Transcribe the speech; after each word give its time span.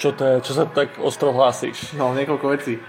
Čo 0.00 0.16
to 0.16 0.24
je? 0.24 0.40
Čo 0.40 0.52
sa 0.56 0.64
tak 0.64 0.96
ostro 0.96 1.28
hlásíš? 1.28 1.92
No, 1.92 2.16
niekoľko 2.16 2.56
vecí. 2.56 2.80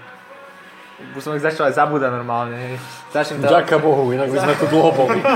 Už 1.12 1.20
som 1.20 1.36
ich 1.36 1.44
začal 1.44 1.68
aj 1.68 1.76
zabúdať 1.76 2.08
normálne. 2.08 2.56
hej. 2.56 2.80
Začnem 3.12 3.44
teda... 3.44 3.60
Ďaká 3.60 3.76
Bohu, 3.84 4.08
inak 4.16 4.32
by 4.32 4.38
sme 4.40 4.56
tu 4.56 4.64
dlho 4.72 4.90
boli. 4.96 5.20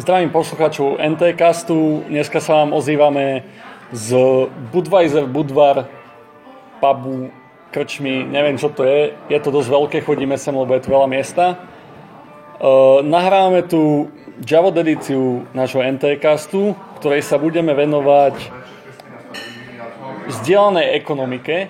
Zdravím 0.00 0.32
poslucháčov 0.32 0.96
NT-castu. 0.96 2.08
Dneska 2.08 2.40
sa 2.40 2.64
vám 2.64 2.72
ozývame 2.72 3.44
z 3.92 4.16
Budweiser 4.72 5.28
Budvar 5.28 5.84
pubu, 6.80 7.28
krčmy, 7.76 8.24
neviem 8.24 8.56
čo 8.56 8.72
to 8.72 8.88
je. 8.88 9.12
Je 9.28 9.36
to 9.36 9.52
dosť 9.52 9.68
veľké, 9.68 9.98
chodíme 10.00 10.40
sem, 10.40 10.56
lebo 10.56 10.72
je 10.72 10.80
tu 10.80 10.88
veľa 10.88 11.04
miesta. 11.04 11.60
Uh, 12.56 13.04
nahrávame 13.04 13.68
tu 13.68 14.08
Javod 14.40 14.72
edíciu 14.80 15.44
nášho 15.52 15.84
NT-castu, 15.84 16.72
ktorej 17.00 17.20
sa 17.20 17.36
budeme 17.36 17.76
venovať 17.76 18.32
vzdielanej 20.28 20.96
ekonomike. 20.96 21.68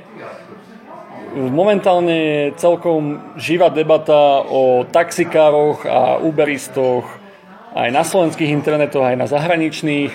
Momentálne 1.34 2.14
je 2.14 2.42
celkom 2.58 3.34
živá 3.34 3.70
debata 3.74 4.46
o 4.46 4.86
taxikároch 4.86 5.82
a 5.86 6.22
uberistoch 6.22 7.06
aj 7.76 7.92
na 7.92 8.02
slovenských 8.06 8.54
internetoch, 8.56 9.04
aj 9.04 9.20
na 9.20 9.26
zahraničných. 9.28 10.10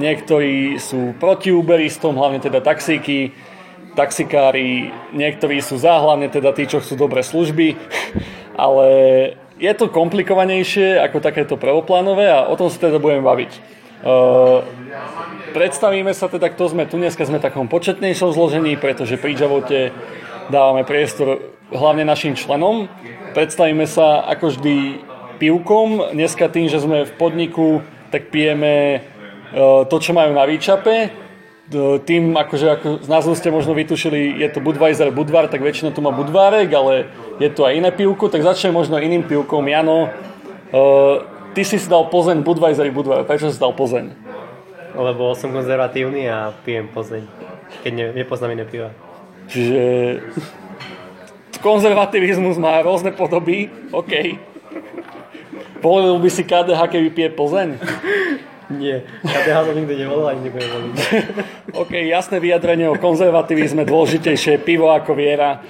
Niektorí 0.00 0.80
sú 0.82 1.14
proti 1.16 1.54
uberistom, 1.54 2.18
hlavne 2.18 2.42
teda 2.42 2.58
taxíky, 2.58 3.30
taxikári, 3.96 4.92
niektorí 5.16 5.64
sú 5.64 5.80
za, 5.80 5.96
teda 6.28 6.52
tí, 6.52 6.68
čo 6.68 6.84
chcú 6.84 7.08
dobré 7.08 7.24
služby, 7.24 7.74
ale 8.54 8.86
je 9.56 9.72
to 9.72 9.88
komplikovanejšie 9.88 11.00
ako 11.00 11.24
takéto 11.24 11.56
prvoplánové 11.56 12.28
a 12.28 12.44
o 12.44 12.54
tom 12.60 12.68
sa 12.68 12.76
teda 12.76 13.00
budeme 13.00 13.24
baviť. 13.24 13.52
Uh, 14.04 14.60
predstavíme 15.56 16.12
sa 16.12 16.28
teda, 16.28 16.52
kto 16.52 16.76
sme 16.76 16.84
tu. 16.84 17.00
Dneska 17.00 17.24
sme 17.24 17.40
v 17.40 17.46
takom 17.48 17.64
početnejšom 17.64 18.36
zložení, 18.36 18.76
pretože 18.76 19.16
pri 19.16 19.32
Javote 19.32 19.90
dávame 20.52 20.84
priestor 20.84 21.56
hlavne 21.72 22.04
našim 22.04 22.36
členom. 22.36 22.92
Predstavíme 23.32 23.88
sa 23.88 24.20
ako 24.28 24.52
vždy 24.52 24.76
pivkom. 25.40 26.12
Dneska 26.12 26.52
tým, 26.52 26.68
že 26.68 26.84
sme 26.84 27.08
v 27.08 27.12
podniku, 27.16 27.80
tak 28.12 28.28
pijeme 28.28 29.00
uh, 29.00 29.88
to, 29.88 29.96
čo 29.96 30.12
majú 30.12 30.36
na 30.36 30.44
výčape. 30.44 31.25
Uh, 31.66 31.98
Tým, 31.98 32.30
akože 32.38 32.66
ako 32.78 32.88
z 33.02 33.08
názvu 33.10 33.34
ste 33.34 33.50
možno 33.50 33.74
vytušili, 33.74 34.38
je 34.38 34.48
to 34.54 34.62
Budweiser 34.62 35.10
Budvar, 35.10 35.50
tak 35.50 35.66
väčšinou 35.66 35.90
tu 35.90 35.98
má 35.98 36.14
Budvárek, 36.14 36.70
ale 36.70 37.10
je 37.42 37.50
tu 37.50 37.66
aj 37.66 37.74
iné 37.74 37.90
pivko, 37.90 38.30
tak 38.30 38.46
začnem 38.46 38.70
možno 38.70 39.02
iným 39.02 39.26
pivkom. 39.26 39.66
Jano, 39.66 40.06
uh, 40.06 41.26
ty 41.58 41.66
si 41.66 41.82
si 41.82 41.90
dal 41.90 42.06
Plzeň 42.06 42.46
Budweiser 42.46 42.86
Budvar. 42.94 43.26
Prečo 43.26 43.50
si 43.50 43.58
dal 43.58 43.74
Plzeň? 43.74 44.14
Lebo 44.94 45.34
som 45.34 45.50
konzervatívny 45.50 46.30
a 46.30 46.54
pijem 46.62 46.86
Plzeň, 46.86 47.26
keď 47.82 47.92
ne, 47.92 48.06
nepoznám 48.14 48.54
iné 48.54 48.62
piva. 48.62 48.94
Čiže 49.50 49.82
konzervativizmus 51.58 52.62
má 52.62 52.78
rôzne 52.78 53.10
podoby, 53.10 53.74
OK. 53.90 54.38
Volil 55.82 56.18
by 56.22 56.30
si 56.30 56.46
KDH, 56.46 56.78
keby 56.94 57.08
pije 57.10 57.30
Plzeň? 57.34 57.68
Nie, 58.66 59.06
KDH 59.22 59.58
som 59.62 59.74
nikdy 59.78 59.94
nevolil 59.94 60.26
ani 60.26 60.40
nebudem 60.50 60.70
voliť. 60.74 60.94
OK, 61.86 61.92
jasné 62.02 62.42
vyjadrenie 62.42 62.90
o 62.90 62.98
konzervativizme, 62.98 63.86
dôležitejšie 63.86 64.58
pivo 64.66 64.90
ako 64.90 65.14
viera. 65.14 65.62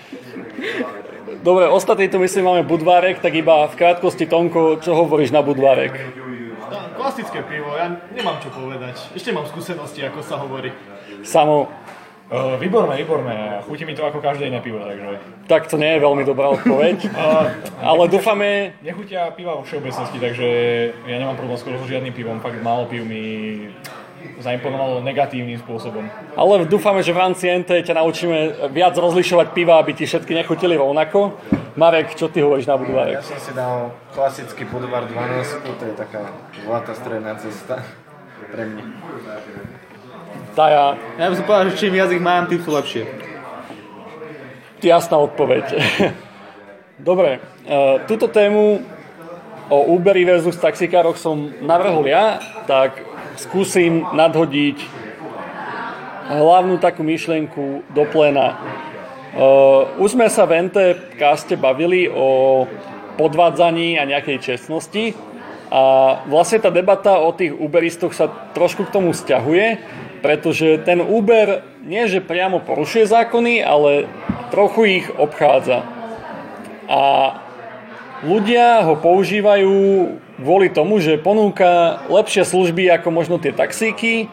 Dobre, 1.45 1.69
ostatní 1.69 2.09
tu 2.09 2.17
myslím 2.19 2.49
máme 2.49 2.63
Budvárek, 2.65 3.21
tak 3.21 3.37
iba 3.37 3.69
v 3.69 3.77
krátkosti 3.77 4.25
Tonko, 4.27 4.81
čo 4.81 4.97
hovoríš 4.97 5.31
na 5.31 5.45
Budvárek? 5.45 5.93
Klasické 6.97 7.45
pivo, 7.45 7.77
ja 7.77 7.93
nemám 8.17 8.41
čo 8.41 8.49
povedať. 8.51 9.13
Ešte 9.13 9.31
mám 9.31 9.45
skúsenosti, 9.45 10.01
ako 10.03 10.25
sa 10.25 10.41
hovorí. 10.41 10.73
Samo, 11.23 11.69
Uh, 12.27 12.59
výborné, 12.59 12.99
výborné. 12.99 13.63
Chutí 13.71 13.87
mi 13.87 13.95
to 13.95 14.03
ako 14.03 14.19
každé 14.19 14.51
iné 14.51 14.59
pivo, 14.59 14.83
takže... 14.83 15.23
tak 15.47 15.71
to 15.71 15.79
nie 15.79 15.95
je 15.95 16.03
veľmi 16.03 16.27
dobrá 16.27 16.51
odpoveď, 16.59 17.07
Uh, 17.15 17.47
ale 17.95 18.11
dúfame, 18.11 18.75
nechutia 18.83 19.31
piva 19.31 19.55
vo 19.55 19.63
všeobecnosti, 19.63 20.19
takže 20.19 20.47
ja 21.07 21.23
nemám 21.23 21.39
problém 21.39 21.55
skoro 21.55 21.79
so 21.79 21.87
žiadnym 21.87 22.11
pivom. 22.11 22.43
Fakt 22.43 22.59
málo 22.67 22.91
piv 22.91 23.07
mi 23.07 23.23
zaimponovalo 24.43 25.07
negatívnym 25.07 25.55
spôsobom. 25.63 26.03
ale 26.35 26.67
dúfame, 26.67 27.07
že 27.07 27.15
v 27.15 27.23
rámci 27.23 27.47
NT 27.47 27.87
ťa 27.87 27.95
naučíme 27.95 28.39
viac 28.75 28.99
rozlišovať 28.99 29.55
piva, 29.55 29.79
aby 29.79 29.95
ti 29.95 30.03
všetky 30.03 30.35
nechutili 30.35 30.75
rovnako. 30.75 31.39
Marek, 31.79 32.19
čo 32.19 32.27
ty 32.27 32.43
hovoríš 32.43 32.67
na 32.67 32.75
Budvárek? 32.75 33.21
Ja 33.21 33.25
som 33.25 33.39
si 33.39 33.55
dal 33.55 33.95
klasický 34.11 34.67
Budvar 34.67 35.07
12, 35.07 35.63
to 35.63 35.85
je 35.85 35.95
taká 35.95 36.27
zlatá 36.59 36.93
stredná 36.97 37.39
cesta 37.39 37.87
pre 38.51 38.67
mňa. 38.67 39.86
Taja, 40.57 40.97
Ja 41.21 41.29
by 41.29 41.37
som 41.37 41.45
povedal, 41.45 41.69
že 41.69 41.85
čím 41.85 42.01
viac 42.01 42.09
ich 42.09 42.25
mám, 42.25 42.49
tým 42.49 42.65
sú 42.65 42.73
lepšie. 42.73 43.05
jasná 44.81 45.21
odpoveď. 45.21 45.69
Dobre, 46.97 47.45
e, 47.69 47.79
túto 48.09 48.25
tému 48.25 48.81
o 49.69 49.79
Uberi 49.93 50.25
versus 50.25 50.57
taxikároch 50.57 51.21
som 51.21 51.53
navrhol 51.61 52.09
ja, 52.09 52.41
tak 52.65 53.05
skúsim 53.37 54.09
nadhodiť 54.17 54.81
hlavnú 56.33 56.81
takú 56.81 57.05
myšlienku 57.05 57.85
do 57.93 58.03
pléna. 58.09 58.57
Uh, 59.37 59.85
už 60.01 60.17
sme 60.17 60.33
sa 60.33 60.49
v 60.49 60.65
NT 60.65 60.77
caste 61.21 61.61
bavili 61.61 62.09
o 62.09 62.65
podvádzaní 63.21 64.01
a 64.01 64.09
nejakej 64.09 64.41
čestnosti 64.41 65.13
a 65.69 66.17
vlastne 66.25 66.65
tá 66.65 66.73
debata 66.73 67.21
o 67.21 67.37
tých 67.37 67.53
Uberistoch 67.53 68.17
sa 68.17 68.33
trošku 68.57 68.89
k 68.89 68.95
tomu 68.97 69.13
stiahuje, 69.13 69.77
pretože 70.19 70.81
ten 70.83 71.05
Uber 71.05 71.63
nie, 71.87 72.09
že 72.11 72.25
priamo 72.25 72.59
porušuje 72.65 73.07
zákony, 73.07 73.63
ale 73.63 74.11
trochu 74.51 75.03
ich 75.03 75.07
obchádza. 75.15 75.87
A 76.87 77.03
ľudia 78.23 78.83
ho 78.87 78.99
používajú 78.99 79.75
kvôli 80.41 80.69
tomu, 80.69 81.01
že 81.01 81.21
ponúka 81.21 82.03
lepšie 82.13 82.45
služby 82.45 82.89
ako 82.93 83.09
možno 83.13 83.37
tie 83.41 83.53
taxíky, 83.53 84.29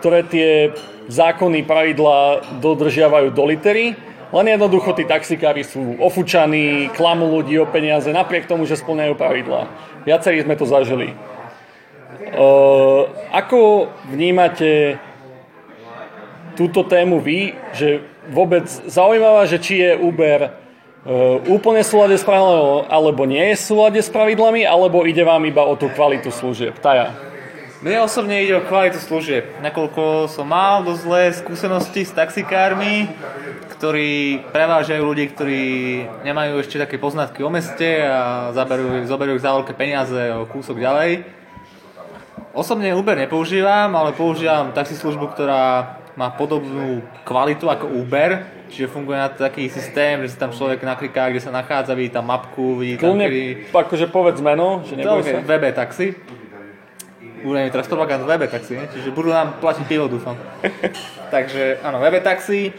ktoré 0.00 0.26
tie 0.26 0.74
zákony, 1.06 1.62
pravidlá 1.62 2.42
dodržiavajú 2.58 3.30
do 3.30 3.44
litery. 3.46 3.94
Len 4.34 4.46
jednoducho 4.50 4.90
tí 4.98 5.06
taxikári 5.06 5.62
sú 5.62 5.96
ofúčaní, 6.02 6.90
klamú 6.98 7.30
ľudí 7.30 7.54
o 7.62 7.66
peniaze, 7.70 8.10
napriek 8.10 8.50
tomu, 8.50 8.66
že 8.66 8.74
splňajú 8.74 9.14
pravidlá. 9.14 9.70
Viacerí 10.02 10.42
sme 10.42 10.58
to 10.58 10.66
zažili. 10.66 11.14
Uh, 12.26 13.06
ako 13.30 13.86
vnímate 14.10 14.98
túto 16.56 16.82
tému 16.88 17.20
vy, 17.20 17.52
že 17.76 18.02
vôbec 18.32 18.66
zaujímavá, 18.88 19.46
že 19.46 19.60
či 19.60 19.84
je 19.84 19.92
Uber 20.00 20.50
uh, 20.50 21.38
úplne 21.46 21.84
v 21.84 21.90
súlade 21.92 22.16
s 22.16 22.24
pravidlami, 22.24 22.88
alebo 22.88 23.22
nie 23.28 23.52
je 23.52 23.60
v 23.60 23.66
súlade 23.68 24.00
s 24.00 24.10
pravidlami, 24.10 24.64
alebo 24.64 25.04
ide 25.04 25.22
vám 25.22 25.44
iba 25.44 25.62
o 25.62 25.76
tú 25.78 25.92
kvalitu 25.92 26.32
služieb. 26.34 26.74
Taja. 26.80 27.14
Mne 27.84 28.08
osobne 28.08 28.40
ide 28.40 28.56
o 28.56 28.64
kvalitu 28.64 28.96
služieb. 28.96 29.60
Nakoľko 29.60 30.32
som 30.32 30.48
mal 30.48 30.80
dosť 30.80 31.00
zlé 31.04 31.22
skúsenosti 31.36 32.08
s 32.08 32.16
taxikármi, 32.16 33.06
ktorí 33.76 34.40
prevážajú 34.48 35.04
ľudí, 35.04 35.28
ktorí 35.36 35.64
nemajú 36.24 36.64
ešte 36.64 36.80
také 36.80 36.96
poznatky 36.96 37.44
o 37.44 37.52
meste 37.52 38.00
a 38.00 38.50
zaberú, 38.56 39.04
zoberú 39.04 39.36
ich 39.36 39.44
za 39.44 39.52
veľké 39.52 39.76
peniaze 39.76 40.32
o 40.32 40.48
kúsok 40.48 40.80
ďalej. 40.80 41.28
Osobne 42.56 42.96
Uber 42.96 43.20
nepoužívam, 43.20 43.92
ale 43.92 44.16
používam 44.16 44.72
taxislužbu, 44.72 45.36
ktorá 45.36 45.95
má 46.16 46.32
podobnú 46.32 47.04
kvalitu 47.28 47.68
ako 47.68 47.92
Uber, 47.92 48.48
čiže 48.72 48.88
funguje 48.88 49.20
na 49.20 49.28
taký 49.28 49.68
systém, 49.68 50.24
že 50.24 50.32
si 50.32 50.36
tam 50.40 50.48
človek 50.48 50.80
nakliká, 50.80 51.28
kde 51.28 51.44
sa 51.44 51.52
nachádza, 51.52 51.92
vidí 51.92 52.08
tam 52.08 52.32
mapku, 52.32 52.80
vidí 52.80 52.96
tam, 52.96 53.12
Kľudne, 53.14 53.28
kedy... 53.28 53.44
akože 53.68 54.06
povedz 54.08 54.40
meno, 54.40 54.80
že 54.88 54.96
neboj 54.96 55.20
Okay, 55.20 55.32
sa. 55.36 55.44
VB 55.44 55.64
taxi. 55.76 56.06
Budeme 57.44 57.68
teraz 57.68 57.86
propaganda 57.86 58.24
VB 58.24 58.48
taxi, 58.48 58.80
ne? 58.80 58.88
čiže 58.88 59.12
budú 59.12 59.30
nám 59.30 59.60
platiť 59.60 59.84
pivo, 59.84 60.08
dúfam. 60.08 60.34
Takže 61.34 61.84
áno, 61.84 62.00
VB 62.00 62.24
taxi, 62.24 62.72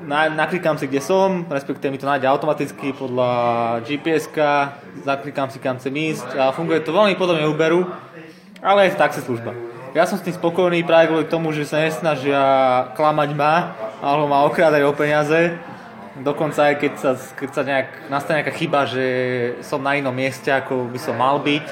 na, 0.00 0.30
naklikám 0.30 0.78
si, 0.78 0.86
kde 0.86 1.02
som, 1.02 1.42
respektíve 1.50 1.90
mi 1.90 1.98
to 1.98 2.06
nájde 2.06 2.30
automaticky 2.30 2.94
podľa 2.94 3.32
GPS-ka, 3.82 4.78
zaklikám 5.02 5.50
si, 5.50 5.58
kam 5.58 5.82
chcem 5.82 5.92
ísť 6.14 6.38
a 6.38 6.54
funguje 6.54 6.86
to 6.86 6.94
veľmi 6.94 7.18
podobne 7.18 7.50
Uberu, 7.50 7.82
ale 8.62 8.86
je 8.86 8.94
to 8.94 9.02
taxislužba. 9.02 9.65
Ja 9.96 10.04
som 10.04 10.20
s 10.20 10.28
tým 10.28 10.36
spokojný 10.36 10.84
práve 10.84 11.08
kvôli 11.08 11.24
tomu, 11.24 11.56
že 11.56 11.64
sa 11.64 11.80
nesnažia 11.80 12.36
klamať 13.00 13.32
ma, 13.32 13.72
alebo 14.04 14.28
ma 14.28 14.44
okrádať 14.44 14.84
o 14.84 14.92
peniaze. 14.92 15.56
Dokonca 16.20 16.68
aj 16.68 16.74
keď 16.84 16.92
sa, 17.00 17.10
keď 17.16 17.48
sa 17.48 17.62
nejak, 17.64 17.88
nastane 18.12 18.44
nejaká 18.44 18.52
chyba, 18.60 18.84
že 18.84 19.04
som 19.64 19.80
na 19.80 19.96
inom 19.96 20.12
mieste, 20.12 20.52
ako 20.52 20.92
by 20.92 21.00
som 21.00 21.16
mal 21.16 21.40
byť, 21.40 21.64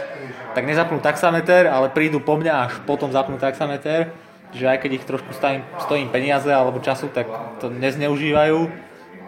tak 0.56 0.64
nezapnú 0.64 1.04
taxameter, 1.04 1.68
ale 1.68 1.92
prídu 1.92 2.16
po 2.16 2.40
mňa 2.40 2.52
až 2.64 2.72
potom 2.88 3.12
zapnú 3.12 3.36
taxameter. 3.36 4.16
Že 4.56 4.72
aj 4.72 4.78
keď 4.80 4.90
ich 4.96 5.04
trošku 5.04 5.36
stojím, 5.36 5.60
stojím 5.84 6.08
peniaze 6.08 6.48
alebo 6.48 6.80
času, 6.80 7.12
tak 7.12 7.28
to 7.60 7.68
nezneužívajú. 7.68 8.72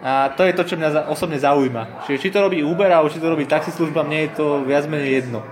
A 0.01 0.33
to 0.33 0.41
je 0.41 0.57
to, 0.57 0.73
čo 0.73 0.73
mňa 0.73 1.05
osobne 1.05 1.37
zaujíma. 1.37 2.01
Čiže 2.09 2.17
či 2.17 2.33
to 2.33 2.41
robí 2.41 2.65
Uber, 2.65 2.89
alebo 2.89 3.13
či 3.13 3.21
to 3.21 3.29
robí 3.29 3.45
taxislužba, 3.45 4.01
mne 4.01 4.25
je 4.25 4.41
to 4.41 4.65
viac 4.65 4.89
menej 4.89 5.21
jedno. 5.21 5.45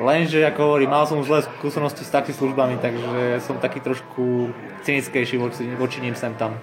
Lenže, 0.00 0.40
ako 0.48 0.60
hovorím, 0.64 0.96
mal 0.96 1.04
som 1.04 1.20
zlé 1.20 1.44
skúsenosti 1.44 2.08
s 2.08 2.10
taxislužbami, 2.10 2.80
takže 2.80 3.44
som 3.44 3.60
taký 3.60 3.84
trošku 3.84 4.48
cynickejší 4.80 5.36
voči, 5.36 5.68
voči 5.76 6.00
ním 6.00 6.16
sem 6.16 6.32
tam. 6.40 6.56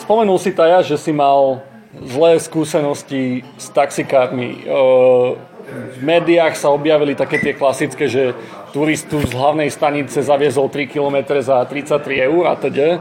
Spomenul 0.00 0.40
si 0.40 0.56
Taja, 0.56 0.80
že 0.80 0.96
si 0.96 1.12
mal 1.12 1.60
zlé 1.92 2.40
skúsenosti 2.40 3.44
s 3.60 3.68
taxikármi. 3.68 4.64
E, 4.64 5.46
V 5.68 6.00
médiách 6.00 6.56
sa 6.56 6.72
objavili 6.72 7.12
také 7.12 7.36
tie 7.44 7.52
klasické, 7.52 8.08
že 8.08 8.32
turistu 8.72 9.20
z 9.20 9.36
hlavnej 9.36 9.68
stanice 9.68 10.24
zaviezol 10.24 10.72
3 10.72 10.88
km 10.88 11.36
za 11.44 11.60
33 11.68 12.32
eur 12.32 12.48
a 12.48 12.56
teda. 12.56 12.88
E, 12.88 12.98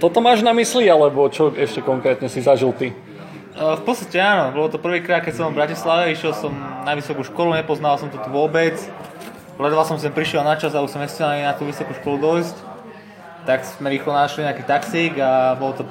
Toto 0.00 0.24
máš 0.24 0.40
na 0.40 0.56
mysli, 0.56 0.88
alebo 0.88 1.28
čo 1.28 1.52
ešte 1.52 1.84
konkrétne 1.84 2.32
si 2.32 2.40
zažil 2.40 2.72
ty? 2.72 2.96
Uh, 3.52 3.76
V 3.76 3.82
podstate 3.84 4.16
áno, 4.16 4.56
bolo 4.56 4.72
to 4.72 4.80
prvýkrát, 4.80 5.20
keď 5.20 5.34
som 5.36 5.52
v 5.52 5.60
Bratislave, 5.60 6.16
išiel 6.16 6.32
som 6.32 6.56
na 6.88 6.96
vysokú 6.96 7.20
školu, 7.20 7.52
nepoznal 7.52 8.00
som 8.00 8.08
to 8.08 8.16
tu 8.16 8.32
vôbec. 8.32 8.80
Ledva 9.60 9.84
som 9.84 10.00
sem 10.00 10.08
prišiel 10.08 10.40
na 10.40 10.56
čas 10.56 10.72
a 10.72 10.80
už 10.80 10.88
som 10.88 11.04
nechcel 11.04 11.28
ani 11.28 11.44
na 11.44 11.52
tú 11.52 11.68
vysokú 11.68 11.92
školu 12.00 12.16
dojsť. 12.16 12.56
Tak 13.44 13.60
sme 13.68 13.92
rýchlo 13.92 14.16
našli 14.16 14.48
nejaký 14.48 14.64
taxík 14.64 15.20
a 15.20 15.52
bolo 15.60 15.76
to 15.76 15.84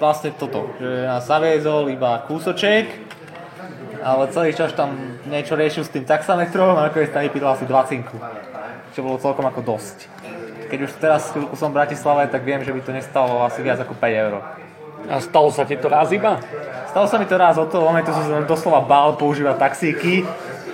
vlastne 0.00 0.32
toto, 0.32 0.72
že 0.80 1.04
nás 1.04 1.28
zaviezol 1.28 1.92
iba 1.92 2.24
kúsoček, 2.24 2.88
ale 4.00 4.32
celý 4.32 4.56
čas 4.56 4.72
tam 4.72 5.20
niečo 5.28 5.52
riešil 5.52 5.84
s 5.84 5.92
tým 5.92 6.08
taxametrom 6.08 6.80
a 6.80 6.88
nakoniec 6.88 7.12
tam 7.12 7.24
vypýtal 7.28 7.60
asi 7.60 7.68
20, 7.68 8.96
čo 8.96 9.00
bolo 9.04 9.20
celkom 9.20 9.44
ako 9.44 9.60
dosť. 9.60 10.08
Keď 10.72 10.78
už 10.80 10.90
teraz 10.96 11.28
som 11.60 11.70
v 11.70 11.76
Bratislave, 11.76 12.26
tak 12.32 12.40
viem, 12.40 12.64
že 12.64 12.72
by 12.72 12.80
to 12.80 12.96
nestalo 12.96 13.44
asi 13.44 13.60
viac 13.60 13.78
ako 13.84 13.92
5 13.92 14.24
eur. 14.24 14.34
A 15.06 15.22
stalo 15.22 15.54
sa 15.54 15.62
ti 15.62 15.78
to 15.78 15.86
raz 15.86 16.10
iba? 16.10 16.42
Stalo 16.90 17.06
sa 17.06 17.16
mi 17.20 17.26
to 17.28 17.36
raz 17.38 17.60
od 17.60 17.70
toho 17.70 17.86
momentu, 17.86 18.10
som 18.10 18.24
sa 18.26 18.42
doslova 18.42 18.82
bál 18.82 19.14
používať 19.14 19.56
taxíky, 19.60 20.26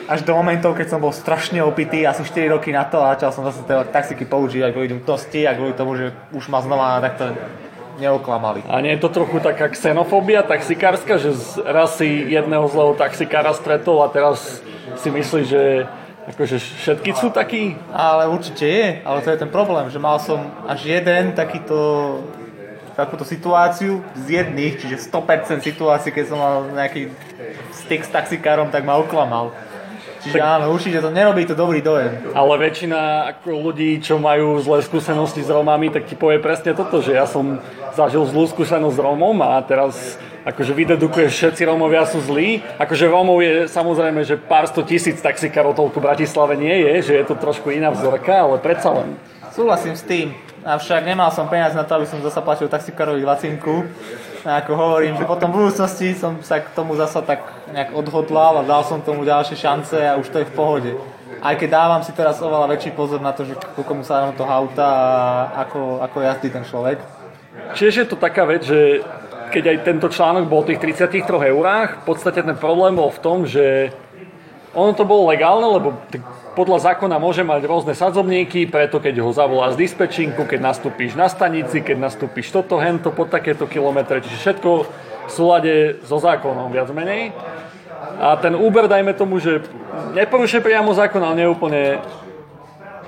až 0.09 0.27
do 0.27 0.35
momentov, 0.35 0.75
keď 0.75 0.87
som 0.93 1.01
bol 1.01 1.15
strašne 1.15 1.63
opitý, 1.63 2.05
asi 2.05 2.27
4 2.27 2.53
roky 2.53 2.75
na 2.75 2.85
to 2.85 3.01
a 3.01 3.15
začal 3.15 3.31
som 3.33 3.43
zase 3.47 3.63
tie 3.65 3.77
taxíky 3.91 4.27
používať 4.27 4.75
kvôli 4.75 4.91
nutnosti 4.93 5.41
a 5.47 5.55
kvôli 5.55 5.75
tomu, 5.79 5.95
že 5.95 6.11
už 6.35 6.51
ma 6.51 6.61
znova 6.61 7.01
takto 7.01 7.33
neoklamali. 8.01 8.67
A 8.67 8.81
nie 8.81 8.97
je 8.97 9.03
to 9.05 9.15
trochu 9.15 9.39
taká 9.39 9.71
xenofóbia 9.71 10.43
taxikárska, 10.43 11.21
že 11.21 11.37
raz 11.63 12.01
si 12.01 12.09
jedného 12.09 12.67
zlého 12.67 12.97
taxikára 12.99 13.53
stretol 13.55 14.03
a 14.03 14.11
teraz 14.11 14.65
si 14.99 15.09
myslíš, 15.13 15.47
že 15.47 15.87
akože 16.35 16.57
všetky 16.59 17.11
sú 17.15 17.31
takí? 17.31 17.79
Ale 17.93 18.31
určite 18.31 18.65
je, 18.67 18.87
ale 19.03 19.23
to 19.23 19.31
je 19.31 19.39
ten 19.39 19.51
problém, 19.51 19.91
že 19.91 20.03
mal 20.03 20.19
som 20.19 20.51
až 20.67 20.87
jeden 20.87 21.35
takýto 21.35 22.21
takúto 22.97 23.25
situáciu 23.25 24.05
z 24.15 24.43
jedných, 24.43 24.79
čiže 24.79 24.97
100% 25.09 25.65
situácií, 25.65 26.13
keď 26.13 26.25
som 26.29 26.39
mal 26.39 26.69
nejaký 26.73 27.13
styk 27.85 28.05
s 28.07 28.11
taxikárom, 28.13 28.69
tak 28.69 28.85
ma 28.85 29.01
oklamal. 29.01 29.53
Čiže 30.23 30.39
áno, 30.39 30.71
určite 30.71 31.03
to 31.03 31.11
nerobí 31.11 31.43
to 31.43 31.59
dobrý 31.59 31.83
dojem. 31.83 32.31
Ale 32.31 32.55
väčšina 32.55 33.27
ľudí, 33.43 33.99
čo 33.99 34.23
majú 34.23 34.55
zlé 34.63 34.79
skúsenosti 34.87 35.43
s 35.43 35.51
Rómami, 35.51 35.91
tak 35.91 36.07
ti 36.07 36.15
povie 36.15 36.39
presne 36.39 36.79
toto, 36.79 37.03
že 37.03 37.19
ja 37.19 37.27
som 37.27 37.59
zažil 37.99 38.23
zlú 38.31 38.47
skúsenosť 38.47 38.95
s 38.95 39.03
Rómom 39.03 39.35
a 39.43 39.59
teraz 39.67 40.15
akože 40.47 40.79
vydedukuješ, 40.79 41.33
všetci 41.35 41.67
Rómovia 41.67 42.07
sú 42.07 42.23
zlí. 42.23 42.63
Akože 42.79 43.11
Rómov 43.11 43.43
je 43.43 43.67
samozrejme, 43.67 44.23
že 44.23 44.39
pár 44.39 44.71
sto 44.71 44.87
tisíc 44.87 45.19
taxikárov 45.19 45.75
toľko 45.75 45.99
v 45.99 46.07
Bratislave 46.07 46.55
nie 46.55 46.87
je, 46.87 47.11
že 47.11 47.13
je 47.19 47.25
to 47.27 47.35
trošku 47.35 47.75
iná 47.75 47.91
vzorka, 47.91 48.47
ale 48.47 48.63
predsa 48.63 48.95
len. 48.95 49.19
Súhlasím 49.51 49.99
s 49.99 50.07
tým, 50.07 50.39
avšak 50.63 51.03
nemal 51.03 51.31
som 51.35 51.51
peniaz 51.51 51.75
na 51.75 51.83
to, 51.83 51.99
aby 51.99 52.07
som 52.07 52.23
zasa 52.23 52.41
platil 52.43 52.71
taxikárovi 52.71 53.23
20 53.23 53.63
a 54.43 54.59
ako 54.59 54.75
hovorím, 54.75 55.15
že 55.15 55.25
potom 55.27 55.55
v 55.55 55.63
budúcnosti 55.63 56.19
som 56.19 56.43
sa 56.43 56.59
k 56.59 56.67
tomu 56.75 56.99
zasa 56.99 57.23
tak 57.23 57.47
nejak 57.71 57.95
odhodlal 57.95 58.59
a 58.59 58.67
dal 58.67 58.83
som 58.83 58.99
tomu 58.99 59.23
ďalšie 59.23 59.55
šance 59.55 59.95
a 59.95 60.19
už 60.19 60.35
to 60.35 60.43
je 60.43 60.51
v 60.51 60.55
pohode. 60.55 60.93
Aj 61.39 61.55
keď 61.55 61.69
dávam 61.71 62.03
si 62.03 62.11
teraz 62.11 62.43
oveľa 62.43 62.75
väčší 62.75 62.91
pozor 62.95 63.23
na 63.23 63.31
to, 63.31 63.47
že 63.47 63.55
koľko 63.79 63.93
mu 63.95 64.03
sa 64.03 64.35
toho 64.35 64.51
auta 64.51 64.87
a 64.87 65.07
ako, 65.67 66.03
ako 66.03 66.17
jazdí 66.27 66.49
ten 66.51 66.67
človek. 66.67 66.99
Čiže 67.79 68.07
je 68.07 68.09
to 68.11 68.19
taká 68.19 68.43
vec, 68.47 68.67
že 68.67 69.07
keď 69.55 69.65
aj 69.69 69.79
tento 69.87 70.09
článok 70.11 70.51
bol 70.51 70.63
o 70.63 70.67
tých 70.67 70.83
33 70.83 71.23
eurách, 71.29 72.03
v 72.03 72.05
podstate 72.09 72.43
ten 72.43 72.59
problém 72.59 72.99
bol 72.99 73.15
v 73.15 73.23
tom, 73.23 73.47
že 73.47 73.95
ono 74.75 74.91
to 74.97 75.05
bolo 75.07 75.31
legálne, 75.31 75.69
lebo 75.69 75.95
podľa 76.53 76.93
zákona 76.93 77.17
môže 77.17 77.41
mať 77.45 77.65
rôzne 77.65 77.95
sadzobníky, 77.97 78.69
preto 78.69 79.01
keď 79.01 79.25
ho 79.25 79.33
zavoláš 79.33 79.81
z 79.81 79.89
dispečinku, 79.89 80.45
keď 80.45 80.61
nastúpíš 80.61 81.17
na 81.17 81.27
stanici, 81.33 81.81
keď 81.81 81.97
nastúpíš 81.97 82.53
toto, 82.53 82.77
hento, 82.77 83.09
pod 83.09 83.33
takéto 83.33 83.65
kilometre, 83.65 84.21
čiže 84.21 84.39
všetko 84.39 84.71
v 85.29 85.31
súlade 85.33 85.75
so 86.05 86.21
zákonom 86.21 86.69
viac 86.69 86.93
menej. 86.93 87.33
A 88.21 88.37
ten 88.37 88.53
Uber, 88.53 88.85
dajme 88.91 89.17
tomu, 89.17 89.41
že 89.41 89.65
neporušuje 90.13 90.61
priamo 90.61 90.93
zákon, 90.93 91.25
ale 91.25 91.49
neúplne 91.49 92.05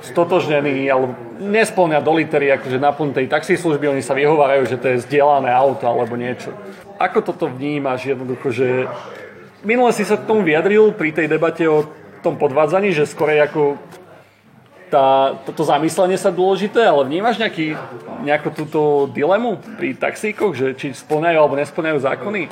stotožnený, 0.05 0.88
alebo 0.88 1.17
nesplňa 1.41 2.00
do 2.05 2.12
litery 2.12 2.52
akože 2.56 2.76
naplň 2.76 3.08
tej 3.17 3.26
taxislužby, 3.29 3.88
oni 3.88 4.05
sa 4.05 4.12
vyhovárajú, 4.12 4.69
že 4.69 4.76
to 4.76 4.87
je 4.93 5.05
zdieľané 5.08 5.49
auto 5.49 5.88
alebo 5.88 6.17
niečo. 6.17 6.52
Ako 7.00 7.25
toto 7.25 7.49
vnímaš 7.49 8.05
jednoducho, 8.12 8.52
že 8.52 8.69
minule 9.64 9.91
si 9.96 10.05
sa 10.05 10.20
k 10.20 10.29
tomu 10.29 10.44
vyjadril 10.44 10.93
pri 10.93 11.11
tej 11.11 11.26
debate 11.26 11.64
o 11.64 11.88
tom 12.24 12.40
podvádzaní, 12.40 12.96
že 12.96 13.04
skorej 13.04 13.44
ako 13.44 13.76
tá, 14.88 15.36
toto 15.42 15.66
zamyslenie 15.66 16.14
sa 16.14 16.30
dôležité, 16.30 16.86
ale 16.86 17.04
vnímaš 17.04 17.36
nejaký, 17.36 17.74
nejakú 18.22 18.48
túto 18.54 19.10
dilemu 19.10 19.58
pri 19.76 19.98
taxíkoch, 19.98 20.54
že 20.54 20.66
či 20.78 20.94
splňajú 20.94 21.36
alebo 21.36 21.58
nesplňajú 21.58 21.98
zákony? 21.98 22.42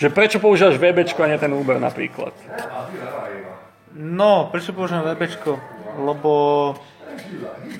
Že 0.00 0.08
prečo 0.10 0.38
používaš 0.42 0.80
VBčko 0.80 1.22
a 1.22 1.30
nie 1.30 1.38
ten 1.38 1.52
Uber 1.54 1.78
napríklad? 1.78 2.34
No, 3.94 4.50
prečo 4.50 4.74
použijem 4.74 5.06
VBčko? 5.06 5.54
Lebo 6.02 6.32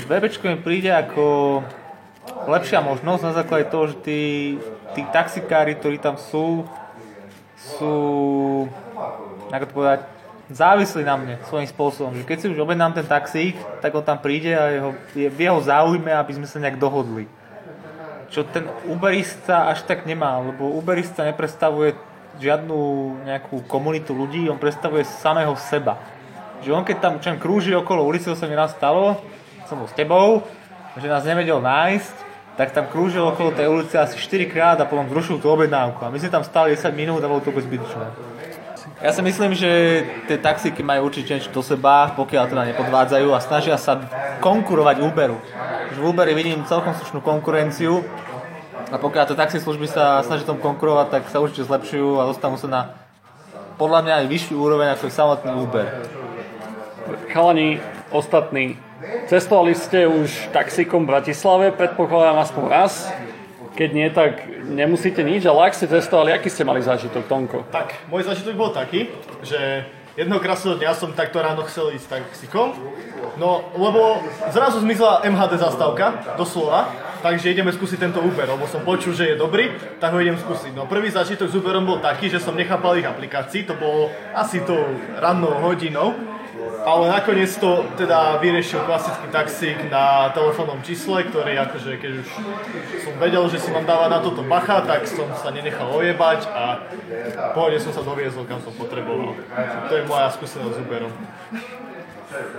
VBčko 0.07 0.45
mi 0.47 0.59
príde 0.63 0.95
ako 0.95 1.25
lepšia 2.47 2.85
možnosť 2.85 3.23
na 3.25 3.33
základe 3.35 3.67
toho, 3.73 3.91
že 3.91 3.97
tí, 4.05 4.23
tí 4.95 5.03
taxikári, 5.11 5.75
ktorí 5.75 5.99
tam 5.99 6.15
sú, 6.21 6.69
sú, 7.59 7.97
ako 9.51 9.65
to 9.65 9.75
povedať, 9.75 10.01
závislí 10.55 11.03
na 11.03 11.19
mne 11.19 11.35
svojím 11.51 11.69
spôsobom. 11.69 12.15
Že 12.15 12.25
keď 12.25 12.37
si 12.39 12.47
už 12.55 12.63
objednám 12.63 12.95
ten 12.95 13.07
taxík, 13.07 13.59
tak 13.83 13.91
on 13.91 14.07
tam 14.07 14.23
príde 14.23 14.55
a 14.55 14.71
jeho, 14.71 14.91
je 15.13 15.29
v 15.29 15.41
jeho 15.51 15.59
záujme, 15.59 16.15
aby 16.15 16.33
sme 16.39 16.47
sa 16.47 16.63
nejak 16.63 16.79
dohodli. 16.79 17.27
Čo 18.31 18.47
ten 18.47 18.71
Uberista 18.87 19.69
až 19.71 19.83
tak 19.83 20.07
nemá, 20.07 20.39
lebo 20.39 20.71
Uberista 20.71 21.27
nepredstavuje 21.27 21.99
žiadnu 22.39 22.79
nejakú 23.27 23.63
komunitu 23.67 24.15
ľudí, 24.15 24.47
on 24.51 24.59
predstavuje 24.59 25.07
samého 25.07 25.55
seba. 25.59 25.99
Že 26.63 26.71
on 26.75 26.83
keď 26.87 26.97
tam 26.99 27.15
čo 27.19 27.31
krúži 27.39 27.75
okolo 27.75 28.07
ulice, 28.07 28.31
to 28.31 28.39
sa 28.39 28.47
mi 28.51 28.55
raz 28.59 28.75
stalo, 28.75 29.19
som 29.67 29.79
bol 29.79 29.91
s 29.91 29.95
tebou, 29.95 30.43
že 30.99 31.11
nás 31.11 31.27
nevedel 31.27 31.59
nájsť, 31.59 32.15
tak 32.55 32.71
tam 32.71 32.87
krúžil 32.87 33.27
okolo 33.27 33.51
tej 33.51 33.67
ulice 33.67 33.99
asi 33.99 34.15
4 34.15 34.47
krát 34.47 34.79
a 34.79 34.87
potom 34.87 35.11
zrušil 35.11 35.43
tú 35.43 35.51
objednávku. 35.51 36.07
A 36.07 36.11
my 36.11 36.19
sme 36.23 36.31
tam 36.31 36.47
stáli 36.47 36.79
10 36.79 36.95
minút 36.95 37.19
a 37.23 37.27
bolo 37.27 37.43
to 37.43 37.51
úplne 37.51 37.67
zbytočné. 37.67 38.34
Ja 39.03 39.11
si 39.11 39.27
myslím, 39.27 39.59
že 39.59 39.71
tie 40.31 40.39
taxíky 40.39 40.87
majú 40.87 41.11
určite 41.11 41.35
niečo 41.35 41.51
do 41.51 41.67
seba, 41.67 42.15
pokiaľ 42.15 42.45
teda 42.47 42.63
nepodvádzajú 42.71 43.29
a 43.35 43.43
snažia 43.43 43.75
sa 43.75 43.99
konkurovať 44.39 45.03
Uberu. 45.03 45.43
Že 45.91 45.99
v 45.99 46.07
Uberi 46.07 46.31
vidím 46.31 46.63
celkom 46.63 46.95
slušnú 46.95 47.19
konkurenciu 47.19 48.07
a 48.95 48.95
pokiaľ 48.95 49.25
tie 49.27 49.35
taxislužby 49.35 49.91
sa 49.91 50.23
snažia 50.23 50.47
tomu 50.47 50.63
konkurovať, 50.63 51.07
tak 51.11 51.23
sa 51.27 51.43
určite 51.43 51.67
zlepšujú 51.67 52.23
a 52.23 52.31
dostanú 52.31 52.55
sa 52.55 52.71
na 52.71 52.81
podľa 53.75 54.07
mňa 54.07 54.15
aj 54.23 54.27
vyššiu 54.31 54.55
úroveň 54.63 54.95
ako 54.95 55.11
je 55.11 55.19
samotný 55.19 55.51
Uber. 55.59 55.87
Chalani, 57.35 57.83
ostatní, 58.15 58.79
cestovali 59.27 59.75
ste 59.75 60.07
už 60.07 60.55
taxíkom 60.55 61.03
v 61.03 61.19
Bratislave, 61.19 61.75
predpokladám 61.75 62.39
aspoň 62.47 62.65
raz. 62.71 63.11
Keď 63.75 63.89
nie, 63.91 64.07
tak 64.15 64.54
nemusíte 64.71 65.21
nič, 65.21 65.45
ale 65.45 65.69
ak 65.69 65.77
ste 65.77 65.87
cestovali, 65.91 66.33
aký 66.33 66.49
ste 66.49 66.65
mali 66.65 66.81
zážitok, 66.81 67.29
Tonko? 67.29 67.69
Tak, 67.69 68.09
môj 68.09 68.25
zažitok 68.25 68.55
bol 68.57 68.71
taký, 68.73 69.13
že 69.45 69.85
jedného 70.15 70.39
krásneho 70.39 70.79
dňa 70.79 70.93
som 70.95 71.11
takto 71.13 71.43
ráno 71.43 71.67
chcel 71.67 71.93
ísť 71.95 72.07
taxikom, 72.23 72.73
no 73.37 73.67
lebo 73.75 74.23
zrazu 74.55 74.79
zmizla 74.81 75.27
MHD 75.27 75.59
zastávka, 75.59 76.37
doslova, 76.39 76.91
takže 77.25 77.51
ideme 77.51 77.75
skúsiť 77.75 77.99
tento 77.99 78.21
Uber, 78.23 78.47
lebo 78.47 78.69
som 78.71 78.85
počul, 78.87 79.17
že 79.17 79.35
je 79.35 79.41
dobrý, 79.41 79.75
tak 79.99 80.15
ho 80.15 80.21
idem 80.23 80.39
skúsiť. 80.39 80.77
No 80.77 80.87
prvý 80.87 81.11
zažitok 81.11 81.51
s 81.51 81.59
Uberom 81.59 81.89
bol 81.89 81.99
taký, 81.99 82.31
že 82.31 82.39
som 82.39 82.55
nechápal 82.55 83.01
ich 83.01 83.09
aplikácií, 83.09 83.67
to 83.67 83.75
bolo 83.75 84.13
asi 84.37 84.63
tou 84.63 84.79
rannou 85.19 85.57
hodinou, 85.65 86.15
ale 86.85 87.09
nakoniec 87.09 87.51
to 87.57 87.85
teda 87.97 88.37
vyriešil 88.39 88.85
klasický 88.85 89.27
taxík 89.33 89.79
na 89.89 90.29
telefónnom 90.37 90.85
čísle, 90.85 91.25
ktorý 91.25 91.57
akože 91.65 91.97
keď 91.97 92.13
už 92.21 92.29
som 93.05 93.15
vedel, 93.17 93.45
že 93.49 93.59
si 93.61 93.73
mám 93.73 93.89
dávať 93.89 94.09
na 94.13 94.21
toto 94.21 94.45
bacha, 94.45 94.85
tak 94.85 95.09
som 95.09 95.29
sa 95.33 95.49
nenechal 95.49 95.89
ojebať 95.89 96.41
a 96.53 96.85
v 97.25 97.51
pohode 97.57 97.81
som 97.81 97.93
sa 97.93 98.05
doviezol, 98.05 98.45
kam 98.45 98.61
som 98.61 98.73
potreboval. 98.77 99.33
To 99.89 99.93
je 99.97 100.03
moja 100.05 100.29
skúsenosť 100.33 100.75
s 100.77 100.81
Uberom. 100.85 101.13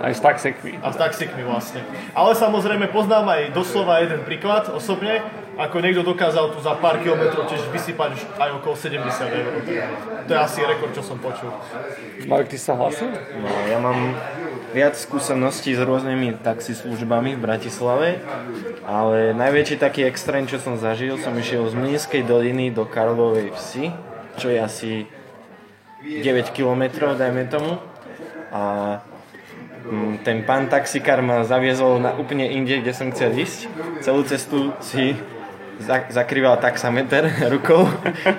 Aj 0.00 0.12
s 0.12 0.20
taxikmi. 0.24 0.80
A 0.80 0.88
s 0.88 0.96
taxíkmi 0.96 1.42
vlastne. 1.44 1.84
Ale 2.16 2.32
samozrejme 2.32 2.88
poznám 2.88 3.28
aj 3.28 3.42
doslova 3.52 4.00
jeden 4.00 4.24
príklad 4.24 4.72
osobne, 4.72 5.20
ako 5.56 5.76
niekto 5.80 6.04
dokázal 6.04 6.52
tu 6.52 6.60
za 6.60 6.76
pár 6.76 7.00
kilometrov 7.00 7.48
tiež 7.48 7.64
vysypať 7.72 8.36
aj 8.36 8.50
okolo 8.60 8.76
70 8.76 9.00
eur. 9.08 9.52
To 10.28 10.30
je 10.36 10.40
asi 10.40 10.60
rekord, 10.60 10.92
čo 10.92 11.00
som 11.00 11.16
počul. 11.16 11.48
Marek, 12.28 12.52
ty 12.52 12.60
sa 12.60 12.76
hlasil? 12.76 13.08
No, 13.40 13.48
ja 13.64 13.80
mám 13.80 14.12
viac 14.76 14.92
skúseností 15.00 15.72
s 15.72 15.80
rôznymi 15.80 16.44
taxislužbami 16.44 17.36
v 17.36 17.40
Bratislave, 17.40 18.20
ale 18.84 19.32
najväčší 19.32 19.80
taký 19.80 20.04
extrém, 20.04 20.44
čo 20.44 20.60
som 20.60 20.76
zažil, 20.76 21.16
som 21.16 21.32
išiel 21.32 21.64
z 21.72 21.74
Mlínskej 21.74 22.22
doliny 22.28 22.68
do 22.68 22.84
Karlovej 22.84 23.56
vsi, 23.56 23.96
čo 24.36 24.52
je 24.52 24.58
asi 24.60 24.90
9 26.04 26.52
km, 26.52 27.16
dajme 27.16 27.48
tomu. 27.48 27.80
A 28.52 28.62
mm, 29.88 30.20
ten 30.20 30.44
pán 30.44 30.68
taxikár 30.68 31.24
ma 31.24 31.48
zaviezol 31.48 31.96
na 31.96 32.12
úplne 32.12 32.44
inde, 32.52 32.84
kde 32.84 32.92
som 32.92 33.08
chcel 33.08 33.32
ísť. 33.32 33.72
Celú 34.04 34.22
cestu 34.28 34.76
si 34.84 35.16
zakrýval 36.10 36.56
taxameter 36.56 37.28
rukou, 37.54 37.84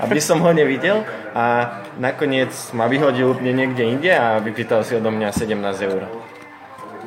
aby 0.02 0.20
som 0.22 0.42
ho 0.42 0.52
nevidel 0.54 1.06
a 1.38 1.78
nakoniec 2.02 2.52
ma 2.74 2.90
vyhodil 2.90 3.34
úplne 3.34 3.54
niekde 3.54 3.84
inde 3.86 4.12
a 4.14 4.42
vypýtal 4.42 4.82
si 4.82 4.98
odo 4.98 5.14
mňa 5.14 5.30
17 5.34 5.88
eur. 5.88 6.10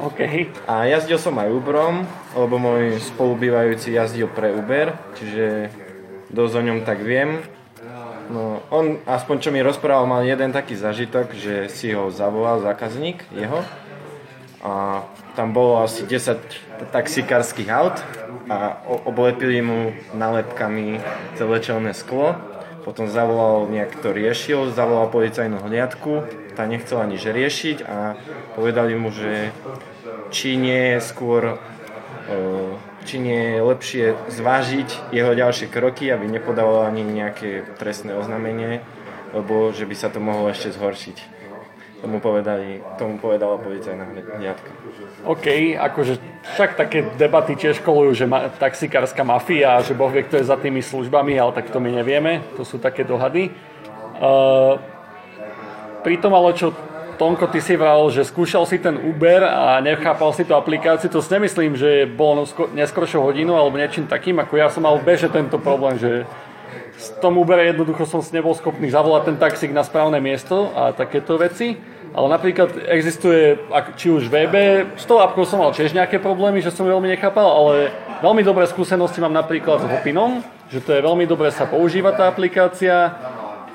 OK. 0.01 0.21
A 0.65 0.89
jazdil 0.89 1.21
som 1.21 1.37
aj 1.37 1.53
Uberom, 1.53 2.09
lebo 2.33 2.57
môj 2.57 2.97
spolubývajúci 3.13 3.93
jazdil 3.93 4.33
pre 4.33 4.49
Uber, 4.49 4.97
čiže 5.21 5.69
dosť 6.33 6.55
o 6.57 6.63
ňom 6.65 6.79
tak 6.89 7.05
viem. 7.05 7.45
No, 8.31 8.63
on, 8.71 9.03
aspoň 9.11 9.37
čo 9.43 9.51
mi 9.51 9.59
rozprával, 9.59 10.07
mal 10.07 10.23
jeden 10.23 10.55
taký 10.55 10.79
zažitok, 10.79 11.35
že 11.35 11.67
si 11.67 11.91
ho 11.91 12.15
zavolal 12.15 12.63
zákazník, 12.63 13.27
jeho. 13.35 13.67
A 14.61 15.05
tam 15.37 15.57
bolo 15.57 15.81
asi 15.81 16.05
10 16.05 16.37
taxikárskych 16.93 17.69
aut 17.73 17.97
a 18.53 18.85
oblepili 19.09 19.65
mu 19.65 19.97
nálepkami 20.13 21.01
celé 21.41 21.57
čelné 21.65 21.97
sklo. 21.97 22.37
Potom 22.85 23.09
zavolal, 23.09 23.69
nejak 23.69 24.01
to 24.01 24.13
riešil, 24.13 24.73
zavolal 24.73 25.13
policajnú 25.13 25.61
hliadku, 25.65 26.25
tá 26.57 26.65
nechcela 26.65 27.05
nič 27.05 27.25
riešiť 27.25 27.85
a 27.85 28.17
povedali 28.57 28.97
mu, 28.97 29.13
že 29.13 29.53
či 30.33 30.57
nie 30.57 30.97
je 30.97 30.99
skôr 31.05 31.61
či 33.05 33.17
nie 33.19 33.57
je 33.57 33.61
lepšie 33.65 34.05
zvážiť 34.29 34.89
jeho 35.11 35.33
ďalšie 35.33 35.73
kroky, 35.73 36.13
aby 36.13 36.29
nepodával 36.29 36.87
ani 36.87 37.03
nejaké 37.03 37.65
trestné 37.81 38.13
oznámenie, 38.15 38.85
lebo 39.33 39.73
že 39.73 39.89
by 39.89 39.95
sa 39.97 40.13
to 40.13 40.21
mohlo 40.21 40.53
ešte 40.53 40.77
zhoršiť. 40.77 41.40
Tomu, 42.01 42.17
povedali, 42.17 42.81
tomu 42.97 43.21
povedala 43.21 43.61
policajná 43.61 44.09
hliadka. 44.41 44.71
OK, 45.29 45.77
akože 45.77 46.17
však 46.57 46.71
také 46.81 47.05
debaty 47.21 47.53
tiež 47.53 47.85
kolujú, 47.85 48.25
že 48.25 48.27
ma, 48.27 48.49
taxikárska 48.49 49.21
mafia 49.21 49.85
že 49.85 49.93
Boh 49.93 50.09
vie, 50.09 50.25
kto 50.25 50.41
je 50.41 50.49
za 50.49 50.57
tými 50.57 50.81
službami, 50.81 51.37
ale 51.37 51.53
tak 51.53 51.69
to 51.69 51.77
my 51.77 51.93
nevieme, 51.93 52.41
to 52.57 52.65
sú 52.65 52.81
také 52.81 53.05
dohady. 53.05 53.53
Uh, 54.17 54.81
pritom 56.01 56.33
ale 56.33 56.57
čo 56.57 56.73
Tonko, 57.21 57.53
ty 57.53 57.61
si 57.61 57.77
vral, 57.77 58.09
že 58.09 58.25
skúšal 58.25 58.65
si 58.65 58.81
ten 58.81 58.97
Uber 58.97 59.45
a 59.45 59.77
nechápal 59.85 60.33
si 60.33 60.41
tú 60.41 60.57
aplikáciu, 60.57 61.13
to 61.13 61.21
si 61.21 61.29
nemyslím, 61.37 61.77
že 61.77 62.09
bolo 62.09 62.49
neskoršou 62.73 63.21
hodinu 63.21 63.61
alebo 63.61 63.77
niečím 63.77 64.09
takým, 64.09 64.41
ako 64.41 64.57
ja 64.57 64.73
som 64.73 64.89
mal 64.89 64.97
beže 64.97 65.29
tento 65.29 65.61
problém, 65.61 66.01
že 66.01 66.25
v 67.01 67.09
tom 67.25 67.41
Ubere 67.41 67.73
jednoducho 67.73 68.05
som 68.05 68.21
si 68.21 68.37
nebol 68.37 68.53
schopný 68.53 68.93
zavolať 68.93 69.33
ten 69.33 69.37
taxík 69.41 69.73
na 69.73 69.81
správne 69.81 70.21
miesto 70.21 70.69
a 70.77 70.93
takéto 70.93 71.41
veci. 71.41 71.81
Ale 72.11 72.27
napríklad 72.27 72.75
existuje, 72.91 73.55
či 73.95 74.11
už 74.11 74.27
VB, 74.27 74.55
s 74.99 75.07
tou 75.07 75.23
appkou 75.23 75.47
som 75.47 75.63
mal 75.63 75.71
tiež 75.71 75.95
nejaké 75.95 76.19
problémy, 76.19 76.59
že 76.59 76.75
som 76.75 76.83
veľmi 76.83 77.07
nechápal, 77.07 77.47
ale 77.47 77.95
veľmi 78.19 78.43
dobré 78.43 78.67
skúsenosti 78.67 79.23
mám 79.23 79.31
napríklad 79.31 79.79
s 79.79 79.87
Hopinom, 79.87 80.43
že 80.75 80.83
to 80.83 80.91
je 80.91 81.07
veľmi 81.07 81.23
dobre 81.31 81.55
sa 81.55 81.71
používa 81.71 82.11
tá 82.11 82.27
aplikácia, 82.27 83.15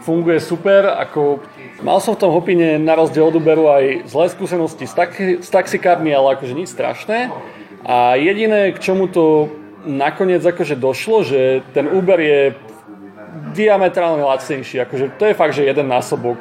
funguje 0.04 0.44
super, 0.44 1.00
ako 1.00 1.48
mal 1.80 2.04
som 2.04 2.14
v 2.14 2.22
tom 2.28 2.36
Hopine 2.36 2.76
na 2.76 2.94
rozdiel 3.00 3.32
od 3.32 3.40
Uberu 3.40 3.72
aj 3.72 4.12
zlé 4.12 4.26
skúsenosti 4.30 4.86
s, 4.86 4.94
taxi, 4.94 5.40
s 5.40 5.50
taxikármi, 5.50 6.12
ale 6.12 6.36
akože 6.36 6.54
nič 6.54 6.76
strašné. 6.76 7.32
A 7.88 8.20
jediné, 8.20 8.76
k 8.76 8.84
čomu 8.84 9.08
to 9.08 9.50
nakoniec 9.86 10.42
akože 10.42 10.76
došlo, 10.76 11.24
že 11.24 11.62
ten 11.74 11.86
Uber 11.88 12.18
je 12.18 12.58
diametrálne 13.56 14.22
lacnejší. 14.22 14.84
Akože 14.84 15.16
to 15.16 15.32
je 15.32 15.34
fakt, 15.34 15.56
že 15.56 15.64
jeden 15.64 15.88
násobok 15.88 16.38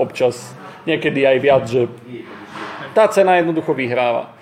občas, 0.00 0.56
niekedy 0.88 1.22
aj 1.28 1.36
viac, 1.38 1.62
že 1.68 1.86
tá 2.96 3.06
cena 3.12 3.36
jednoducho 3.36 3.76
vyhráva. 3.76 4.32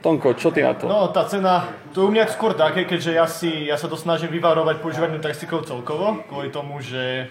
Tonko, 0.00 0.32
čo 0.32 0.48
ty 0.48 0.64
na 0.64 0.72
to? 0.72 0.88
No, 0.88 1.12
tá 1.12 1.28
cena, 1.28 1.76
to 1.92 2.04
je 2.04 2.08
u 2.08 2.10
mňa 2.12 2.24
skôr 2.32 2.56
také, 2.56 2.88
keďže 2.88 3.12
ja, 3.12 3.28
si, 3.28 3.68
ja 3.68 3.76
sa 3.76 3.84
to 3.84 4.00
snažím 4.00 4.32
vyvarovať 4.32 4.80
používaniu 4.80 5.20
taxikov 5.20 5.68
celkovo, 5.68 6.24
kvôli 6.24 6.48
tomu, 6.48 6.80
že 6.80 7.28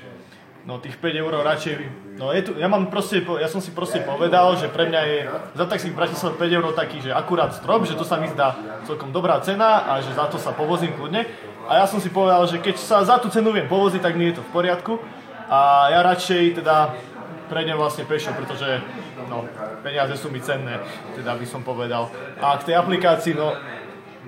no 0.70 0.78
tých 0.78 1.02
5 1.02 1.18
eur 1.18 1.34
radšej, 1.34 1.74
no 2.22 2.30
je 2.30 2.46
tu, 2.46 2.52
ja 2.62 2.70
mám 2.70 2.94
proste, 2.94 3.26
ja 3.26 3.50
som 3.50 3.58
si 3.58 3.74
proste 3.74 4.06
povedal, 4.06 4.54
že 4.54 4.70
pre 4.70 4.86
mňa 4.86 5.02
je 5.02 5.18
za 5.58 5.66
taxík 5.66 5.98
v 5.98 6.00
Bratislave 6.06 6.38
5 6.38 6.58
eur 6.62 6.66
taký, 6.78 6.98
že 7.02 7.10
akurát 7.10 7.58
strop, 7.58 7.90
že 7.90 7.98
to 7.98 8.06
sa 8.06 8.22
mi 8.22 8.30
zdá 8.30 8.54
celkom 8.86 9.10
dobrá 9.10 9.42
cena 9.42 9.90
a 9.90 9.98
že 10.06 10.14
za 10.14 10.30
to 10.30 10.38
sa 10.38 10.54
povozím 10.54 10.94
kľudne. 10.94 11.26
A 11.70 11.78
ja 11.78 11.86
som 11.86 12.02
si 12.02 12.10
povedal, 12.10 12.42
že 12.50 12.58
keď 12.58 12.82
sa 12.82 13.06
za 13.06 13.22
tú 13.22 13.30
cenu 13.30 13.54
viem 13.54 13.70
povoziť, 13.70 14.02
tak 14.02 14.18
nie 14.18 14.34
je 14.34 14.42
to 14.42 14.44
v 14.44 14.54
poriadku. 14.58 14.98
A 15.46 15.94
ja 15.94 16.02
radšej 16.02 16.66
teda 16.66 16.98
prejdem 17.46 17.78
vlastne 17.78 18.10
pešo, 18.10 18.34
pretože 18.34 18.82
no, 19.30 19.46
peniaze 19.86 20.18
sú 20.18 20.34
mi 20.34 20.42
cenné, 20.42 20.82
teda 21.14 21.38
by 21.38 21.46
som 21.46 21.62
povedal. 21.62 22.10
A 22.42 22.58
k 22.58 22.74
tej 22.74 22.76
aplikácii, 22.78 23.38
no, 23.38 23.54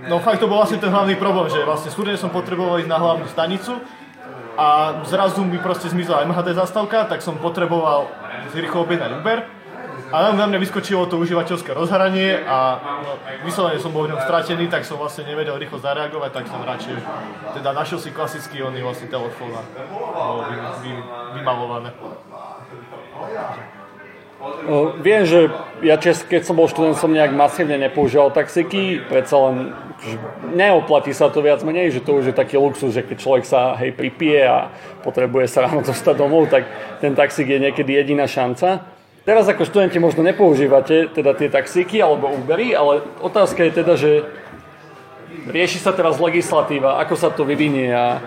no 0.06 0.22
fakt 0.22 0.38
to 0.38 0.46
bol 0.46 0.62
vlastne 0.62 0.78
ten 0.78 0.94
hlavný 0.94 1.18
problém, 1.18 1.50
že 1.50 1.66
vlastne 1.66 1.90
súdne 1.90 2.14
som 2.14 2.30
potreboval 2.30 2.78
ísť 2.82 2.90
na 2.90 3.02
hlavnú 3.02 3.26
stanicu 3.26 3.78
a 4.58 5.02
zrazu 5.10 5.42
mi 5.42 5.58
proste 5.58 5.90
zmizla 5.90 6.26
MHD 6.30 6.54
zastávka, 6.54 7.10
tak 7.10 7.26
som 7.26 7.42
potreboval 7.42 8.10
si 8.54 8.58
rýchlo 8.62 8.86
objednať 8.86 9.22
Uber. 9.22 9.61
A 10.12 10.18
tam 10.28 10.36
na 10.38 10.46
mňa 10.48 10.60
vyskočilo 10.60 11.08
to 11.08 11.16
užívateľské 11.18 11.72
rozhranie 11.72 12.44
a 12.44 12.80
vyslovene 13.48 13.80
som 13.80 13.96
bol 13.96 14.04
v 14.06 14.12
ňom 14.12 14.22
stratený, 14.22 14.68
tak 14.68 14.84
som 14.84 15.00
vlastne 15.00 15.24
nevedel 15.24 15.56
rýchlo 15.56 15.80
zareagovať, 15.80 16.32
tak 16.36 16.46
som 16.52 16.60
radšej 16.60 17.00
teda 17.56 17.70
našiel 17.72 18.00
si 18.00 18.12
klasický 18.12 18.64
oný 18.64 18.84
vlastne 18.84 19.08
telefón 19.08 19.56
a 19.56 19.64
vy, 20.50 20.56
vy, 20.84 20.92
vymalované. 21.40 21.96
Viem, 25.06 25.24
že 25.30 25.54
ja 25.86 26.02
čes, 26.02 26.26
keď 26.26 26.42
som 26.50 26.58
bol 26.58 26.66
študent, 26.66 26.98
som 26.98 27.14
nejak 27.14 27.30
masívne 27.30 27.78
nepoužíval 27.78 28.34
taxiky, 28.34 28.98
predsa 29.06 29.38
len 29.38 29.70
neoplatí 30.58 31.14
sa 31.14 31.30
to 31.30 31.46
viac 31.46 31.62
menej, 31.62 31.94
že 31.94 32.02
to 32.02 32.18
už 32.18 32.34
je 32.34 32.36
taký 32.36 32.58
luxus, 32.58 32.90
že 32.90 33.06
keď 33.06 33.18
človek 33.22 33.46
sa 33.46 33.78
hej 33.78 33.94
pripije 33.94 34.42
a 34.50 34.74
potrebuje 35.06 35.46
sa 35.46 35.70
ráno 35.70 35.86
dostať 35.90 36.16
domov, 36.18 36.50
tak 36.50 36.66
ten 36.98 37.14
taxík 37.14 37.54
je 37.54 37.60
niekedy 37.62 37.94
jediná 37.94 38.26
šanca. 38.26 38.91
Teraz 39.22 39.46
ako 39.46 39.70
študenti 39.70 40.02
možno 40.02 40.26
nepoužívate 40.26 41.14
teda 41.14 41.38
tie 41.38 41.46
taxíky 41.46 42.02
alebo 42.02 42.34
Ubery, 42.34 42.74
ale 42.74 43.06
otázka 43.22 43.62
je 43.70 43.72
teda, 43.72 43.94
že 43.94 44.26
rieši 45.46 45.78
sa 45.78 45.94
teraz 45.94 46.18
legislatíva, 46.18 46.98
ako 46.98 47.14
sa 47.14 47.30
to 47.30 47.46
vyvinie 47.46 47.94
a 47.94 48.18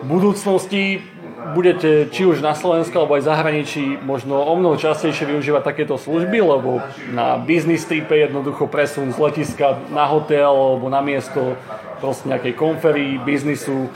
v 0.00 0.06
budúcnosti 0.08 1.04
budete 1.52 2.08
či 2.08 2.24
už 2.24 2.40
na 2.40 2.56
Slovensku 2.56 2.96
alebo 2.96 3.20
aj 3.20 3.28
zahraničí 3.28 4.00
možno 4.00 4.40
o 4.40 4.54
mnoho 4.56 4.80
častejšie 4.80 5.28
využívať 5.28 5.60
takéto 5.60 6.00
služby, 6.00 6.40
lebo 6.40 6.80
na 7.12 7.36
business 7.36 7.84
tripe 7.84 8.16
jednoducho 8.16 8.64
presun 8.64 9.12
z 9.12 9.20
letiska 9.20 9.76
na 9.92 10.08
hotel 10.08 10.48
alebo 10.48 10.88
na 10.88 11.04
miesto 11.04 11.56
proste 12.00 12.32
nejakej 12.32 12.56
konferii, 12.56 13.20
biznisu 13.20 13.92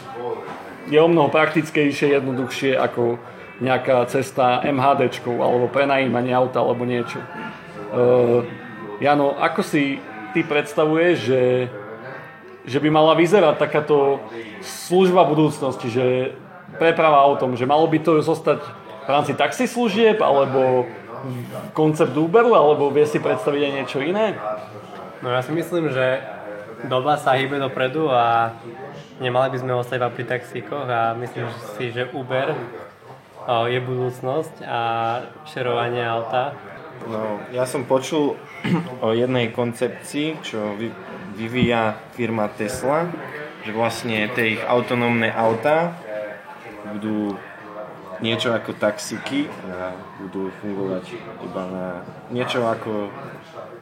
je 0.92 1.00
o 1.00 1.08
mnoho 1.08 1.32
praktickejšie, 1.32 2.20
jednoduchšie 2.20 2.76
ako 2.76 3.16
nejaká 3.62 4.02
cesta 4.10 4.62
MHDčkou 4.66 5.38
alebo 5.38 5.70
prenajímanie 5.70 6.34
auta 6.34 6.58
alebo 6.58 6.82
niečo. 6.82 7.22
Uh, 7.94 8.42
Jano, 8.98 9.38
ako 9.38 9.62
si 9.62 10.02
ty 10.34 10.42
predstavuješ, 10.42 11.16
že, 11.18 11.42
že 12.66 12.78
by 12.82 12.88
mala 12.90 13.14
vyzerať 13.14 13.54
takáto 13.58 14.18
služba 14.62 15.26
budúcnosti, 15.26 15.86
že 15.90 16.34
preprava 16.78 17.22
autom, 17.22 17.54
že 17.54 17.66
malo 17.66 17.86
by 17.86 17.98
to 18.02 18.18
zostať 18.18 18.62
v 19.04 19.08
rámci 19.08 19.32
taxislužieb, 19.36 20.18
alebo 20.18 20.88
koncept 21.76 22.16
Uberu, 22.16 22.56
alebo 22.56 22.90
vie 22.90 23.06
si 23.06 23.20
predstaviť 23.22 23.60
aj 23.62 23.72
niečo 23.72 23.98
iné? 24.02 24.34
No 25.22 25.32
ja 25.32 25.40
si 25.40 25.52
myslím, 25.54 25.88
že 25.92 26.20
doba 26.88 27.16
sa 27.16 27.36
hýbe 27.36 27.56
dopredu 27.56 28.10
a 28.12 28.52
nemali 29.20 29.54
by 29.54 29.58
sme 29.60 29.72
ostať 29.78 29.96
iba 30.00 30.10
pri 30.12 30.24
taxíkoch 30.28 30.86
a 30.88 31.16
myslím 31.16 31.48
si, 31.78 31.94
že 31.94 32.10
Uber 32.12 32.52
je 33.68 33.78
budúcnosť 33.80 34.64
a 34.64 34.80
šerovanie 35.44 36.00
auta. 36.00 36.56
No, 37.04 37.42
ja 37.52 37.68
som 37.68 37.84
počul 37.84 38.40
o 39.04 39.12
jednej 39.12 39.52
koncepcii, 39.52 40.40
čo 40.40 40.78
vy, 40.78 40.88
vyvíja 41.36 42.00
firma 42.16 42.48
Tesla, 42.48 43.10
že 43.64 43.72
vlastne 43.72 44.28
tie 44.32 44.56
ich 44.56 44.62
autonómne 44.64 45.28
autá 45.32 45.96
budú 46.94 47.36
niečo 48.22 48.54
ako 48.54 48.76
taxíky 48.78 49.50
a 49.68 49.92
budú 50.22 50.48
fungovať 50.62 51.04
iba 51.44 51.62
na 51.68 51.86
niečo 52.30 52.64
ako 52.64 53.12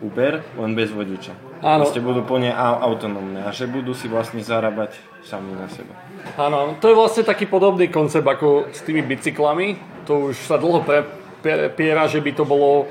Uber, 0.02 0.42
len 0.58 0.72
bez 0.74 0.90
vodiča. 0.90 1.51
Áno. 1.62 1.86
Proste 1.86 2.02
budú 2.02 2.26
plne 2.26 2.50
au- 2.50 2.90
autonómne 2.90 3.46
a 3.46 3.54
že 3.54 3.70
budú 3.70 3.94
si 3.94 4.10
vlastne 4.10 4.42
zarábať 4.42 4.98
sami 5.22 5.54
na 5.54 5.70
seba. 5.70 5.94
Áno, 6.34 6.74
to 6.82 6.90
je 6.90 6.98
vlastne 6.98 7.22
taký 7.22 7.46
podobný 7.46 7.86
koncept 7.86 8.26
ako 8.26 8.74
s 8.74 8.82
tými 8.82 9.06
bicyklami. 9.06 9.78
To 10.10 10.34
už 10.34 10.42
sa 10.42 10.58
dlho 10.58 10.82
pre, 10.82 11.06
prepiera, 11.38 12.10
že 12.10 12.18
by 12.18 12.34
to 12.34 12.42
bolo 12.42 12.90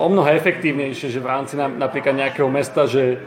o 0.00 0.06
mnoho 0.08 0.32
efektívnejšie, 0.32 1.12
že 1.12 1.20
v 1.20 1.28
rámci 1.28 1.60
na, 1.60 1.68
napríklad 1.68 2.16
nejakého 2.16 2.48
mesta, 2.48 2.88
že 2.88 3.20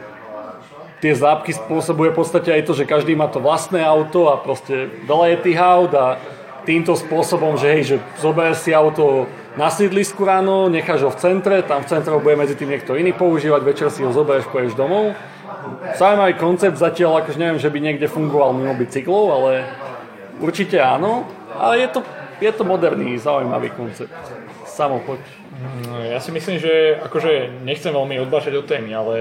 tie 0.98 1.14
zápky 1.14 1.54
spôsobuje 1.54 2.10
v 2.10 2.18
podstate 2.18 2.50
aj 2.50 2.62
to, 2.66 2.72
že 2.74 2.88
každý 2.88 3.14
má 3.14 3.30
to 3.30 3.38
vlastné 3.38 3.78
auto 3.78 4.26
a 4.32 4.42
proste 4.42 4.90
veľa 5.06 5.36
je 5.36 5.38
tých 5.44 5.58
aut 5.60 5.92
a 5.94 6.18
týmto 6.64 6.96
spôsobom, 6.96 7.60
že 7.60 7.66
hej, 7.70 7.82
že 7.84 7.96
zoberieš 8.18 8.58
si 8.64 8.70
auto 8.72 9.28
na 9.54 9.70
sídlisku 9.70 10.26
ráno, 10.26 10.66
necháš 10.66 11.06
ho 11.06 11.10
v 11.14 11.20
centre, 11.20 11.62
tam 11.62 11.84
v 11.84 11.90
centre 11.92 12.12
bude 12.18 12.34
medzi 12.34 12.58
tým 12.58 12.74
niekto 12.74 12.98
iný 12.98 13.14
používať, 13.14 13.60
večer 13.62 13.88
si 13.92 14.02
ho 14.02 14.10
zoberieš, 14.10 14.50
poješ 14.50 14.74
domov. 14.74 15.14
Zaujímavý 15.94 16.34
koncept, 16.34 16.76
zatiaľ 16.76 17.22
akože 17.22 17.38
neviem, 17.38 17.62
že 17.62 17.70
by 17.70 17.78
niekde 17.78 18.10
fungoval 18.10 18.56
mimo 18.56 18.74
bicyklov, 18.74 19.24
ale 19.30 19.50
určite 20.42 20.82
áno. 20.82 21.24
Ale 21.54 21.86
je 21.86 21.88
to, 21.94 22.00
je 22.42 22.50
to 22.50 22.64
moderný, 22.66 23.14
zaujímavý 23.16 23.70
koncept. 23.72 24.12
Samo 24.66 24.98
poď. 25.06 25.22
No, 25.86 26.02
ja 26.02 26.18
si 26.18 26.34
myslím, 26.34 26.58
že 26.58 26.98
akože 26.98 27.62
nechcem 27.62 27.94
veľmi 27.94 28.18
odbačať 28.26 28.52
od 28.58 28.66
témy, 28.66 28.90
ale 28.90 29.16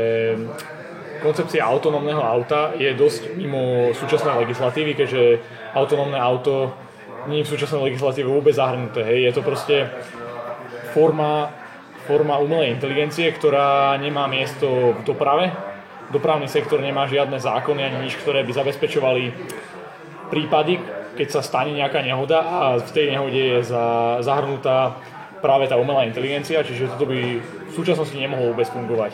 koncepcia 1.21 1.61
autonómneho 1.61 2.19
auta 2.19 2.73
je 2.75 2.89
dosť 2.97 3.37
mimo 3.37 3.93
súčasnej 3.93 4.43
legislatívy, 4.43 4.97
keďže 4.97 5.39
autonómne 5.77 6.17
auto 6.17 6.73
nie 7.27 7.43
v 7.43 7.51
súčasnej 7.51 7.91
legislatíve 7.91 8.27
vôbec 8.27 8.55
zahrnuté. 8.55 9.03
Hej. 9.03 9.19
Je 9.29 9.31
to 9.35 9.41
proste 9.45 9.75
forma, 10.91 11.51
forma 12.05 12.37
umelej 12.39 12.75
inteligencie, 12.75 13.31
ktorá 13.31 13.95
nemá 13.99 14.27
miesto 14.27 14.97
v 14.97 15.01
doprave. 15.07 15.51
Dopravný 16.11 16.45
sektor 16.51 16.77
nemá 16.83 17.09
žiadne 17.09 17.39
zákony 17.39 17.81
ani 17.83 17.97
nič, 18.07 18.19
ktoré 18.21 18.45
by 18.45 18.51
zabezpečovali 18.53 19.23
prípady, 20.29 20.77
keď 21.13 21.27
sa 21.29 21.41
stane 21.45 21.73
nejaká 21.73 22.01
nehoda 22.01 22.41
a 22.41 22.59
v 22.81 22.91
tej 22.91 23.13
nehode 23.13 23.37
je 23.37 23.59
za, 23.65 24.17
zahrnutá 24.21 24.97
práve 25.43 25.67
tá 25.67 25.75
umelá 25.75 26.07
inteligencia, 26.07 26.63
čiže 26.63 26.95
toto 26.95 27.05
by 27.05 27.19
v 27.43 27.73
súčasnosti 27.75 28.15
nemohlo 28.15 28.55
vôbec 28.55 28.65
fungovať. 28.71 29.13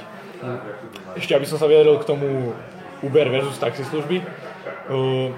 Ešte 1.20 1.36
aby 1.36 1.44
som 1.50 1.60
sa 1.60 1.68
vyjadril 1.68 2.00
k 2.00 2.08
tomu 2.08 2.54
Uber 3.04 3.28
versus 3.32 3.60
taxislužby. 3.60 4.24
Uh, 4.90 5.34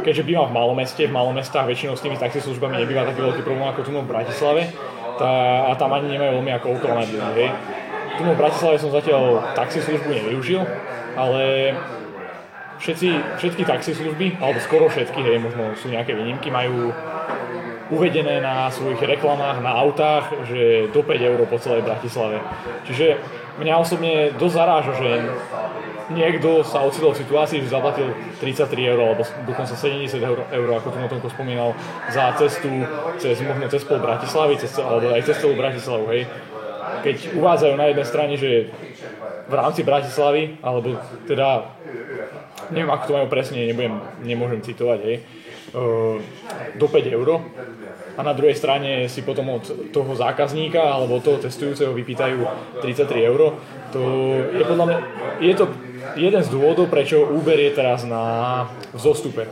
keďže 0.00 0.24
bývam 0.24 0.48
v 0.48 0.56
malom 0.56 0.76
meste, 0.80 1.04
v 1.04 1.12
malom 1.12 1.36
mestách 1.36 1.68
väčšinou 1.68 1.92
s 1.92 2.04
tými 2.04 2.16
taxislužbami 2.16 2.80
nebýva 2.80 3.04
taký 3.04 3.20
veľký 3.20 3.42
problém 3.44 3.68
ako 3.68 3.80
tu 3.84 3.90
v 3.92 4.08
Bratislave 4.08 4.72
tá, 5.20 5.30
a 5.68 5.76
tam 5.76 5.92
ani 5.92 6.16
nemajú 6.16 6.40
veľmi 6.40 6.52
ako 6.56 6.66
okolné 6.80 7.02
ľudí, 7.12 7.28
hej. 7.36 7.50
Tu 8.16 8.20
v 8.24 8.40
Bratislave 8.40 8.76
som 8.80 8.88
zatiaľ 8.88 9.52
taxislužbu 9.52 10.08
nevyužil, 10.08 10.64
ale 11.16 11.76
všetci, 12.80 13.08
všetky 13.36 13.62
taxislužby, 13.68 14.40
alebo 14.40 14.58
skoro 14.64 14.88
všetky, 14.88 15.20
hej, 15.20 15.36
možno 15.44 15.76
sú 15.76 15.92
nejaké 15.92 16.16
výnimky, 16.16 16.48
majú 16.48 16.96
uvedené 17.92 18.40
na 18.40 18.72
svojich 18.72 19.04
reklamách, 19.04 19.60
na 19.60 19.76
autách, 19.76 20.32
že 20.48 20.88
do 20.88 21.04
5 21.04 21.28
eur 21.28 21.40
po 21.44 21.60
celej 21.60 21.84
Bratislave. 21.84 22.40
Čiže 22.88 23.20
mňa 23.60 23.74
osobne 23.76 24.32
dosť 24.40 24.54
zaráža, 24.56 24.92
že 24.96 25.10
niekto 26.10 26.66
sa 26.66 26.82
ocitol 26.82 27.14
v 27.14 27.22
situácii, 27.22 27.62
že 27.62 27.70
zaplatil 27.70 28.10
33 28.42 28.90
eur 28.90 28.98
alebo 28.98 29.22
dokonca 29.46 29.74
70 29.76 30.18
eur, 30.18 30.38
eur 30.50 30.68
ako 30.74 30.88
tu 30.90 30.98
Tomko 30.98 31.28
spomínal, 31.30 31.76
za 32.10 32.34
cestu 32.34 32.82
cez 33.22 33.38
možno 33.44 33.70
cez 33.70 33.82
pol 33.86 34.02
Bratislavy, 34.02 34.58
cez, 34.58 34.74
alebo 34.82 35.14
aj 35.14 35.22
cez 35.22 35.36
celú 35.38 35.54
Bratislavu, 35.54 36.10
hej. 36.10 36.26
Keď 37.02 37.38
uvádzajú 37.38 37.74
na 37.78 37.86
jednej 37.90 38.06
strane, 38.06 38.34
že 38.34 38.70
v 39.46 39.54
rámci 39.54 39.82
Bratislavy, 39.82 40.58
alebo 40.62 40.98
teda 41.26 41.70
neviem 42.70 42.90
ako 42.90 43.04
to 43.06 43.16
majú 43.18 43.26
presne, 43.30 43.62
nebudem, 43.68 44.00
nemôžem 44.22 44.62
citovať, 44.64 44.98
hej, 45.06 45.16
uh, 45.76 46.16
do 46.78 46.86
5 46.88 47.16
eur 47.18 47.28
a 48.12 48.20
na 48.20 48.32
druhej 48.36 48.56
strane 48.56 49.08
si 49.08 49.24
potom 49.24 49.56
od 49.56 49.64
toho 49.88 50.12
zákazníka 50.12 50.80
alebo 50.80 51.24
toho 51.24 51.40
testujúceho 51.40 51.96
vypýtajú 51.96 52.44
33 52.84 53.30
eur. 53.30 53.56
To 53.96 54.00
je 54.52 54.64
podľa 54.68 54.84
mňa, 54.88 54.98
je 55.40 55.54
to 55.56 55.64
jeden 56.16 56.42
z 56.42 56.48
dôvodov, 56.52 56.92
prečo 56.92 57.22
Uber 57.22 57.56
je 57.56 57.72
teraz 57.72 58.04
na 58.04 58.66
vzostupe. 58.92 59.48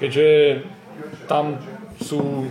Keďže 0.00 0.60
tam 1.30 1.58
sú, 2.02 2.50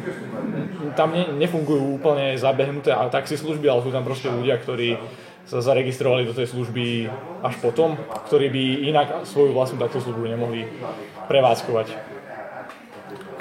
tam 0.96 1.12
ne, 1.12 1.36
nefungujú 1.36 2.00
úplne 2.00 2.40
zabehnuté 2.40 2.92
taxislužby, 2.92 3.68
ale 3.68 3.84
sú 3.84 3.92
tam 3.92 4.08
proste 4.08 4.32
ľudia, 4.32 4.56
ktorí 4.60 4.96
sa 5.44 5.60
zaregistrovali 5.60 6.24
do 6.24 6.32
tej 6.32 6.48
služby 6.56 7.12
až 7.44 7.56
potom, 7.60 8.00
ktorí 8.32 8.48
by 8.48 8.64
inak 8.88 9.08
svoju 9.28 9.52
vlastnú 9.52 9.84
taxislužbu 9.84 10.24
nemohli 10.24 10.64
prevádzkovať. 11.28 11.88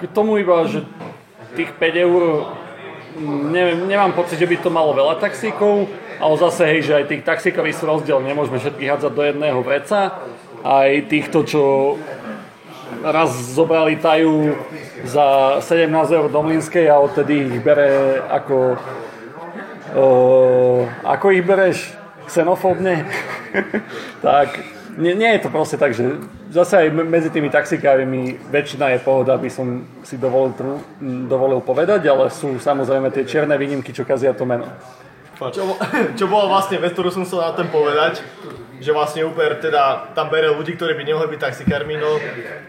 K 0.03 0.11
tomu 0.11 0.43
iba, 0.43 0.67
že 0.67 0.83
tých 1.55 1.71
5 1.79 2.07
eur, 2.11 2.23
neviem, 3.55 3.87
nemám 3.87 4.19
pocit, 4.19 4.43
že 4.43 4.51
by 4.51 4.57
to 4.59 4.71
malo 4.75 4.91
veľa 4.99 5.23
taxíkov, 5.23 5.87
ale 6.23 6.35
zase, 6.39 6.63
hej, 6.71 6.81
že 6.87 6.93
aj 7.03 7.11
tých 7.11 7.27
taxíkov 7.27 7.67
sú 7.75 7.83
rozdiel, 7.91 8.23
nemôžeme 8.23 8.63
všetkých 8.63 8.91
hádzať 8.95 9.13
do 9.13 9.23
jedného 9.27 9.59
vreca. 9.67 10.23
Aj 10.63 10.91
týchto, 11.11 11.43
čo 11.43 11.63
raz 13.03 13.35
zobrali 13.59 13.99
tajú 13.99 14.55
za 15.03 15.59
17 15.59 15.91
eur 15.91 16.31
do 16.31 16.41
Mlinskej 16.47 16.87
a 16.87 17.03
odtedy 17.03 17.51
ich 17.51 17.59
bere 17.59 18.23
ako... 18.31 18.79
Uh, 19.93 20.87
ako 21.03 21.35
ich 21.35 21.43
bereš? 21.43 21.91
Xenofóbne? 22.31 23.03
tak 24.25 24.63
nie, 24.95 25.19
nie 25.19 25.27
je 25.35 25.43
to 25.43 25.49
proste 25.51 25.75
tak, 25.75 25.91
že 25.91 26.23
zase 26.55 26.87
aj 26.87 26.89
medzi 27.03 27.35
tými 27.35 27.51
taxikármi 27.51 28.39
väčšina 28.47 28.95
je 28.95 28.99
pohoda, 29.03 29.35
by 29.41 29.51
som 29.51 29.83
si 30.07 30.21
dovolil, 30.21 30.55
dovolil 31.27 31.59
povedať, 31.65 32.07
ale 32.07 32.31
sú 32.31 32.63
samozrejme 32.63 33.11
tie 33.11 33.27
čierne 33.27 33.59
výnimky, 33.59 33.91
čo 33.91 34.07
kazia 34.07 34.37
to 34.37 34.47
meno. 34.47 34.71
Čo, 35.39 35.79
čo 36.19 36.25
bola 36.29 36.47
vlastne 36.59 36.79
vec, 36.83 36.93
ktorú 36.93 37.09
som 37.09 37.25
chcel 37.25 37.41
na 37.41 37.53
ten 37.57 37.69
povedať, 37.73 38.21
že 38.83 38.91
vlastne 38.91 39.23
Uber 39.23 39.63
teda 39.63 40.11
tam 40.13 40.27
bere 40.27 40.51
ľudí, 40.51 40.75
ktorí 40.75 40.99
by 40.99 41.07
nemohli 41.07 41.31
byť 41.31 41.41
taxikármi, 41.41 41.95
no 41.97 42.19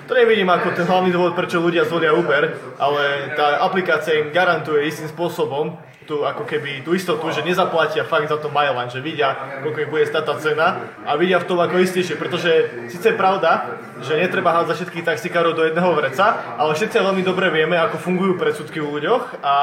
to 0.06 0.14
nevidím 0.14 0.48
ako 0.54 0.78
ten 0.78 0.86
hlavný 0.86 1.10
dôvod, 1.10 1.34
prečo 1.34 1.58
ľudia 1.58 1.90
zvolia 1.90 2.14
Uber, 2.14 2.78
ale 2.78 3.34
tá 3.34 3.66
aplikácia 3.66 4.22
im 4.22 4.30
garantuje 4.30 4.86
istým 4.86 5.10
spôsobom, 5.10 5.74
tú, 6.04 6.24
ako 6.28 6.44
keby 6.44 6.84
tú 6.84 6.94
istotu, 6.96 7.24
že 7.32 7.44
nezaplatia 7.44 8.04
fakt 8.04 8.30
za 8.30 8.38
to 8.38 8.52
Myline, 8.52 8.92
že 8.92 9.00
vidia, 9.00 9.60
koľko 9.64 9.80
ich 9.84 9.92
bude 9.92 10.06
stať 10.08 10.24
tá 10.24 10.36
cena 10.40 10.68
a 11.04 11.16
vidia 11.16 11.40
v 11.40 11.48
tom 11.48 11.60
ako 11.60 11.80
istejšie, 11.80 12.16
pretože 12.20 12.52
síce 12.92 13.12
je 13.12 13.18
pravda, 13.18 13.80
že 14.04 14.20
netreba 14.20 14.52
hádzať 14.52 14.76
všetkých 14.84 15.08
taxikárov 15.08 15.56
do 15.56 15.64
jedného 15.64 15.92
vreca, 15.96 16.56
ale 16.60 16.76
všetci 16.76 17.00
veľmi 17.00 17.24
dobre 17.24 17.48
vieme, 17.50 17.80
ako 17.80 17.98
fungujú 17.98 18.36
predsudky 18.36 18.84
u 18.84 18.92
ľuďoch 19.00 19.40
a 19.40 19.56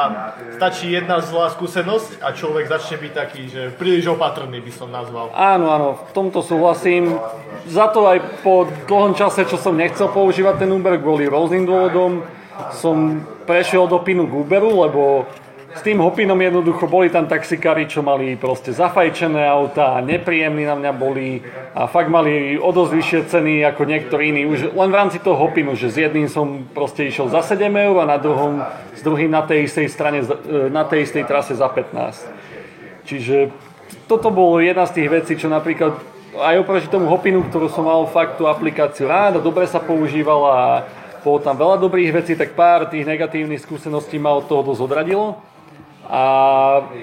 stačí 0.56 0.90
jedna 0.90 1.20
zlá 1.20 1.52
skúsenosť 1.52 2.24
a 2.24 2.32
človek 2.32 2.66
začne 2.68 2.96
byť 3.00 3.12
taký, 3.12 3.42
že 3.48 3.62
príliš 3.76 4.16
opatrný 4.16 4.64
by 4.64 4.72
som 4.72 4.88
nazval. 4.88 5.32
Áno, 5.36 5.70
áno, 5.70 5.88
v 6.08 6.12
tomto 6.16 6.40
súhlasím. 6.40 7.20
Za 7.68 7.92
to 7.92 8.08
aj 8.08 8.40
po 8.40 8.64
dlhom 8.88 9.12
čase, 9.12 9.44
čo 9.44 9.60
som 9.60 9.76
nechcel 9.76 10.08
používať 10.08 10.64
ten 10.64 10.70
Uber 10.72 10.96
kvôli 10.96 11.28
rôznym 11.28 11.68
dôvodom, 11.68 12.24
som 12.76 13.24
prešiel 13.48 13.88
do 13.88 13.98
pinu 14.04 14.28
k 14.28 14.36
Uberu, 14.36 14.84
lebo 14.84 15.24
s 15.70 15.86
tým 15.86 16.02
hopinom 16.02 16.34
jednoducho 16.34 16.90
boli 16.90 17.14
tam 17.14 17.30
taxikári, 17.30 17.86
čo 17.86 18.02
mali 18.02 18.34
proste 18.34 18.74
zafajčené 18.74 19.46
auta 19.46 20.02
nepríjemní 20.02 20.66
na 20.66 20.74
mňa 20.74 20.92
boli 20.98 21.38
a 21.78 21.86
fakt 21.86 22.10
mali 22.10 22.58
o 22.58 22.74
dosť 22.74 22.92
vyššie 22.92 23.20
ceny 23.30 23.54
ako 23.70 23.82
niektorí 23.86 24.34
iní. 24.34 24.42
Už 24.50 24.74
len 24.74 24.90
v 24.90 24.98
rámci 24.98 25.22
toho 25.22 25.38
hopinu, 25.38 25.78
že 25.78 25.94
s 25.94 26.02
jedným 26.02 26.26
som 26.26 26.66
proste 26.74 27.06
išiel 27.06 27.30
za 27.30 27.46
7 27.46 27.70
eur 27.70 27.96
a 28.02 28.10
na 28.10 28.18
druhom, 28.18 28.58
s 28.98 29.00
druhým 29.06 29.30
na 29.30 29.46
tej 29.46 29.70
istej 29.70 29.86
strane, 29.86 30.26
na 30.74 30.82
tej 30.82 31.06
istej 31.06 31.30
trase 31.30 31.54
za 31.54 31.70
15. 31.70 33.06
Čiže 33.06 33.54
toto 34.10 34.34
bolo 34.34 34.58
jedna 34.58 34.90
z 34.90 34.98
tých 34.98 35.08
vecí, 35.10 35.32
čo 35.38 35.46
napríklad 35.46 35.94
aj 36.34 36.66
oproti 36.66 36.90
tomu 36.90 37.06
hopinu, 37.06 37.46
ktorú 37.46 37.70
som 37.70 37.86
mal 37.86 38.06
fakt 38.10 38.42
tú 38.42 38.50
aplikáciu 38.50 39.06
rád 39.06 39.38
a 39.38 39.44
dobre 39.44 39.70
sa 39.70 39.78
používala 39.78 40.50
a 40.50 40.68
bolo 41.20 41.38
tam 41.38 41.54
veľa 41.54 41.76
dobrých 41.78 42.16
vecí, 42.16 42.32
tak 42.34 42.56
pár 42.56 42.88
tých 42.88 43.04
negatívnych 43.04 43.60
skúseností 43.60 44.16
ma 44.16 44.34
od 44.34 44.48
toho 44.48 44.64
dosť 44.64 44.82
odradilo. 44.82 45.49
A 46.10 46.22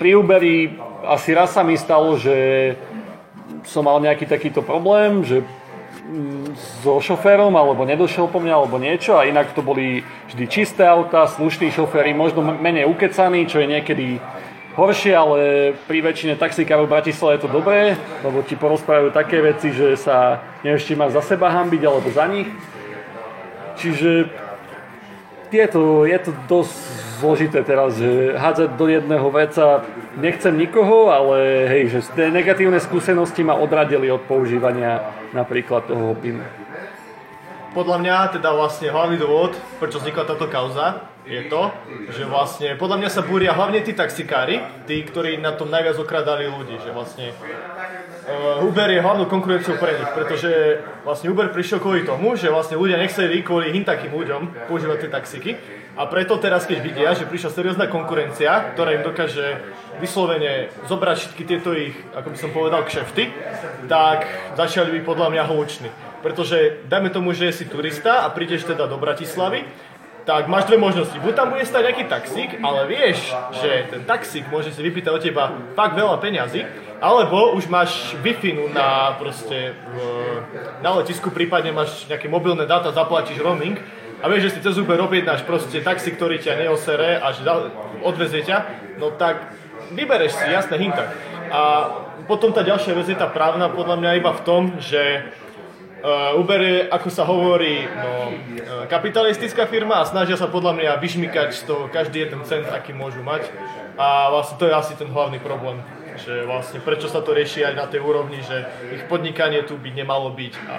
pri 0.04 0.20
Uberi 0.20 0.76
asi 1.08 1.32
raz 1.32 1.56
sa 1.56 1.64
mi 1.64 1.80
stalo, 1.80 2.20
že 2.20 2.76
som 3.64 3.88
mal 3.88 4.04
nejaký 4.04 4.28
takýto 4.28 4.60
problém, 4.60 5.24
že 5.24 5.48
mm, 6.12 6.60
so 6.84 7.00
šoférom, 7.00 7.56
alebo 7.56 7.88
nedošiel 7.88 8.28
po 8.28 8.44
mňa, 8.44 8.54
alebo 8.60 8.76
niečo 8.76 9.16
a 9.16 9.24
inak 9.24 9.56
to 9.56 9.64
boli 9.64 10.04
vždy 10.28 10.46
čisté 10.52 10.84
auta, 10.84 11.24
slušní 11.24 11.72
šoféry, 11.72 12.12
možno 12.12 12.44
menej 12.44 12.84
ukecaní, 12.92 13.48
čo 13.48 13.64
je 13.64 13.72
niekedy 13.72 14.20
horšie, 14.76 15.16
ale 15.16 15.40
pri 15.88 16.04
väčšine 16.04 16.36
taxikárov 16.36 16.86
v 16.86 16.94
Bratislave 17.00 17.40
je 17.40 17.44
to 17.48 17.56
dobré, 17.56 17.96
lebo 18.28 18.44
ti 18.44 18.60
porozprávajú 18.60 19.16
také 19.16 19.40
veci, 19.40 19.72
že 19.72 19.96
sa 19.96 20.44
nevieš, 20.68 20.84
či 20.84 21.00
máš 21.00 21.16
za 21.16 21.24
seba 21.24 21.48
hambiť, 21.50 21.82
alebo 21.88 22.12
za 22.12 22.28
nich. 22.28 22.52
Čiže 23.80 24.30
je 25.48 25.68
to, 25.72 26.04
je 26.04 26.18
to 26.20 26.32
dosť 26.52 27.07
zložité 27.18 27.66
teraz, 27.66 27.98
že 27.98 28.38
hádzať 28.38 28.70
do 28.78 28.86
jedného 28.86 29.28
veca 29.34 29.82
nechcem 30.22 30.54
nikoho, 30.54 31.10
ale 31.10 31.66
hej, 31.66 31.84
že 31.98 32.00
tie 32.14 32.30
negatívne 32.30 32.78
skúsenosti 32.78 33.42
ma 33.42 33.58
odradili 33.58 34.08
od 34.14 34.22
používania 34.30 35.02
napríklad 35.34 35.90
toho 35.90 36.14
pinu. 36.18 36.46
Podľa 37.74 37.98
mňa 38.02 38.16
teda 38.40 38.50
vlastne 38.54 38.90
hlavný 38.90 39.18
dôvod, 39.22 39.54
prečo 39.78 40.02
vznikla 40.02 40.24
táto 40.26 40.50
kauza, 40.50 41.17
je 41.28 41.42
to, 41.52 41.62
že 42.16 42.24
vlastne 42.24 42.80
podľa 42.80 42.98
mňa 43.04 43.10
sa 43.12 43.22
búria 43.22 43.52
hlavne 43.52 43.84
tí 43.84 43.92
taxikári, 43.92 44.64
tí, 44.88 45.04
ktorí 45.04 45.38
na 45.44 45.52
tom 45.52 45.68
najviac 45.68 46.00
okradali 46.00 46.48
ľudí, 46.48 46.80
že 46.80 46.96
vlastne 46.96 47.36
uh, 47.36 48.64
Uber 48.64 48.88
je 48.88 49.04
hlavnou 49.04 49.28
konkurenciou 49.28 49.76
pre 49.76 50.00
nich, 50.00 50.12
pretože 50.16 50.82
vlastne 51.04 51.28
Uber 51.28 51.52
prišiel 51.52 51.84
kvôli 51.84 52.08
tomu, 52.08 52.40
že 52.40 52.48
vlastne 52.48 52.80
ľudia 52.80 52.96
nechceli 52.96 53.44
kvôli 53.44 53.76
hým 53.76 53.84
takým 53.84 54.16
ľuďom 54.16 54.72
používať 54.72 54.98
tie 55.04 55.10
taxiky 55.12 55.52
a 55.98 56.06
preto 56.06 56.38
teraz, 56.38 56.70
keď 56.70 56.78
vidia, 56.86 57.10
že 57.18 57.26
prišla 57.26 57.50
seriózna 57.50 57.90
konkurencia, 57.90 58.78
ktorá 58.78 58.94
im 58.94 59.02
dokáže 59.02 59.66
vyslovene 59.98 60.70
zobrať 60.86 61.16
všetky 61.18 61.44
tieto 61.44 61.74
ich, 61.74 61.98
ako 62.14 62.28
by 62.30 62.38
som 62.38 62.54
povedal, 62.54 62.86
kšefty, 62.86 63.34
tak 63.90 64.30
začali 64.54 64.94
byť 64.94 65.04
podľa 65.04 65.28
mňa 65.34 65.44
hluční. 65.50 65.90
Pretože 66.22 66.86
dajme 66.86 67.10
tomu, 67.10 67.34
že 67.34 67.50
si 67.50 67.66
turista 67.66 68.22
a 68.22 68.30
prídeš 68.30 68.70
teda 68.70 68.86
do 68.86 69.02
Bratislavy 69.02 69.66
tak 70.28 70.52
máš 70.52 70.68
dve 70.68 70.76
možnosti. 70.76 71.16
Buď 71.24 71.34
tam 71.40 71.56
bude 71.56 71.64
stať 71.64 71.88
nejaký 71.88 72.04
taxík, 72.12 72.52
ale 72.60 72.84
vieš, 72.92 73.32
že 73.64 73.88
ten 73.88 74.04
taxík 74.04 74.52
môže 74.52 74.76
si 74.76 74.84
vypýtať 74.84 75.12
od 75.16 75.24
teba 75.24 75.56
fakt 75.72 75.96
veľa 75.96 76.20
peňazí, 76.20 76.68
alebo 77.00 77.56
už 77.56 77.72
máš 77.72 78.12
wi 78.20 78.36
na 78.76 79.16
proste 79.16 79.72
v, 79.72 79.96
na 80.84 81.00
letisku, 81.00 81.32
prípadne 81.32 81.72
máš 81.72 82.04
nejaké 82.12 82.28
mobilné 82.28 82.68
dáta, 82.68 82.92
zaplatíš 82.92 83.40
roaming 83.40 83.80
a 84.20 84.28
vieš, 84.28 84.52
že 84.52 84.60
si 84.60 84.66
cez 84.68 84.76
Uber 84.76 85.00
objednáš 85.00 85.48
proste 85.48 85.80
taxi, 85.80 86.12
ktorý 86.12 86.44
ťa 86.44 86.60
neosere 86.60 87.24
a 87.24 87.32
odvezie 88.04 88.44
ťa, 88.44 88.58
no 89.00 89.16
tak 89.16 89.56
vybereš 89.96 90.44
si, 90.44 90.52
jasné, 90.52 90.76
hintak. 90.76 91.08
A 91.48 91.62
potom 92.28 92.52
tá 92.52 92.68
ďalšia 92.68 92.92
vec 93.00 93.08
je 93.08 93.16
tá 93.16 93.32
právna 93.32 93.72
podľa 93.72 93.96
mňa 93.96 94.20
iba 94.20 94.36
v 94.36 94.44
tom, 94.44 94.62
že 94.84 95.32
Uh, 96.08 96.40
Uber 96.40 96.62
je, 96.64 96.88
ako 96.88 97.10
sa 97.12 97.28
hovorí, 97.28 97.84
no, 97.84 98.32
uh, 98.32 98.88
kapitalistická 98.88 99.68
firma 99.68 100.00
a 100.00 100.08
snažia 100.08 100.40
sa 100.40 100.48
podľa 100.48 100.80
mňa 100.80 100.92
vyšmykať 101.04 101.50
z 101.52 101.62
toho 101.68 101.92
každý 101.92 102.24
jeden 102.24 102.48
cent, 102.48 102.64
aký 102.64 102.96
môžu 102.96 103.20
mať. 103.20 103.52
A 104.00 104.32
vlastne 104.32 104.56
to 104.56 104.72
je 104.72 104.74
asi 104.78 104.96
ten 104.96 105.12
hlavný 105.12 105.44
problém. 105.44 105.84
Že 106.16 106.48
vlastne 106.48 106.80
prečo 106.80 107.12
sa 107.12 107.20
to 107.20 107.36
rieši 107.36 107.68
aj 107.68 107.74
na 107.76 107.86
tej 107.92 108.08
úrovni, 108.08 108.40
že 108.40 108.72
ich 108.96 109.04
podnikanie 109.12 109.68
tu 109.68 109.76
by 109.76 109.92
nemalo 109.92 110.32
byť. 110.32 110.54
A 110.72 110.76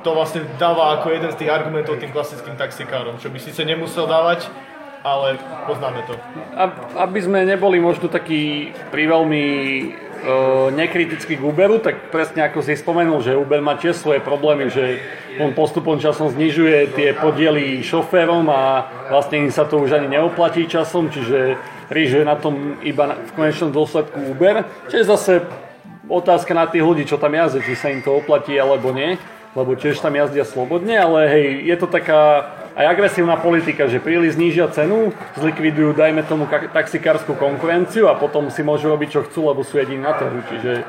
to 0.00 0.16
vlastne 0.16 0.48
dáva 0.56 0.96
ako 0.96 1.12
jeden 1.12 1.28
z 1.28 1.44
tých 1.44 1.52
argumentov 1.52 2.00
tým 2.00 2.08
klasickým 2.08 2.56
taxikárom, 2.56 3.20
čo 3.20 3.28
by 3.28 3.36
síce 3.36 3.60
nemusel 3.68 4.08
dávať, 4.08 4.48
ale 5.04 5.36
poznáme 5.68 6.08
to. 6.08 6.16
Aby 6.96 7.20
sme 7.20 7.44
neboli 7.44 7.84
možno 7.84 8.08
takí 8.08 8.72
veľmi 8.96 9.44
nekritický 10.74 11.38
k 11.38 11.42
Uberu, 11.42 11.78
tak 11.78 12.10
presne 12.10 12.42
ako 12.46 12.60
si 12.60 12.74
spomenul, 12.74 13.22
že 13.22 13.38
Uber 13.38 13.62
má 13.62 13.78
tiež 13.78 13.94
svoje 13.96 14.18
problémy, 14.18 14.68
že 14.68 14.98
on 15.38 15.54
postupom 15.54 15.96
časom 16.02 16.28
znižuje 16.34 16.92
tie 16.98 17.14
podiely 17.14 17.80
šoférom 17.80 18.50
a 18.50 18.90
vlastne 19.08 19.46
im 19.46 19.52
sa 19.54 19.64
to 19.64 19.78
už 19.78 19.94
ani 19.94 20.18
neoplatí 20.18 20.66
časom, 20.66 21.08
čiže 21.08 21.56
ríže 21.88 22.26
na 22.26 22.34
tom 22.34 22.76
iba 22.82 23.14
v 23.14 23.30
konečnom 23.38 23.70
dôsledku 23.70 24.34
Uber, 24.34 24.66
čo 24.90 24.94
je 24.98 25.04
zase 25.06 25.32
otázka 26.10 26.52
na 26.56 26.66
tých 26.66 26.82
ľudí, 26.82 27.04
čo 27.06 27.20
tam 27.20 27.36
jazdia, 27.36 27.62
či 27.62 27.78
sa 27.78 27.92
im 27.92 28.02
to 28.02 28.16
oplatí 28.16 28.56
alebo 28.58 28.90
nie, 28.90 29.20
lebo 29.54 29.76
tiež 29.78 30.00
tam 30.00 30.16
jazdia 30.16 30.44
slobodne, 30.44 30.98
ale 30.98 31.28
hej, 31.30 31.46
je 31.68 31.76
to 31.78 31.86
taká 31.86 32.48
aj 32.78 32.94
agresívna 32.94 33.34
politika, 33.34 33.90
že 33.90 33.98
príliš 33.98 34.38
znížia 34.38 34.70
cenu, 34.70 35.10
zlikvidujú, 35.34 35.98
dajme 35.98 36.22
tomu, 36.22 36.46
taxikárskú 36.46 37.34
konkurenciu 37.34 38.06
a 38.06 38.14
potom 38.14 38.54
si 38.54 38.62
môžu 38.62 38.94
robiť, 38.94 39.18
čo 39.18 39.20
chcú, 39.26 39.50
lebo 39.50 39.66
sú 39.66 39.82
jediní 39.82 39.98
na 39.98 40.14
trhu. 40.14 40.38
Čiže 40.46 40.86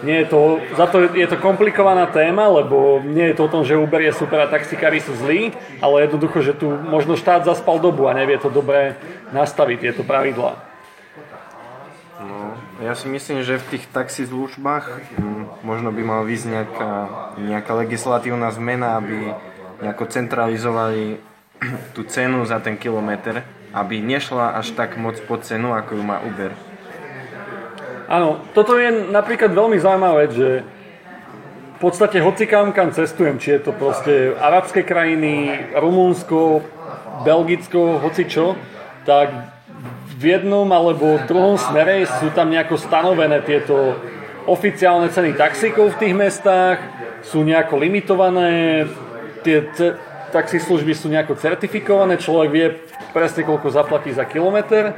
nie 0.00 0.24
je 0.24 0.26
to, 0.32 0.64
za 0.80 0.88
to 0.88 1.12
je 1.12 1.28
to 1.28 1.36
komplikovaná 1.36 2.08
téma, 2.08 2.48
lebo 2.48 3.04
nie 3.04 3.28
je 3.30 3.36
to 3.36 3.44
o 3.44 3.52
tom, 3.52 3.68
že 3.68 3.76
Uber 3.76 4.00
je 4.00 4.16
super 4.16 4.40
a 4.40 4.48
taxikári 4.48 5.04
sú 5.04 5.12
zlí, 5.12 5.52
ale 5.84 6.08
jednoducho, 6.08 6.40
že 6.40 6.56
tu 6.56 6.72
možno 6.72 7.20
štát 7.20 7.44
zaspal 7.44 7.76
dobu 7.76 8.08
a 8.08 8.16
nevie 8.16 8.40
to 8.40 8.48
dobre 8.48 8.96
nastaviť, 9.36 9.76
tieto 9.76 10.02
pravidlá. 10.08 10.56
No, 12.24 12.56
ja 12.80 12.96
si 12.96 13.12
myslím, 13.12 13.44
že 13.44 13.60
v 13.60 13.76
tých 13.76 13.84
taxislužbách 13.92 15.20
hm, 15.20 15.68
možno 15.68 15.92
by 15.92 16.00
mal 16.00 16.24
výsť 16.24 16.46
nejaká, 16.48 16.92
nejaká 17.36 17.72
legislatívna 17.76 18.48
zmena, 18.56 18.96
aby 18.96 19.36
nejako 19.80 20.04
centralizovali 20.06 21.20
tú 21.96 22.04
cenu 22.08 22.44
za 22.44 22.60
ten 22.60 22.76
kilometr, 22.76 23.44
aby 23.72 24.00
nešla 24.00 24.56
až 24.56 24.72
tak 24.76 24.96
moc 24.96 25.16
pod 25.24 25.44
cenu, 25.44 25.72
ako 25.72 25.96
ju 25.96 26.02
má 26.02 26.20
Uber. 26.24 26.52
Áno, 28.10 28.42
toto 28.56 28.74
je 28.74 28.90
napríklad 29.14 29.54
veľmi 29.54 29.78
zaujímavé, 29.78 30.26
že 30.34 30.48
v 31.78 31.78
podstate 31.78 32.18
hoci 32.18 32.44
kam, 32.50 32.74
cestujem, 32.74 33.38
či 33.38 33.56
je 33.56 33.70
to 33.70 33.72
proste 33.72 34.34
arabské 34.36 34.82
krajiny, 34.82 35.64
Rumunsko, 35.72 36.60
Belgicko, 37.22 38.02
hoci 38.02 38.26
čo, 38.26 38.58
tak 39.06 39.32
v 40.20 40.36
jednom 40.36 40.68
alebo 40.68 41.22
druhom 41.24 41.56
smere 41.56 42.04
sú 42.04 42.28
tam 42.36 42.52
nejako 42.52 42.76
stanovené 42.76 43.40
tieto 43.40 43.96
oficiálne 44.44 45.08
ceny 45.08 45.38
taxíkov 45.38 45.96
v 45.96 46.00
tých 46.04 46.14
mestách, 46.18 46.82
sú 47.24 47.46
nejako 47.46 47.80
limitované, 47.80 48.84
tie 49.42 49.66
taxislužby 50.30 50.94
sú 50.94 51.10
nejako 51.10 51.34
certifikované, 51.36 52.16
človek 52.16 52.50
vie 52.50 52.66
presne 53.10 53.42
koľko 53.42 53.68
zaplatí 53.74 54.14
za 54.14 54.24
kilometr. 54.24 54.94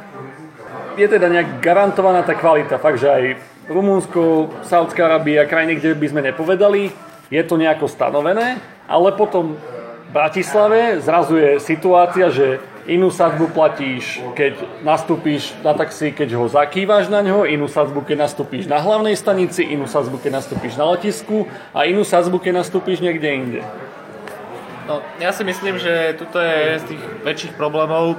Je 1.01 1.09
teda 1.09 1.33
nejak 1.33 1.65
garantovaná 1.65 2.21
tá 2.21 2.37
kvalita, 2.37 2.77
fakt, 2.77 3.01
že 3.01 3.09
aj 3.09 3.25
Rumunsko, 3.73 4.53
Saudská 4.69 5.09
Arábia, 5.09 5.49
krajiny, 5.49 5.81
kde 5.81 5.97
by 5.97 6.07
sme 6.13 6.21
nepovedali, 6.29 6.93
je 7.33 7.43
to 7.49 7.57
nejako 7.57 7.89
stanovené, 7.89 8.61
ale 8.85 9.09
potom 9.17 9.57
v 9.57 10.11
Bratislave 10.13 11.01
zrazu 11.01 11.41
je 11.41 11.57
situácia, 11.65 12.29
že 12.29 12.61
inú 12.85 13.09
sadbu 13.09 13.55
platíš, 13.55 14.19
keď 14.35 14.59
nastúpíš 14.83 15.55
na 15.63 15.73
taxi, 15.73 16.11
keď 16.11 16.35
ho 16.35 16.51
zakývaš 16.51 17.07
na 17.07 17.23
ňo, 17.23 17.47
inú 17.47 17.71
sadbu, 17.71 18.03
keď 18.03 18.29
nastúpíš 18.29 18.67
na 18.67 18.83
hlavnej 18.83 19.15
stanici, 19.15 19.63
inú 19.65 19.87
sadbu, 19.87 20.19
keď 20.19 20.43
nastúpíš 20.43 20.75
na 20.75 20.91
letisku 20.93 21.47
a 21.71 21.87
inú 21.87 22.03
sadbu, 22.03 22.43
keď 22.43 22.61
nastúpíš 22.61 22.99
niekde 23.01 23.29
inde. 23.33 23.61
No, 24.83 24.99
ja 25.23 25.31
si 25.31 25.47
myslím, 25.47 25.79
že 25.79 26.19
tuto 26.19 26.43
je 26.43 26.83
z 26.83 26.85
tých 26.91 27.03
väčších 27.23 27.55
problémov, 27.55 28.19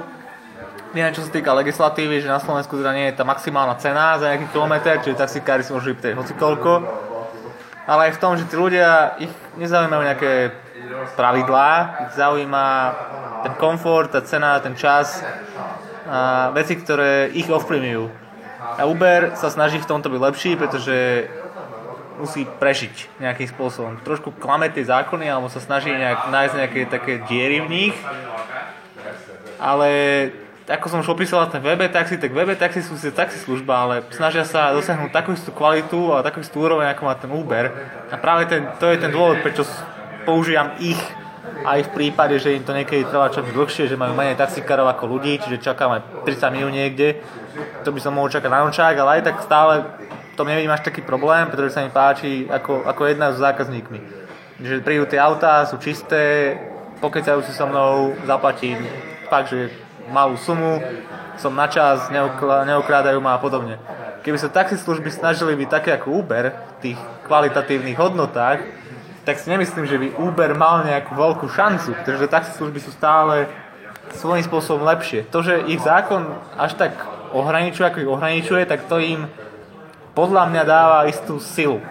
nie 0.96 1.04
čo 1.12 1.26
sa 1.26 1.30
týka 1.34 1.52
legislatívy, 1.52 2.22
že 2.22 2.30
na 2.30 2.40
Slovensku 2.40 2.78
teda 2.78 2.94
nie 2.94 3.10
je 3.10 3.18
tá 3.18 3.24
maximálna 3.26 3.76
cena 3.82 4.16
za 4.16 4.32
nejaký 4.32 4.48
kilometr, 4.54 5.02
čiže 5.02 5.18
taxikári 5.18 5.66
si 5.66 5.74
môžu 5.74 5.92
vypýtať 5.92 6.16
hocikoľko, 6.16 6.72
ale 7.84 8.00
aj 8.08 8.12
v 8.16 8.20
tom, 8.22 8.32
že 8.38 8.48
tí 8.48 8.56
ľudia, 8.56 9.18
ich 9.20 9.32
nezaujímajú 9.60 10.02
nejaké 10.06 10.32
pravidlá, 11.18 11.70
ich 12.08 12.12
zaujíma 12.16 12.66
ten 13.44 13.54
komfort, 13.60 14.14
tá 14.14 14.24
cena, 14.24 14.56
ten 14.62 14.72
čas 14.78 15.20
a 16.04 16.52
veci, 16.52 16.76
ktoré 16.76 17.32
ich 17.32 17.48
ovplyvňujú. 17.48 18.04
A 18.80 18.88
Uber 18.88 19.36
sa 19.36 19.52
snaží 19.52 19.76
v 19.80 19.88
tomto 19.88 20.08
byť 20.08 20.20
lepší, 20.20 20.52
pretože 20.56 21.28
musí 22.18 22.46
prežiť 22.46 23.20
nejakým 23.20 23.48
spôsobom. 23.50 23.98
Trošku 24.02 24.34
klame 24.38 24.70
tie 24.70 24.86
zákony, 24.86 25.26
alebo 25.26 25.50
sa 25.50 25.58
snaží 25.58 25.90
nejak, 25.90 26.30
nájsť 26.30 26.54
nejaké 26.54 26.80
také 26.86 27.12
diery 27.26 27.64
v 27.64 27.68
nich. 27.68 27.96
Ale 29.58 29.88
ako 30.64 30.86
som 30.88 30.98
už 31.04 31.12
opísal 31.12 31.44
ten 31.52 31.60
web 31.60 31.76
taxi, 31.92 32.16
tak 32.16 32.32
web 32.32 32.48
taxi 32.56 32.80
sú 32.80 32.96
si 32.96 33.12
taxi 33.12 33.36
služba, 33.36 33.74
ale 33.84 33.94
snažia 34.08 34.48
sa 34.48 34.72
dosiahnuť 34.72 35.12
takú 35.12 35.36
istú 35.36 35.52
kvalitu 35.52 36.16
a 36.16 36.24
takú 36.24 36.40
istú 36.40 36.64
úroveň, 36.64 36.96
ako 36.96 37.02
má 37.04 37.14
ten 37.20 37.28
Uber. 37.28 37.68
A 38.08 38.16
práve 38.16 38.48
ten, 38.48 38.64
to 38.80 38.88
je 38.88 38.96
ten 38.96 39.12
dôvod, 39.12 39.44
prečo 39.44 39.68
používam 40.24 40.72
ich 40.80 40.98
aj 41.64 41.80
v 41.88 41.92
prípade, 41.92 42.40
že 42.40 42.56
im 42.56 42.64
to 42.64 42.72
niekedy 42.72 43.04
trvá 43.04 43.28
čas 43.28 43.44
dlhšie, 43.44 43.88
že 43.88 44.00
majú 44.00 44.16
menej 44.16 44.40
taxikárov 44.40 44.88
ako 44.88 45.04
ľudí, 45.16 45.36
čiže 45.40 45.60
čakáme 45.60 46.24
30 46.24 46.56
minút 46.56 46.72
niekde, 46.72 47.20
to 47.84 47.92
by 47.92 48.00
som 48.00 48.16
mohol 48.16 48.32
čakať 48.32 48.48
na 48.48 48.64
nočák, 48.64 48.94
ale 48.96 49.20
aj 49.20 49.22
tak 49.28 49.36
stále 49.44 49.74
tom 50.36 50.50
nevidím 50.50 50.70
až 50.70 50.86
taký 50.86 51.02
problém, 51.02 51.46
pretože 51.46 51.74
sa 51.74 51.82
mi 51.82 51.90
páči 51.90 52.46
ako, 52.50 52.84
ako 52.86 53.02
jedna 53.06 53.32
s 53.32 53.42
zákazníkmi. 53.42 54.00
Že 54.62 54.84
prídu 54.86 55.06
tie 55.06 55.18
autá, 55.18 55.66
sú 55.66 55.78
čisté, 55.82 56.54
pokecajú 57.02 57.42
si 57.42 57.52
so 57.54 57.66
mnou, 57.66 58.14
zaplatím 58.26 58.82
fakt, 59.26 59.50
že 59.50 59.70
malú 60.10 60.36
sumu, 60.36 60.78
som 61.40 61.50
na 61.56 61.66
čas, 61.66 62.10
neukrádajú 62.66 63.18
ma 63.18 63.34
a 63.34 63.42
podobne. 63.42 63.78
Keby 64.22 64.38
sa 64.38 64.48
taxislužby 64.48 65.10
snažili 65.10 65.52
byť 65.58 65.68
také 65.68 65.90
ako 65.98 66.22
Uber 66.22 66.52
v 66.52 66.74
tých 66.80 66.98
kvalitatívnych 67.28 67.98
hodnotách, 67.98 68.62
tak 69.24 69.40
si 69.40 69.48
nemyslím, 69.48 69.88
že 69.88 69.96
by 70.00 70.08
Uber 70.20 70.52
mal 70.56 70.84
nejakú 70.84 71.16
veľkú 71.16 71.48
šancu, 71.48 71.96
pretože 71.96 72.28
taxislužby 72.28 72.78
sú 72.80 72.92
stále 72.92 73.48
svojím 74.16 74.44
spôsobom 74.44 74.84
lepšie. 74.84 75.24
To, 75.32 75.40
že 75.40 75.64
ich 75.68 75.80
zákon 75.80 76.28
až 76.60 76.76
tak 76.76 76.92
ohraničuje, 77.32 77.84
ako 77.84 78.00
ich 78.04 78.12
ohraničuje, 78.12 78.62
tak 78.68 78.84
to 78.84 79.00
im 79.00 79.26
podľa 80.14 80.46
mňa 80.50 80.62
dáva 80.62 80.98
istú 81.10 81.42
silu. 81.42 81.82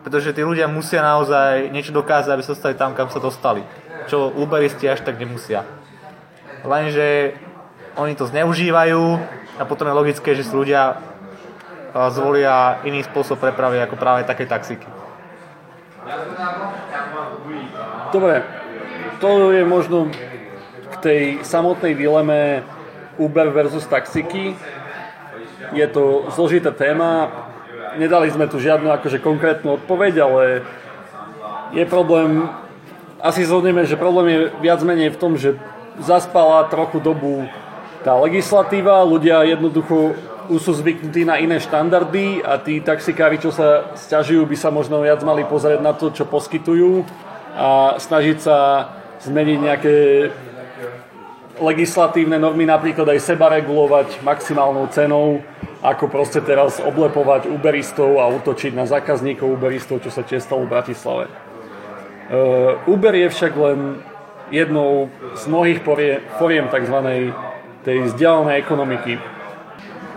Pretože 0.00 0.32
tí 0.32 0.40
ľudia 0.40 0.64
musia 0.64 1.04
naozaj 1.04 1.68
niečo 1.68 1.92
dokázať, 1.92 2.32
aby 2.32 2.42
sa 2.42 2.56
dostali 2.56 2.74
tam, 2.74 2.96
kam 2.96 3.12
sa 3.12 3.20
dostali. 3.20 3.60
Čo 4.08 4.32
Uberisti 4.32 4.88
až 4.88 5.04
tak 5.04 5.20
nemusia. 5.20 5.68
Lenže 6.64 7.36
oni 8.00 8.16
to 8.16 8.24
zneužívajú 8.24 9.04
a 9.60 9.62
potom 9.68 9.84
je 9.88 9.94
logické, 9.94 10.32
že 10.32 10.48
si 10.48 10.56
ľudia 10.56 10.96
a, 11.92 12.08
zvolia 12.08 12.80
iný 12.88 13.04
spôsob 13.04 13.36
prepravy 13.36 13.76
ako 13.84 14.00
práve 14.00 14.24
také 14.24 14.48
taxíky. 14.48 14.88
Dobre, 18.08 18.42
to 19.20 19.52
je 19.52 19.62
možno 19.68 20.08
k 20.90 20.94
tej 21.04 21.22
samotnej 21.44 21.92
dileme 21.92 22.64
Uber 23.20 23.52
versus 23.52 23.84
taxiky. 23.84 24.56
Je 25.76 25.86
to 25.92 26.24
zložitá 26.32 26.72
téma, 26.72 27.49
nedali 27.98 28.30
sme 28.30 28.46
tu 28.46 28.62
žiadnu 28.62 28.90
akože 29.00 29.22
konkrétnu 29.22 29.80
odpoveď, 29.80 30.14
ale 30.22 30.42
je 31.74 31.84
problém, 31.86 32.46
asi 33.22 33.46
zhodneme, 33.46 33.86
že 33.86 33.98
problém 33.98 34.26
je 34.28 34.40
viac 34.62 34.80
menej 34.82 35.14
v 35.14 35.20
tom, 35.20 35.34
že 35.38 35.58
zaspala 36.02 36.66
trochu 36.70 36.98
dobu 37.02 37.46
tá 38.00 38.16
legislatíva, 38.16 39.04
ľudia 39.04 39.44
jednoducho 39.44 40.16
už 40.50 40.60
sú 40.66 40.72
zvyknutí 40.82 41.22
na 41.22 41.38
iné 41.38 41.62
štandardy 41.62 42.42
a 42.42 42.58
tí 42.58 42.82
taxikári, 42.82 43.38
čo 43.38 43.54
sa 43.54 43.94
stiažujú, 43.94 44.42
by 44.50 44.56
sa 44.58 44.74
možno 44.74 44.98
viac 44.98 45.22
mali 45.22 45.46
pozrieť 45.46 45.78
na 45.78 45.94
to, 45.94 46.10
čo 46.10 46.26
poskytujú 46.26 47.06
a 47.54 47.94
snažiť 48.02 48.38
sa 48.42 48.88
zmeniť 49.22 49.58
nejaké 49.62 49.96
legislatívne 51.60 52.40
normy, 52.40 52.66
napríklad 52.66 53.04
aj 53.14 53.20
seba 53.20 53.52
regulovať 53.52 54.24
maximálnou 54.24 54.88
cenou, 54.90 55.44
ako 55.80 56.12
proste 56.12 56.44
teraz 56.44 56.76
oblepovať 56.76 57.48
Uberistov 57.48 58.20
a 58.20 58.28
útočiť 58.28 58.76
na 58.76 58.84
zákazníkov 58.84 59.48
Uberistov, 59.48 60.04
čo 60.04 60.12
sa 60.12 60.20
tiež 60.20 60.44
stalo 60.44 60.68
v 60.68 60.72
Bratislave. 60.76 61.26
Uh, 62.30 62.76
Uber 62.86 63.16
je 63.16 63.28
však 63.32 63.52
len 63.56 64.04
jednou 64.52 65.08
z 65.34 65.42
mnohých 65.48 65.80
foriem 66.36 66.66
tzv. 66.68 66.96
tej 67.82 67.98
vzdialenej 68.12 68.56
ekonomiky. 68.60 69.18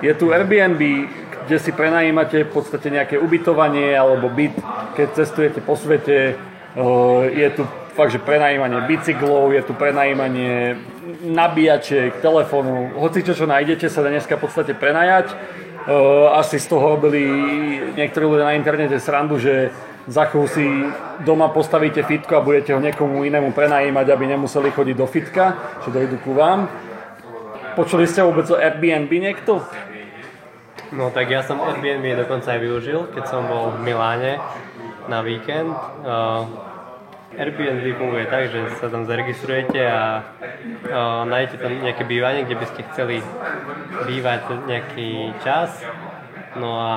Je 0.04 0.12
tu 0.14 0.36
Airbnb, 0.36 1.08
kde 1.48 1.58
si 1.58 1.72
prenajímate 1.72 2.44
v 2.44 2.52
podstate 2.52 2.92
nejaké 2.92 3.16
ubytovanie 3.16 3.96
alebo 3.96 4.28
byt, 4.28 4.60
keď 5.00 5.08
cestujete 5.16 5.60
po 5.64 5.80
svete. 5.80 6.36
Uh, 6.76 7.24
je 7.32 7.48
tu 7.56 7.64
fakt, 7.96 8.12
že 8.12 8.20
prenajímanie 8.20 8.84
bicyklov, 8.84 9.56
je 9.56 9.64
tu 9.64 9.72
prenajímanie 9.72 10.76
nabíjačiek, 11.24 12.20
telefónu, 12.20 13.00
hoci 13.00 13.24
čo, 13.24 13.32
čo 13.32 13.48
nájdete, 13.48 13.88
sa 13.88 14.04
dá 14.04 14.12
dneska 14.12 14.36
v 14.36 14.44
podstate 14.44 14.76
prenajať. 14.76 15.32
Uh, 15.84 16.32
asi 16.40 16.60
z 16.60 16.68
toho 16.72 16.96
robili 16.96 17.24
niektorí 17.96 18.24
ľudia 18.24 18.48
na 18.48 18.56
internete 18.56 19.00
srandu, 19.00 19.36
že 19.40 19.72
za 20.08 20.28
chvíľu 20.28 20.48
si 20.52 20.68
doma 21.24 21.48
postavíte 21.52 22.04
fitko 22.04 22.40
a 22.40 22.46
budete 22.46 22.76
ho 22.76 22.80
niekomu 22.80 23.24
inému 23.24 23.56
prenajímať, 23.56 24.06
aby 24.12 24.36
nemuseli 24.36 24.72
chodiť 24.72 24.96
do 24.96 25.08
fitka, 25.08 25.56
že 25.84 25.96
dojdu 25.96 26.20
ku 26.24 26.36
vám. 26.36 26.68
Počuli 27.76 28.08
ste 28.08 28.24
vôbec 28.24 28.48
o 28.52 28.60
Airbnb 28.60 29.12
niekto? 29.12 29.64
No 30.92 31.12
tak 31.12 31.32
ja 31.32 31.44
som 31.44 31.60
Airbnb 31.64 32.20
dokonca 32.20 32.52
aj 32.52 32.60
využil, 32.64 33.00
keď 33.16 33.24
som 33.28 33.48
bol 33.48 33.76
v 33.76 33.84
Miláne 33.84 34.40
na 35.08 35.20
víkend. 35.24 35.72
Uh, 36.04 36.73
Airbnb 37.34 37.86
funguje 37.98 38.26
tak, 38.30 38.54
že 38.54 38.60
sa 38.78 38.88
tam 38.94 39.10
zaregistrujete 39.10 39.82
a 39.82 40.22
uh, 40.22 41.24
nájdete 41.26 41.58
tam 41.58 41.74
nejaké 41.82 42.04
bývanie, 42.06 42.46
kde 42.46 42.56
by 42.62 42.66
ste 42.70 42.82
chceli 42.94 43.18
bývať 44.06 44.42
nejaký 44.70 45.34
čas. 45.42 45.82
No 46.54 46.78
a 46.78 46.94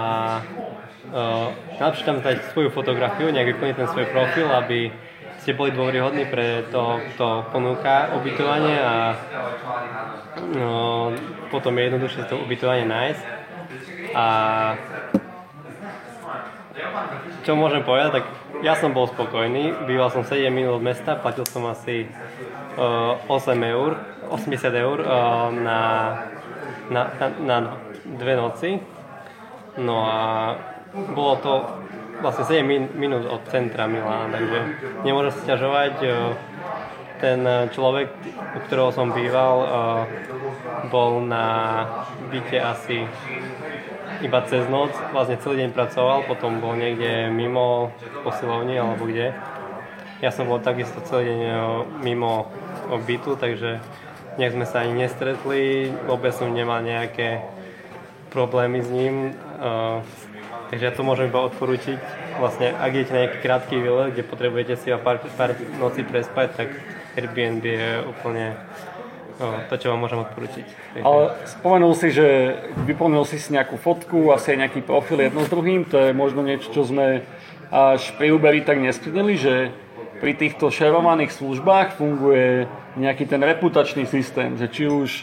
uh, 1.09 1.49
najlepšie 1.81 2.05
tam 2.05 2.21
dať 2.21 2.53
svoju 2.53 2.69
fotografiu, 2.69 3.33
nejak 3.33 3.57
vyplniť 3.57 3.77
ten 3.81 3.89
svoj 3.89 4.07
profil, 4.13 4.53
aby 4.53 4.93
ste 5.41 5.55
boli 5.57 5.71
dôveryhodní 5.73 6.27
pre 6.27 6.67
to, 6.69 7.01
to 7.15 7.47
ponúka 7.55 8.11
ubytovanie 8.19 8.77
a 8.83 9.15
no, 10.53 11.13
potom 11.55 11.77
je 11.79 11.83
jednoduchšie 11.87 12.23
to 12.27 12.37
ubytovanie 12.43 12.85
nájsť. 12.85 13.23
A 14.17 14.27
čo 17.45 17.57
môžem 17.57 17.81
povedať, 17.81 18.21
tak 18.21 18.25
ja 18.61 18.77
som 18.77 18.93
bol 18.93 19.09
spokojný, 19.09 19.89
býval 19.89 20.13
som 20.13 20.25
7 20.25 20.49
minút 20.53 20.81
od 20.81 20.85
mesta, 20.85 21.17
platil 21.17 21.49
som 21.49 21.65
asi 21.69 22.05
uh, 22.77 23.17
8 23.33 23.57
eur, 23.65 23.97
80 24.29 24.77
eur 24.77 24.99
uh, 25.01 25.49
na, 25.53 25.81
na, 26.93 27.03
na, 27.17 27.27
na 27.41 27.57
dve 28.05 28.35
noci. 28.37 28.71
No 29.81 30.05
a 30.05 30.21
bolo 31.13 31.35
to 31.41 31.53
vlastne 32.21 32.45
7 32.45 32.65
min, 32.65 32.93
minút 32.97 33.25
od 33.25 33.41
centra 33.49 33.89
Milána, 33.89 34.33
takže 34.33 34.59
nemôžem 35.05 35.33
sa 35.33 35.41
sťažovať. 35.49 35.95
Uh, 36.05 36.37
ten 37.17 37.41
človek, 37.73 38.13
u 38.29 38.59
ktorého 38.69 38.93
som 38.93 39.09
býval, 39.09 39.65
bol 40.93 41.25
na 41.25 41.49
byte 42.29 42.61
asi 42.61 43.09
iba 44.23 44.41
cez 44.49 44.65
noc, 44.69 44.93
vlastne 45.13 45.37
celý 45.41 45.67
deň 45.67 45.71
pracoval, 45.77 46.25
potom 46.25 46.63
bol 46.63 46.77
niekde 46.79 47.29
mimo 47.29 47.93
posilovni 48.25 48.81
alebo 48.81 49.05
kde. 49.09 49.37
Ja 50.25 50.33
som 50.33 50.49
bol 50.49 50.63
takisto 50.65 51.05
celý 51.05 51.29
deň 51.33 51.45
mimo 52.01 52.49
bytu, 52.89 53.37
takže 53.37 53.83
nejak 54.41 54.55
sme 54.57 54.67
sa 54.69 54.85
ani 54.85 55.05
nestretli, 55.05 55.93
vôbec 56.09 56.33
som 56.33 56.53
nemal 56.53 56.81
nejaké 56.85 57.45
problémy 58.33 58.85
s 58.85 58.89
ním, 58.93 59.33
uh, 59.61 60.05
takže 60.69 60.85
ja 60.85 60.93
to 60.93 61.05
môžem 61.05 61.33
iba 61.33 61.41
odporúčiť. 61.49 61.99
Vlastne, 62.37 62.77
ak 62.77 62.93
idete 62.93 63.13
na 63.17 63.21
nejaký 63.25 63.39
krátky 63.41 63.75
výlet, 63.81 64.13
kde 64.13 64.29
potrebujete 64.29 64.75
si 64.77 64.93
pár, 65.01 65.25
pár 65.41 65.57
noci 65.81 66.05
prespať, 66.05 66.49
tak 66.53 66.69
Airbnb 67.17 67.65
je 67.65 68.05
úplne 68.05 68.61
No, 69.37 69.53
to, 69.69 69.77
čo 69.77 69.93
vám 69.93 70.01
môžem 70.01 70.25
odporúčiť. 70.25 70.65
Ale 71.05 71.37
spomenul 71.45 71.93
si, 71.93 72.09
že 72.09 72.57
vyplnil 72.89 73.29
si 73.29 73.37
si 73.37 73.53
nejakú 73.53 73.77
fotku, 73.77 74.33
asi 74.33 74.57
aj 74.57 74.65
nejaký 74.65 74.81
profil 74.81 75.21
jedno 75.21 75.45
s 75.45 75.53
druhým, 75.53 75.85
to 75.85 76.01
je 76.01 76.17
možno 76.17 76.41
niečo, 76.41 76.73
čo 76.73 76.89
sme 76.89 77.21
až 77.69 78.17
pri 78.17 78.33
Uberi 78.33 78.65
tak 78.65 78.81
nesplnili, 78.81 79.37
že 79.37 79.55
pri 80.17 80.33
týchto 80.33 80.73
šerovaných 80.73 81.37
službách 81.37 82.01
funguje 82.01 82.65
nejaký 82.97 83.29
ten 83.29 83.45
reputačný 83.45 84.09
systém, 84.09 84.57
že 84.57 84.73
či 84.73 84.89
už 84.89 85.09
e, 85.13 85.23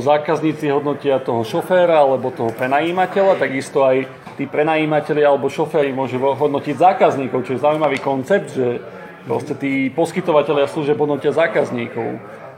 zákazníci 0.00 0.72
hodnotia 0.72 1.20
toho 1.20 1.44
šoféra 1.44 2.00
alebo 2.00 2.32
toho 2.32 2.48
prenajímateľa, 2.56 3.36
takisto 3.36 3.84
aj 3.84 4.08
tí 4.40 4.48
prenajímateľi 4.48 5.28
alebo 5.28 5.52
šoféry 5.52 5.92
môžu 5.92 6.16
hodnotiť 6.16 6.74
zákazníkov, 6.80 7.44
čo 7.44 7.60
je 7.60 7.60
zaujímavý 7.60 8.00
koncept, 8.00 8.56
že 8.56 8.80
proste 9.28 9.52
tí 9.52 9.92
poskytovateľia 9.92 10.72
služieb 10.72 10.96
hodnotia 10.96 11.36
zákazníkov. 11.36 12.08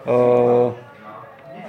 Uh, 0.05 0.77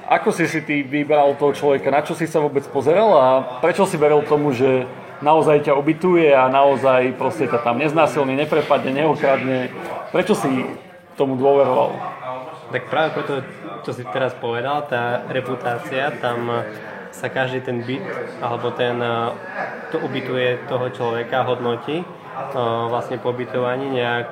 ako 0.06 0.30
si 0.30 0.46
si 0.46 0.62
ty 0.62 0.86
vybral 0.86 1.34
toho 1.38 1.54
človeka, 1.54 1.90
na 1.90 2.06
čo 2.06 2.14
si 2.14 2.30
sa 2.30 2.38
vôbec 2.38 2.62
pozeral 2.70 3.10
a 3.18 3.28
prečo 3.62 3.90
si 3.90 3.98
veril 3.98 4.22
tomu, 4.26 4.54
že 4.54 4.86
naozaj 5.24 5.66
ťa 5.66 5.74
ubytuje 5.74 6.30
a 6.30 6.46
naozaj 6.52 7.18
proste 7.18 7.50
ťa 7.50 7.64
tam 7.66 7.82
neznásilne, 7.82 8.36
neprepadne, 8.38 8.92
neokradne. 8.94 9.74
Prečo 10.14 10.38
si 10.38 10.68
tomu 11.18 11.40
dôveroval? 11.40 11.96
Tak 12.70 12.92
práve 12.92 13.10
preto, 13.16 13.34
čo 13.82 13.92
si 13.96 14.04
teraz 14.12 14.36
povedal, 14.38 14.86
tá 14.86 15.24
reputácia, 15.32 16.12
tam 16.20 16.66
sa 17.16 17.32
každý 17.32 17.64
ten 17.64 17.82
byt 17.82 18.04
alebo 18.44 18.76
ten, 18.76 19.00
to 19.90 19.98
ubytuje 20.04 20.68
toho 20.68 20.92
človeka, 20.92 21.48
hodnotí 21.48 22.04
vlastne 22.92 23.16
po 23.16 23.32
ubytovaní 23.32 23.96
nejak 23.96 24.28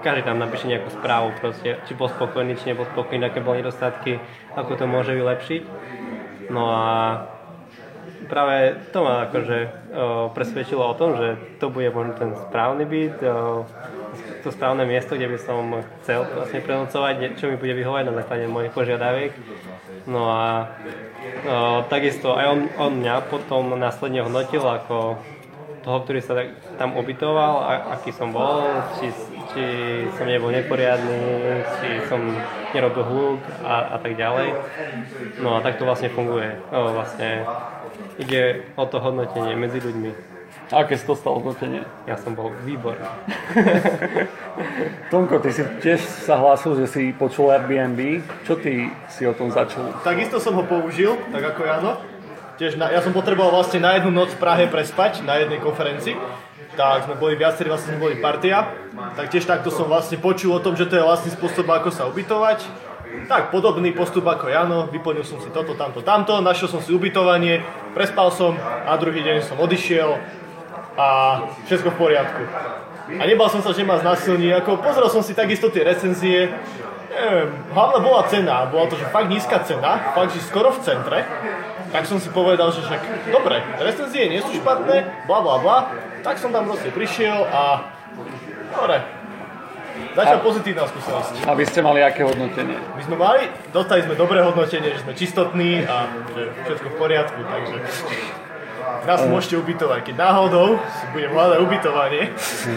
každý 0.00 0.22
tam 0.22 0.38
napíše 0.38 0.70
nejakú 0.70 0.90
správu 0.94 1.34
proste, 1.38 1.78
či 1.86 1.92
bol 1.94 2.10
spokojný, 2.10 2.54
či 2.58 2.70
nebol 2.70 2.86
spokojný, 2.94 3.26
aké 3.26 3.42
boli 3.42 3.60
nedostatky, 3.60 4.22
ako 4.54 4.78
to 4.78 4.84
môže 4.86 5.12
vylepšiť. 5.14 5.62
No 6.48 6.72
a 6.72 6.86
práve 8.28 8.76
to 8.92 8.98
ma 9.04 9.28
akože 9.28 9.58
o, 9.58 9.68
presvedčilo 10.32 10.84
o 10.84 10.94
tom, 10.94 11.16
že 11.16 11.36
to 11.58 11.72
bude 11.72 11.88
možno 11.90 12.14
ten 12.14 12.30
správny 12.36 12.84
byt, 12.84 13.16
o, 13.24 13.64
to 14.44 14.48
správne 14.52 14.84
miesto, 14.84 15.16
kde 15.16 15.28
by 15.28 15.38
som 15.40 15.84
chcel 16.02 16.24
vlastne 16.36 16.60
prenocovať, 16.60 17.40
čo 17.40 17.48
mi 17.52 17.56
bude 17.56 17.74
vyhovať 17.74 18.02
na 18.08 18.14
základe 18.22 18.44
mojich 18.48 18.72
požiadaviek. 18.72 19.32
No 20.08 20.28
a 20.28 20.72
o, 21.44 21.84
takisto 21.88 22.36
aj 22.36 22.46
on, 22.48 22.60
on 22.76 22.92
mňa 23.00 23.28
potom 23.28 23.76
následne 23.76 24.24
hodnotil 24.24 24.62
ako 24.64 25.20
toho, 25.82 25.98
ktorý 26.04 26.20
sa 26.20 26.36
tam 26.76 26.96
ubytoval, 27.00 27.54
a, 27.64 27.70
aký 27.96 28.12
som 28.12 28.32
bol, 28.32 28.68
či 29.00 29.08
či 29.52 29.64
som 30.16 30.26
nebol 30.28 30.52
neporiadný, 30.52 31.64
či 31.80 31.88
som 32.08 32.20
nerobil 32.76 33.04
hluk 33.04 33.40
a, 33.64 33.96
a 33.96 33.96
tak 34.00 34.16
ďalej. 34.16 34.48
No 35.40 35.56
a 35.56 35.64
tak 35.64 35.80
to 35.80 35.88
vlastne 35.88 36.12
funguje. 36.12 36.60
O, 36.68 36.92
vlastne 36.92 37.48
ide 38.20 38.68
o 38.76 38.84
to 38.84 39.00
hodnotenie 39.00 39.56
medzi 39.56 39.80
ľuďmi. 39.80 40.10
A 40.68 40.84
aké 40.84 41.00
si 41.00 41.08
dostal 41.08 41.32
hodnotenie? 41.32 41.80
Ja 42.04 42.20
som 42.20 42.36
bol 42.36 42.52
výborný. 42.60 43.08
Tomko, 45.12 45.40
ty 45.40 45.48
si 45.48 45.64
tiež 45.80 46.00
sa 46.28 46.36
hlásil, 46.36 46.76
že 46.84 46.86
si 46.92 47.02
počul 47.16 47.48
Airbnb. 47.48 48.20
Čo 48.44 48.60
ty 48.60 48.92
si 49.08 49.24
o 49.24 49.32
tom 49.32 49.48
začul? 49.48 49.88
Takisto 50.04 50.36
som 50.36 50.52
ho 50.60 50.64
použil, 50.68 51.16
tak 51.32 51.56
ako 51.56 51.60
Jano. 51.64 51.92
Tiež 52.60 52.76
na, 52.76 52.92
ja 52.92 53.00
som 53.00 53.16
potreboval 53.16 53.54
vlastne 53.54 53.80
na 53.80 53.96
jednu 53.96 54.12
noc 54.12 54.34
v 54.34 54.42
Prahe 54.42 54.68
prespať, 54.68 55.24
na 55.24 55.40
jednej 55.40 55.62
konferencii 55.62 56.18
tak 56.78 57.10
sme 57.10 57.18
boli 57.18 57.34
viacerí, 57.34 57.66
vlastne 57.66 57.98
sme 57.98 58.06
boli 58.06 58.22
partia. 58.22 58.70
Tak 59.18 59.34
tiež 59.34 59.50
takto 59.50 59.74
som 59.74 59.90
vlastne 59.90 60.14
počul 60.22 60.54
o 60.54 60.62
tom, 60.62 60.78
že 60.78 60.86
to 60.86 60.94
je 60.94 61.02
vlastný 61.02 61.34
spôsob, 61.34 61.66
ako 61.66 61.90
sa 61.90 62.06
ubytovať. 62.06 62.86
tak 63.26 63.50
podobný 63.50 63.90
postup 63.96 64.28
ako 64.28 64.46
Jano, 64.46 64.86
vyplnil 64.92 65.24
som 65.24 65.40
si 65.42 65.50
toto, 65.50 65.74
tamto, 65.74 66.04
tamto, 66.04 66.38
našiel 66.44 66.68
som 66.68 66.80
si 66.84 66.94
ubytovanie, 66.94 67.64
prespal 67.96 68.30
som 68.30 68.54
a 68.60 68.94
druhý 69.00 69.24
deň 69.24 69.42
som 69.42 69.56
odišiel 69.58 70.14
a 70.94 71.08
všetko 71.66 71.88
v 71.94 71.96
poriadku. 71.98 72.42
A 73.16 73.22
nebal 73.24 73.48
som 73.48 73.64
sa, 73.64 73.72
že 73.72 73.82
ma 73.82 73.96
znasilní, 73.96 74.52
ako 74.52 74.84
pozrel 74.84 75.08
som 75.08 75.24
si 75.24 75.32
takisto 75.32 75.72
tie 75.72 75.82
recenzie, 75.82 76.52
neviem, 77.08 77.48
hlavná 77.72 77.98
bola 78.04 78.22
cena, 78.28 78.68
bola 78.68 78.86
to, 78.92 79.00
že 79.00 79.08
fakt 79.08 79.32
nízka 79.32 79.64
cena, 79.64 80.12
fakt, 80.12 80.36
že 80.36 80.44
skoro 80.44 80.70
v 80.76 80.84
centre, 80.84 81.24
tak 81.88 82.04
som 82.04 82.20
si 82.20 82.28
povedal, 82.28 82.68
že 82.68 82.84
však, 82.84 83.32
dobre, 83.32 83.64
recenzie 83.80 84.28
nie 84.28 84.44
sú 84.44 84.52
špatné, 84.60 85.24
bla 85.24 85.38
bla 85.40 85.56
bla, 85.56 85.78
tak 86.22 86.36
som 86.38 86.50
tam 86.50 86.66
proste 86.66 86.90
prišiel 86.90 87.46
a 87.48 87.62
dobre, 88.74 88.98
Zatiaľ 90.14 90.40
pozitívna 90.42 90.86
skúsenosť. 90.86 91.46
Aby 91.46 91.62
ste 91.66 91.82
mali 91.82 92.02
aké 92.02 92.22
hodnotenie? 92.22 92.78
My 92.94 93.02
sme 93.02 93.16
mali, 93.18 93.50
dostali 93.74 94.06
sme 94.06 94.14
dobré 94.14 94.42
hodnotenie, 94.42 94.94
že 94.94 95.02
sme 95.02 95.14
čistotní 95.14 95.82
a 95.86 96.06
že 96.34 96.54
všetko 96.66 96.86
v 96.90 96.96
poriadku, 96.98 97.38
takže 97.42 97.76
nás 99.06 99.20
môžete 99.26 99.56
ubytovať. 99.62 100.00
Keď 100.10 100.16
náhodou 100.18 100.78
si 100.80 101.04
budem 101.14 101.30
hľadať 101.32 101.58
ubytovanie, 101.62 102.22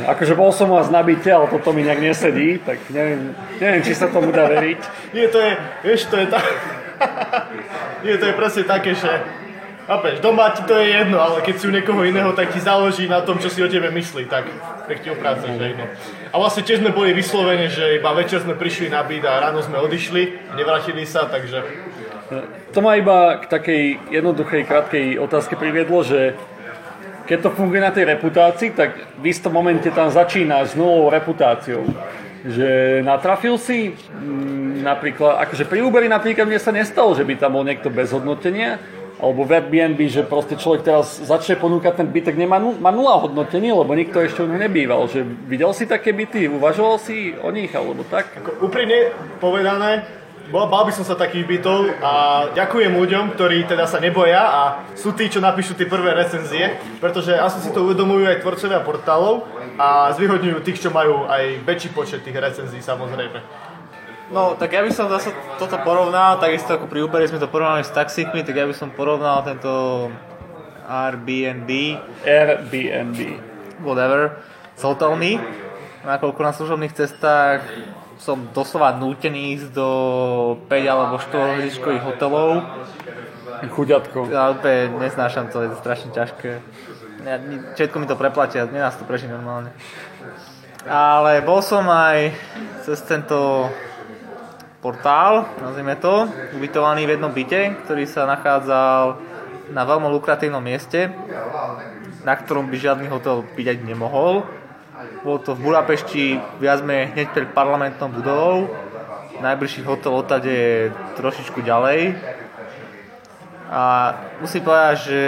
Akože 0.05 0.33
bol 0.37 0.51
som 0.53 0.69
vás 0.69 0.87
na 0.93 1.01
byte, 1.01 1.29
ale 1.29 1.49
toto 1.49 1.73
mi 1.73 1.81
nejak 1.81 2.01
nesedí, 2.01 2.61
tak 2.61 2.77
neviem, 2.93 3.33
neviem 3.57 3.81
či 3.81 3.93
sa 3.97 4.07
tomu 4.07 4.29
dá 4.29 4.45
veriť. 4.47 4.79
nie, 5.15 5.25
to 5.29 5.37
je, 5.39 5.51
vieš, 5.85 6.07
to 6.09 6.15
je 6.21 6.27
tak... 6.29 6.45
nie, 8.05 8.15
to 8.21 8.25
je 8.29 8.33
presne 8.37 8.63
také, 8.69 8.93
že 8.93 9.09
Chápeš, 9.81 10.21
doma 10.21 10.53
ti 10.53 10.61
to 10.63 10.77
je 10.77 10.93
jedno, 10.93 11.17
ale 11.17 11.41
keď 11.41 11.55
si 11.57 11.67
u 11.67 11.73
niekoho 11.73 12.05
iného, 12.05 12.31
tak 12.37 12.53
ti 12.53 12.61
záleží 12.61 13.09
na 13.09 13.25
tom, 13.25 13.41
čo 13.41 13.49
si 13.49 13.59
o 13.65 13.67
tebe 13.67 13.89
myslí, 13.89 14.29
tak 14.29 14.45
nech 14.85 15.01
ti 15.01 15.09
o 15.09 15.17
práce, 15.17 15.49
že 15.49 15.57
jedno. 15.57 15.89
A 16.31 16.35
vlastne 16.37 16.61
tiež 16.61 16.85
sme 16.85 16.93
boli 16.93 17.17
vyslovene, 17.17 17.65
že 17.65 17.97
iba 17.97 18.13
večer 18.13 18.45
sme 18.45 18.53
prišli 18.53 18.93
na 18.93 19.01
byt 19.01 19.25
a 19.25 19.41
ráno 19.41 19.59
sme 19.65 19.81
odišli, 19.81 20.53
nevrátili 20.53 21.03
sa, 21.03 21.25
takže 21.25 21.65
To 22.71 22.79
ma 22.79 22.95
iba 22.95 23.43
k 23.43 23.51
takej 23.51 23.83
jednoduchej, 24.15 24.63
krátkej 24.63 25.19
otázke 25.19 25.59
priviedlo, 25.59 25.99
že 26.05 26.39
keď 27.27 27.37
to 27.47 27.49
funguje 27.51 27.83
na 27.83 27.91
tej 27.91 28.07
reputácii, 28.15 28.71
tak 28.71 28.95
v 29.19 29.25
istom 29.27 29.51
momente 29.51 29.91
tam 29.91 30.07
začína 30.07 30.63
s 30.63 30.77
novou 30.77 31.11
reputáciou. 31.11 31.83
Že 32.41 33.01
natrafil 33.05 33.59
si 33.59 33.93
mm, 33.93 34.81
napríklad, 34.81 35.43
akože 35.45 35.67
pri 35.67 35.79
Uberi 35.85 36.07
napríklad 36.09 36.47
mne 36.47 36.57
sa 36.57 36.73
nestalo, 36.73 37.13
že 37.13 37.27
by 37.27 37.37
tam 37.37 37.53
bol 37.53 37.67
niekto 37.67 37.91
bez 37.93 38.09
hodnotenia, 38.15 38.81
alebo 39.21 39.45
v 39.45 39.53
Airbnb, 39.61 40.01
že 40.09 40.25
proste 40.25 40.57
človek 40.57 40.81
teraz 40.81 41.21
začne 41.21 41.53
ponúkať 41.61 42.01
ten 42.01 42.09
byt, 42.09 42.33
tak 42.33 42.41
nemá, 42.41 42.57
má 42.57 42.89
nula 42.89 43.21
hodnotenie, 43.21 43.69
lebo 43.69 43.93
nikto 43.93 44.17
ešte 44.17 44.41
u 44.41 44.49
nebýval. 44.49 45.05
Že 45.05 45.45
videl 45.45 45.71
si 45.77 45.85
také 45.85 46.09
byty, 46.09 46.49
uvažoval 46.49 46.97
si 46.97 47.37
o 47.37 47.53
nich, 47.53 47.69
alebo 47.69 48.01
tak? 48.09 48.33
ako 48.41 48.65
úprimne 48.65 49.13
povedané, 49.37 50.09
bol, 50.51 50.67
by 50.67 50.91
som 50.91 51.07
sa 51.07 51.15
takých 51.15 51.47
bytov 51.47 51.87
a 52.03 52.11
ďakujem 52.51 52.91
ľuďom, 52.91 53.39
ktorí 53.39 53.63
teda 53.71 53.87
sa 53.87 54.03
neboja 54.03 54.41
a 54.41 54.61
sú 54.99 55.15
tí, 55.15 55.31
čo 55.31 55.39
napíšu 55.39 55.79
tie 55.79 55.87
prvé 55.87 56.11
recenzie, 56.11 56.75
pretože 56.99 57.31
asi 57.31 57.63
si 57.63 57.71
to 57.71 57.87
uvedomujú 57.87 58.27
aj 58.27 58.43
tvorcovia 58.43 58.83
portálov 58.83 59.47
a 59.79 60.11
zvýhodňujú 60.11 60.59
tých, 60.65 60.83
čo 60.83 60.89
majú 60.91 61.23
aj 61.29 61.63
väčší 61.63 61.95
počet 61.95 62.27
tých 62.27 62.35
recenzií 62.35 62.83
samozrejme. 62.83 63.39
No, 64.31 64.55
tak 64.55 64.71
ja 64.71 64.79
by 64.79 64.91
som 64.95 65.11
zase 65.11 65.35
toto 65.59 65.75
porovnal, 65.83 66.39
takisto 66.39 66.79
ako 66.79 66.87
pri 66.87 67.03
Uberi 67.03 67.27
sme 67.27 67.35
to 67.35 67.51
porovnali 67.51 67.83
s 67.83 67.91
taxíkmi, 67.91 68.47
tak 68.47 68.55
ja 68.55 68.63
by 68.63 68.71
som 68.71 68.95
porovnal 68.95 69.43
tento 69.43 70.07
Airbnb, 70.87 71.67
Airbnb. 72.23 73.19
whatever, 73.83 74.39
s 74.79 74.87
hotelmi. 74.87 75.35
Nakoľko 76.07 76.39
na 76.47 76.53
služobných 76.55 76.95
cestách 76.95 77.67
som 78.23 78.47
doslova 78.55 78.95
nútený 78.95 79.59
ísť 79.59 79.75
do 79.75 79.89
5 80.63 80.79
alebo 80.87 81.19
4 81.19 81.59
hviezdičkových 81.59 82.03
hotelov. 82.15 82.63
Chuďatko. 83.67 84.31
Ja 84.31 84.55
úplne 84.55 84.95
neznášam 84.95 85.51
to, 85.51 85.59
je 85.59 85.75
to 85.75 85.77
strašne 85.83 86.15
ťažké. 86.15 86.63
Ja, 87.27 87.35
všetko 87.75 87.99
mi 87.99 88.07
to 88.07 88.15
preplatia, 88.15 88.63
nedá 88.63 88.95
sa 88.95 89.03
to 89.03 89.05
prežiť 89.05 89.27
normálne. 89.27 89.75
Ale 90.87 91.43
bol 91.43 91.59
som 91.61 91.85
aj 91.85 92.31
cez 92.87 92.97
tento 93.05 93.69
portál, 94.81 95.45
nazvime 95.61 95.93
to, 95.95 96.25
ubytovaný 96.57 97.05
v 97.05 97.13
jednom 97.15 97.29
byte, 97.29 97.85
ktorý 97.85 98.09
sa 98.09 98.25
nachádzal 98.25 99.21
na 99.69 99.85
veľmi 99.85 100.09
lukratívnom 100.09 100.59
mieste, 100.59 101.13
na 102.25 102.33
ktorom 102.33 102.67
by 102.67 102.75
žiadny 102.75 103.07
hotel 103.07 103.45
byť 103.45 103.67
ani 103.77 103.83
nemohol. 103.93 104.43
Bolo 105.21 105.37
to 105.41 105.53
v 105.53 105.69
Budapešti, 105.69 106.37
viac 106.57 106.81
menej 106.81 107.13
hneď 107.13 107.27
pred 107.29 107.49
parlamentnou 107.53 108.09
budovou. 108.09 108.69
Najbližší 109.41 109.85
hotel 109.85 110.13
odtade 110.13 110.49
je 110.49 110.93
trošičku 111.17 111.61
ďalej. 111.61 112.17
A 113.71 113.81
musím 114.41 114.65
povedať, 114.65 114.95
že 115.07 115.21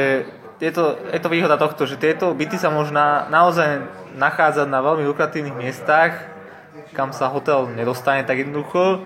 je 0.61 0.71
to, 0.73 0.97
je 1.09 1.19
to 1.21 1.29
výhoda 1.29 1.57
tohto, 1.57 1.89
že 1.89 1.97
tieto 1.97 2.33
byty 2.33 2.57
sa 2.59 2.69
môžu 2.69 2.93
na, 2.93 3.25
naozaj 3.29 3.85
nachádzať 4.17 4.67
na 4.69 4.83
veľmi 4.85 5.07
lukratívnych 5.09 5.57
miestach, 5.57 6.29
kam 6.93 7.09
sa 7.09 7.29
hotel 7.29 7.69
nedostane 7.73 8.21
tak 8.21 8.45
jednoducho. 8.45 9.01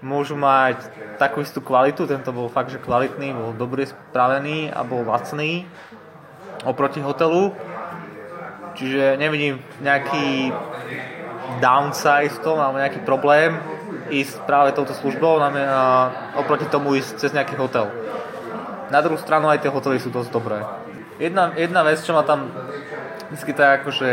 Môžu 0.00 0.32
mať 0.32 0.80
takú 1.20 1.44
istú 1.44 1.60
kvalitu, 1.60 2.08
tento 2.08 2.32
bol 2.32 2.48
fakt, 2.48 2.72
že 2.72 2.80
kvalitný, 2.80 3.36
bol 3.36 3.52
dobre 3.52 3.84
spravený 3.84 4.72
a 4.72 4.80
bol 4.80 5.04
lacný 5.04 5.68
oproti 6.64 7.04
hotelu. 7.04 7.52
Čiže 8.80 9.20
nevidím 9.20 9.60
nejaký 9.84 10.56
downside 11.60 12.32
v 12.32 12.40
tom, 12.40 12.56
alebo 12.56 12.80
nejaký 12.80 13.04
problém 13.04 13.60
ísť 14.08 14.48
práve 14.48 14.72
touto 14.72 14.96
službou, 14.96 15.36
znamená 15.36 16.10
oproti 16.40 16.64
tomu 16.64 16.96
ísť 16.96 17.20
cez 17.20 17.30
nejaký 17.36 17.60
hotel. 17.60 17.92
Na 18.88 19.04
druhú 19.04 19.20
stranu 19.20 19.52
aj 19.52 19.62
tie 19.62 19.70
hotely 19.70 20.00
sú 20.00 20.08
dosť 20.08 20.30
dobré. 20.32 20.64
Jedna, 21.20 21.52
jedna 21.54 21.84
vec, 21.84 22.00
čo 22.00 22.16
ma 22.16 22.24
tam 22.24 22.48
vždy 23.30 23.52
tak 23.52 23.84
akože 23.84 24.08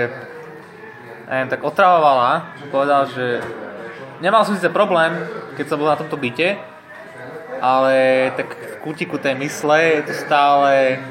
neviem, 1.31 1.49
tak 1.49 1.63
otravovala, 1.63 2.53
povedal, 2.69 3.07
že 3.09 3.41
nemal 4.19 4.45
som 4.45 4.55
síce 4.55 4.69
problém, 4.69 5.13
keď 5.57 5.65
som 5.69 5.79
bol 5.79 5.89
na 5.89 5.99
tomto 5.99 6.17
byte, 6.17 6.57
ale 7.57 7.95
tak 8.37 8.53
v 8.53 8.75
kútiku 8.85 9.17
tej 9.17 9.33
mysle 9.41 10.01
je 10.01 10.01
to 10.05 10.13
stále 10.13 11.01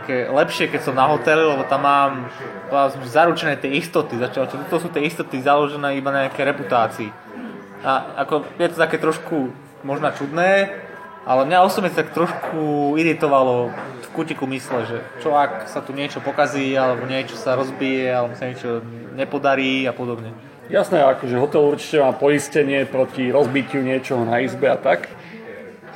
také 0.00 0.26
lepšie, 0.26 0.66
keď 0.72 0.80
som 0.80 0.94
na 0.96 1.06
hoteli, 1.06 1.44
lebo 1.44 1.62
tam 1.68 1.86
mám 1.86 2.12
že 2.30 3.10
zaručené 3.10 3.58
tie 3.58 3.78
istoty, 3.78 4.18
začal, 4.18 4.46
čo 4.46 4.56
to 4.66 4.78
sú 4.78 4.88
tie 4.90 5.06
istoty 5.06 5.42
založené 5.42 5.98
iba 5.98 6.10
na 6.10 6.26
nejaké 6.26 6.42
reputácii. 6.46 7.10
A 7.80 8.18
ako 8.26 8.46
je 8.60 8.68
to 8.70 8.76
také 8.78 8.96
trošku 9.00 9.50
možno 9.82 10.10
čudné, 10.12 10.70
ale 11.24 11.44
mňa 11.44 11.64
osobne 11.64 11.92
tak 11.92 12.16
trošku 12.16 12.94
iritovalo 12.96 13.70
v 14.02 14.08
kutiku 14.16 14.48
mysle, 14.48 14.88
že 14.88 14.98
čo 15.20 15.36
ak 15.36 15.68
sa 15.68 15.84
tu 15.84 15.92
niečo 15.92 16.24
pokazí, 16.24 16.72
alebo 16.74 17.04
niečo 17.04 17.36
sa 17.36 17.54
rozbije, 17.54 18.08
alebo 18.08 18.32
sa 18.36 18.48
niečo 18.48 18.80
nepodarí 19.14 19.84
a 19.84 19.92
podobne. 19.92 20.32
Jasné, 20.70 21.02
akože 21.02 21.34
hotel 21.34 21.66
určite 21.66 21.98
má 21.98 22.14
poistenie 22.14 22.86
proti 22.86 23.26
rozbitiu 23.34 23.82
niečoho 23.82 24.22
na 24.22 24.38
izbe 24.38 24.70
a 24.70 24.78
tak. 24.78 25.10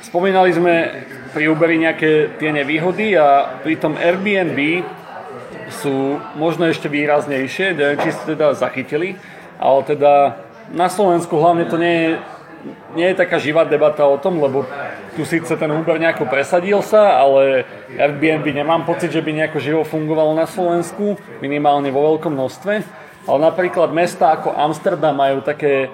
Spomínali 0.03 0.51
sme 0.51 0.91
pri 1.31 1.47
Uberi 1.47 1.79
nejaké 1.79 2.35
tie 2.35 2.51
nevýhody 2.51 3.15
a 3.15 3.55
pri 3.63 3.79
tom 3.79 3.95
Airbnb 3.95 4.83
sú 5.79 6.19
možno 6.35 6.67
ešte 6.67 6.91
výraznejšie, 6.91 7.71
neviem, 7.71 8.03
či 8.03 8.19
ste 8.19 8.35
teda 8.35 8.51
zachytili, 8.51 9.15
ale 9.63 9.79
teda 9.87 10.43
na 10.75 10.91
Slovensku 10.91 11.39
hlavne 11.39 11.71
to 11.71 11.79
nie 11.79 11.95
je, 11.95 12.09
nie 12.99 13.07
je 13.15 13.15
taká 13.15 13.39
živá 13.39 13.63
debata 13.63 14.03
o 14.03 14.19
tom, 14.19 14.43
lebo 14.43 14.67
tu 15.15 15.23
síce 15.23 15.55
ten 15.55 15.71
Uber 15.71 15.95
nejako 15.95 16.27
presadil 16.27 16.83
sa, 16.83 17.15
ale 17.23 17.63
Airbnb 17.95 18.43
nemám 18.43 18.83
pocit, 18.83 19.07
že 19.07 19.23
by 19.23 19.39
nejako 19.39 19.57
živo 19.63 19.81
fungovalo 19.87 20.35
na 20.35 20.43
Slovensku, 20.43 21.15
minimálne 21.39 21.87
vo 21.95 22.11
veľkom 22.11 22.35
množstve. 22.35 23.04
Ale 23.25 23.39
napríklad 23.41 23.89
mesta 23.89 24.37
ako 24.37 24.53
Amsterdam 24.53 25.17
majú 25.17 25.41
také 25.41 25.89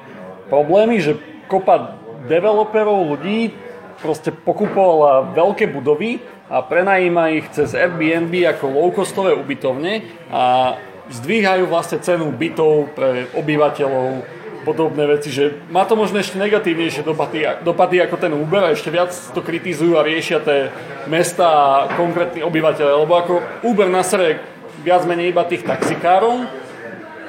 problémy, 0.51 0.99
že 0.99 1.15
kopa 1.47 1.95
developerov, 2.27 3.15
ľudí 3.15 3.55
proste 4.03 4.35
pokupovala 4.35 5.31
veľké 5.31 5.69
budovy 5.71 6.19
a 6.51 6.59
prenajíma 6.59 7.31
ich 7.37 7.47
cez 7.55 7.71
Airbnb 7.71 8.33
ako 8.51 8.65
low-costové 8.67 9.31
ubytovne 9.37 10.03
a 10.27 10.75
zdvíhajú 11.07 11.69
vlastne 11.69 12.03
cenu 12.03 12.27
bytov 12.33 12.91
pre 12.97 13.31
obyvateľov, 13.35 14.41
podobné 14.61 15.09
veci, 15.09 15.33
že 15.33 15.65
má 15.73 15.89
to 15.89 15.97
možno 15.97 16.21
ešte 16.21 16.37
negatívnejšie 16.37 17.01
dopady, 17.01 17.65
dopady 17.65 17.97
ako 17.97 18.15
ten 18.21 18.29
Uber 18.29 18.69
a 18.69 18.73
ešte 18.73 18.93
viac 18.93 19.09
to 19.09 19.41
kritizujú 19.41 19.97
a 19.97 20.05
riešia 20.05 20.37
tie 20.45 20.69
mesta 21.09 21.45
a 21.49 21.97
konkrétni 21.97 22.45
obyvateľe, 22.45 22.93
lebo 22.93 23.13
ako 23.17 23.33
Uber 23.65 23.89
na 23.89 24.05
sere 24.05 24.37
viac 24.85 25.01
menej 25.09 25.33
iba 25.33 25.45
tých 25.49 25.65
taxikárov, 25.65 26.45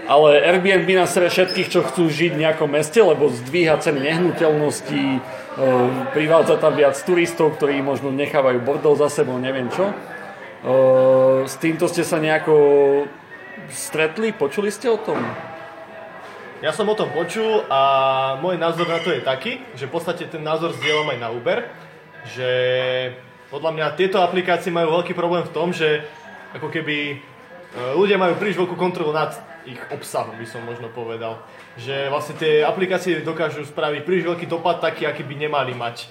ale 0.03 0.42
Airbnb 0.42 0.88
na 0.98 1.07
sere 1.07 1.30
všetkých, 1.30 1.68
čo 1.70 1.80
chcú 1.86 2.11
žiť 2.11 2.34
v 2.34 2.42
nejakom 2.42 2.70
meste, 2.70 2.98
lebo 2.98 3.30
zdvíha 3.30 3.78
ceny 3.78 4.03
nehnuteľností, 4.03 5.05
e, 5.16 5.20
privádza 6.11 6.59
tam 6.59 6.74
viac 6.74 6.98
turistov, 6.98 7.55
ktorí 7.55 7.78
možno 7.80 8.11
nechávajú 8.11 8.59
bordel 8.66 8.98
za 8.98 9.07
sebou, 9.07 9.38
neviem 9.38 9.70
čo. 9.70 9.90
E, 9.90 9.94
S 11.46 11.55
týmto 11.62 11.86
ste 11.86 12.03
sa 12.03 12.18
nejako 12.18 12.55
stretli, 13.70 14.34
počuli 14.34 14.74
ste 14.74 14.90
o 14.90 14.98
tom? 14.98 15.22
ja 16.62 16.70
som 16.70 16.86
o 16.86 16.94
tom 16.94 17.11
počul 17.11 17.66
a 17.66 17.80
môj 18.38 18.55
názor 18.55 18.86
na 18.86 19.03
to 19.03 19.11
je 19.11 19.18
taký, 19.18 19.59
že 19.74 19.90
v 19.90 19.94
podstate 19.98 20.30
ten 20.30 20.46
názor 20.46 20.70
zdieľam 20.78 21.11
aj 21.11 21.18
na 21.18 21.28
Uber, 21.34 21.66
že 22.30 22.50
podľa 23.50 23.74
mňa 23.74 23.86
tieto 23.98 24.22
aplikácie 24.22 24.70
majú 24.70 24.94
veľký 24.94 25.11
problém 25.18 25.42
v 25.42 25.50
tom, 25.50 25.74
že 25.74 26.07
ako 26.55 26.70
keby 26.70 26.96
e, 27.11 27.16
ľudia 27.98 28.14
majú 28.14 28.38
príliš 28.38 28.62
veľkú 28.62 28.78
kontrolu 28.78 29.11
nad 29.11 29.34
ich 29.66 29.80
obsahom, 29.94 30.34
by 30.38 30.46
som 30.46 30.62
možno 30.66 30.90
povedal. 30.90 31.42
Že 31.78 32.10
vlastne 32.10 32.34
tie 32.38 32.66
aplikácie 32.66 33.22
dokážu 33.22 33.62
spraviť 33.66 34.02
príliš 34.02 34.28
veľký 34.28 34.46
dopad 34.50 34.82
taký, 34.82 35.06
aký 35.06 35.22
by 35.22 35.34
nemali 35.48 35.72
mať. 35.74 36.10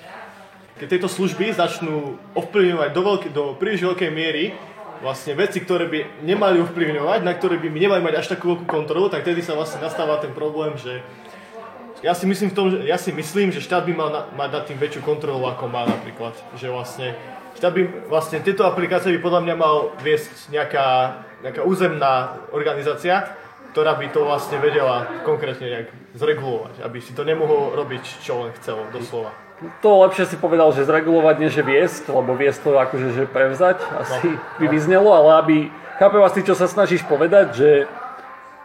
Keď 0.80 0.88
tieto 0.88 1.10
služby 1.12 1.54
začnú 1.54 2.18
ovplyvňovať 2.34 2.90
do, 2.90 3.02
veľké, 3.06 3.28
do 3.30 3.44
príliš 3.60 3.86
veľkej 3.86 4.10
miery 4.10 4.56
vlastne 5.02 5.34
veci, 5.34 5.62
ktoré 5.62 5.90
by 5.90 6.26
nemali 6.26 6.62
ovplyvňovať, 6.62 7.20
na 7.26 7.34
ktoré 7.34 7.58
by 7.58 7.68
nemali 7.70 8.02
mať 8.06 8.16
až 8.22 8.28
takú 8.38 8.54
veľkú 8.54 8.66
kontrolu, 8.70 9.10
tak 9.10 9.26
tedy 9.26 9.42
sa 9.42 9.58
vlastne 9.58 9.82
nastáva 9.82 10.22
ten 10.22 10.34
problém, 10.34 10.78
že 10.78 11.02
ja 12.02 12.18
si 12.18 12.26
myslím, 12.26 12.50
v 12.50 12.56
tom, 12.58 12.68
že, 12.74 12.82
ja 12.86 12.98
si 12.98 13.14
myslím, 13.14 13.54
že 13.54 13.62
štát 13.62 13.86
by 13.86 13.94
mal 13.94 14.10
na, 14.10 14.22
mať 14.34 14.50
nad 14.50 14.64
tým 14.66 14.78
väčšiu 14.82 15.06
kontrolu, 15.06 15.46
ako 15.46 15.70
má 15.70 15.86
napríklad. 15.86 16.34
Že 16.58 16.74
vlastne, 16.74 17.14
štát 17.62 17.74
by, 17.78 17.82
vlastne 18.10 18.42
tieto 18.42 18.66
aplikácie 18.66 19.14
by 19.14 19.20
podľa 19.22 19.42
mňa 19.46 19.56
mal 19.58 19.94
viesť 20.02 20.50
nejaká, 20.50 20.86
nejaká 21.42 21.62
územná 21.66 22.42
organizácia, 22.54 23.34
ktorá 23.72 23.96
by 23.96 24.08
to 24.12 24.28
vlastne 24.28 24.60
vedela 24.60 25.08
konkrétne 25.24 25.64
nejak 25.64 25.90
zregulovať, 26.14 26.84
aby 26.84 26.98
si 27.00 27.16
to 27.16 27.24
nemohol 27.24 27.72
robiť, 27.74 28.04
čo 28.20 28.46
len 28.46 28.52
chcelo, 28.60 28.84
doslova. 28.92 29.32
To 29.86 30.02
lepšie 30.04 30.26
si 30.26 30.38
povedal, 30.42 30.74
že 30.74 30.90
zregulovať, 30.90 31.36
nie 31.38 31.50
že 31.54 31.62
viesť, 31.62 32.10
lebo 32.10 32.34
viesť 32.34 32.60
to 32.66 32.70
akože 32.76 33.14
že 33.14 33.24
prevzať, 33.30 33.78
asi 33.94 34.34
no, 34.34 34.42
by 34.58 34.66
vyznelo, 34.68 35.10
ale 35.14 35.30
aby, 35.38 35.58
chápem 36.02 36.22
asi, 36.26 36.42
čo 36.42 36.58
sa 36.58 36.66
snažíš 36.66 37.06
povedať, 37.06 37.48
že 37.56 37.70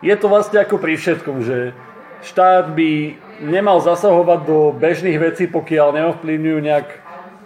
je 0.00 0.14
to 0.16 0.26
vlastne 0.26 0.56
ako 0.56 0.80
pri 0.80 0.96
všetkom, 0.96 1.44
že 1.44 1.76
štát 2.24 2.72
by 2.72 3.14
nemal 3.44 3.78
zasahovať 3.84 4.40
do 4.48 4.72
bežných 4.72 5.20
vecí, 5.20 5.44
pokiaľ 5.46 6.00
neovplyvňujú 6.00 6.58
nejak 6.64 6.88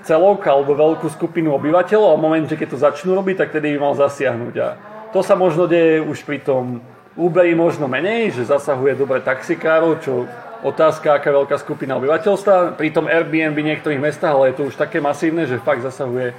celok 0.06 0.46
alebo 0.48 0.72
veľkú 0.72 1.10
skupinu 1.12 1.52
obyvateľov 1.58 2.14
a 2.14 2.18
v 2.18 2.24
momente, 2.24 2.54
keď 2.56 2.68
to 2.72 2.78
začnú 2.80 3.12
robiť, 3.18 3.36
tak 3.44 3.52
tedy 3.52 3.76
by 3.76 3.90
mal 3.90 3.94
zasiahnuť. 3.98 4.54
A 4.62 4.68
to 5.10 5.20
sa 5.22 5.34
možno 5.34 5.66
deje 5.66 6.02
už 6.02 6.22
pri 6.22 6.38
tom 6.42 6.82
Uberi 7.18 7.58
možno 7.58 7.90
menej, 7.90 8.32
že 8.32 8.46
zasahuje 8.46 8.94
dobre 8.94 9.18
taxikárov, 9.20 9.98
čo 10.00 10.30
otázka, 10.62 11.18
aká 11.18 11.34
veľká 11.34 11.58
skupina 11.58 11.98
obyvateľstva. 11.98 12.78
Pri 12.78 12.94
tom 12.94 13.10
Airbnb 13.10 13.58
v 13.58 13.68
niektorých 13.74 14.00
mestách, 14.00 14.38
ale 14.38 14.54
je 14.54 14.56
to 14.62 14.68
už 14.70 14.78
také 14.78 15.02
masívne, 15.02 15.44
že 15.44 15.60
fakt 15.60 15.82
zasahuje 15.82 16.32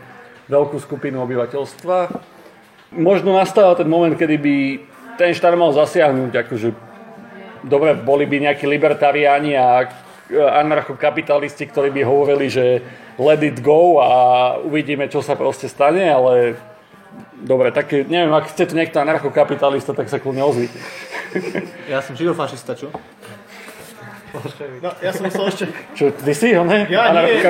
veľkú 0.48 0.80
skupinu 0.80 1.20
obyvateľstva. 1.28 1.98
Možno 2.96 3.36
nastáva 3.36 3.76
ten 3.76 3.92
moment, 3.92 4.16
kedy 4.16 4.36
by 4.40 4.56
ten 5.20 5.36
štát 5.36 5.60
mal 5.60 5.76
zasiahnuť, 5.76 6.32
akože 6.48 6.70
dobre, 7.68 7.94
boli 7.94 8.24
by 8.26 8.50
nejakí 8.50 8.66
libertariáni 8.66 9.60
a 9.60 9.92
anarchokapitalisti, 10.32 11.68
ktorí 11.68 11.92
by 11.92 12.02
hovorili, 12.08 12.48
že 12.48 12.80
let 13.20 13.44
it 13.44 13.60
go 13.60 14.00
a 14.00 14.10
uvidíme, 14.64 15.12
čo 15.12 15.20
sa 15.20 15.36
proste 15.36 15.68
stane, 15.68 16.08
ale 16.08 16.56
dobre, 17.42 17.74
tak 17.74 17.92
neviem, 17.92 18.32
ak 18.32 18.50
ste 18.50 18.70
tu 18.70 18.78
niekto 18.78 19.02
anarchokapitalista, 19.02 19.98
tak 19.98 20.08
sa 20.08 20.22
kľudne 20.22 20.46
ozvite. 20.46 20.78
Ja 21.90 22.04
som 22.04 22.16
židofašista, 22.16 22.76
čo? 22.76 22.92
No, 24.80 24.90
ja 25.04 25.12
som 25.12 25.28
chcel 25.28 25.46
ešte... 25.52 25.64
Čo, 25.92 26.16
ty 26.16 26.32
si, 26.32 26.56
ne? 26.56 26.88
Ja 26.88 27.12
nie, 27.12 27.44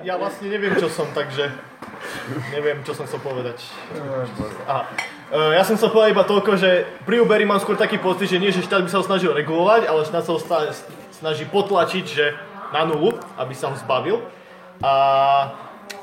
ja, 0.00 0.16
vlastne 0.16 0.48
neviem, 0.48 0.72
čo 0.80 0.88
som, 0.88 1.04
takže 1.12 1.52
neviem, 2.56 2.80
čo 2.80 2.96
som 2.96 3.04
chcel 3.04 3.20
povedať. 3.20 3.60
Aha. 4.64 4.88
E, 5.28 5.60
ja 5.60 5.62
som 5.68 5.76
chcel 5.76 5.92
povedať 5.92 6.16
iba 6.16 6.24
toľko, 6.24 6.52
že 6.56 6.88
pri 7.04 7.20
Uberi 7.20 7.44
mám 7.44 7.60
skôr 7.60 7.76
taký 7.76 8.00
pocit, 8.00 8.32
že 8.32 8.40
nie, 8.40 8.48
že 8.48 8.64
štát 8.64 8.80
by 8.80 8.88
sa 8.88 9.04
ho 9.04 9.04
snažil 9.04 9.36
regulovať, 9.36 9.84
ale 9.84 10.08
štát 10.08 10.24
sa 10.24 10.32
ho 10.32 10.40
snaží 11.12 11.44
potlačiť, 11.44 12.04
že 12.08 12.32
na 12.72 12.88
nulu, 12.88 13.12
aby 13.36 13.52
sa 13.52 13.68
ho 13.68 13.76
zbavil. 13.76 14.24
A 14.80 14.92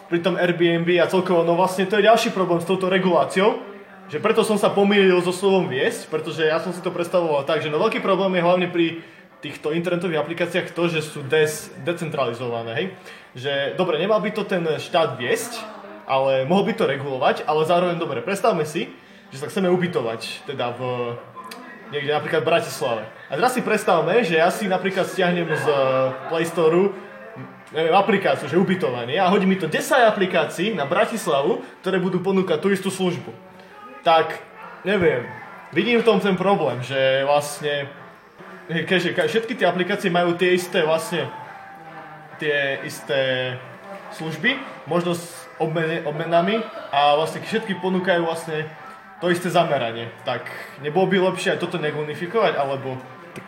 pri 0.06 0.20
tom 0.22 0.38
Airbnb 0.38 0.88
a 1.02 1.10
celkovo, 1.10 1.42
no 1.42 1.58
vlastne 1.58 1.90
to 1.90 1.98
je 1.98 2.08
ďalší 2.08 2.30
problém 2.32 2.62
s 2.62 2.70
touto 2.70 2.90
reguláciou, 2.90 3.58
že 4.06 4.22
preto 4.22 4.46
som 4.46 4.58
sa 4.58 4.70
pomýlil 4.70 5.18
so 5.26 5.34
slovom 5.34 5.66
viesť, 5.66 6.14
pretože 6.14 6.46
ja 6.46 6.62
som 6.62 6.70
si 6.70 6.82
to 6.82 6.94
predstavoval 6.94 7.42
tak, 7.42 7.66
že 7.66 7.74
no 7.74 7.82
veľký 7.82 8.06
problém 8.06 8.38
je 8.38 8.46
hlavne 8.46 8.68
pri 8.70 9.02
týchto 9.42 9.74
internetových 9.74 10.22
aplikáciách 10.22 10.74
to, 10.74 10.84
že 10.90 11.02
sú 11.06 11.26
des, 11.26 11.74
decentralizované, 11.82 12.72
hej. 12.74 12.86
Že, 13.36 13.54
dobre, 13.78 13.98
nemal 14.02 14.22
by 14.22 14.32
to 14.32 14.46
ten 14.46 14.64
štát 14.66 15.18
viesť, 15.18 15.62
ale 16.06 16.46
mohol 16.46 16.70
by 16.70 16.74
to 16.78 16.86
regulovať, 16.86 17.46
ale 17.50 17.62
zároveň, 17.66 17.98
dobre, 17.98 18.22
predstavme 18.22 18.66
si, 18.66 18.90
že 19.34 19.42
sa 19.42 19.50
chceme 19.50 19.70
ubytovať, 19.74 20.50
teda 20.50 20.74
v 20.78 20.82
niekde 21.94 22.18
napríklad 22.18 22.42
v 22.42 22.50
Bratislave. 22.50 23.04
A 23.30 23.38
teraz 23.38 23.54
si 23.54 23.62
predstavme, 23.62 24.26
že 24.26 24.42
ja 24.42 24.50
si 24.50 24.66
napríklad 24.66 25.06
stiahnem 25.06 25.46
z 25.46 25.66
Play 26.30 26.46
Store 26.50 26.94
neviem, 27.76 27.92
aplikáciu, 27.92 28.48
že 28.48 28.56
ubytovanie 28.56 29.20
a 29.20 29.28
hodí 29.28 29.44
mi 29.44 29.60
to 29.60 29.68
10 29.68 30.08
aplikácií 30.08 30.72
na 30.72 30.88
Bratislavu, 30.88 31.60
ktoré 31.84 32.00
budú 32.00 32.24
ponúkať 32.24 32.64
tú 32.64 32.72
istú 32.72 32.88
službu. 32.88 33.36
Tak, 34.08 34.40
neviem, 34.88 35.28
vidím 35.76 36.00
v 36.00 36.08
tom 36.08 36.24
ten 36.24 36.40
problém, 36.40 36.80
že 36.80 37.28
vlastne 37.28 37.92
keďže 38.72 39.14
všetky 39.14 39.60
tie 39.60 39.68
aplikácie 39.68 40.10
majú 40.10 40.34
tie 40.34 40.56
isté 40.56 40.82
vlastne 40.82 41.28
tie 42.40 42.80
isté 42.84 43.54
služby, 44.16 44.60
možno 44.88 45.16
s 45.16 45.24
obmen, 45.60 46.04
obmenami 46.04 46.60
a 46.92 47.16
vlastne 47.16 47.44
všetky 47.44 47.80
ponúkajú 47.80 48.28
vlastne 48.28 48.68
to 49.24 49.32
isté 49.32 49.48
zameranie. 49.48 50.12
Tak 50.28 50.44
nebolo 50.84 51.08
by 51.08 51.32
lepšie 51.32 51.56
aj 51.56 51.64
toto 51.64 51.80
neunifikovať, 51.80 52.60
alebo... 52.60 53.00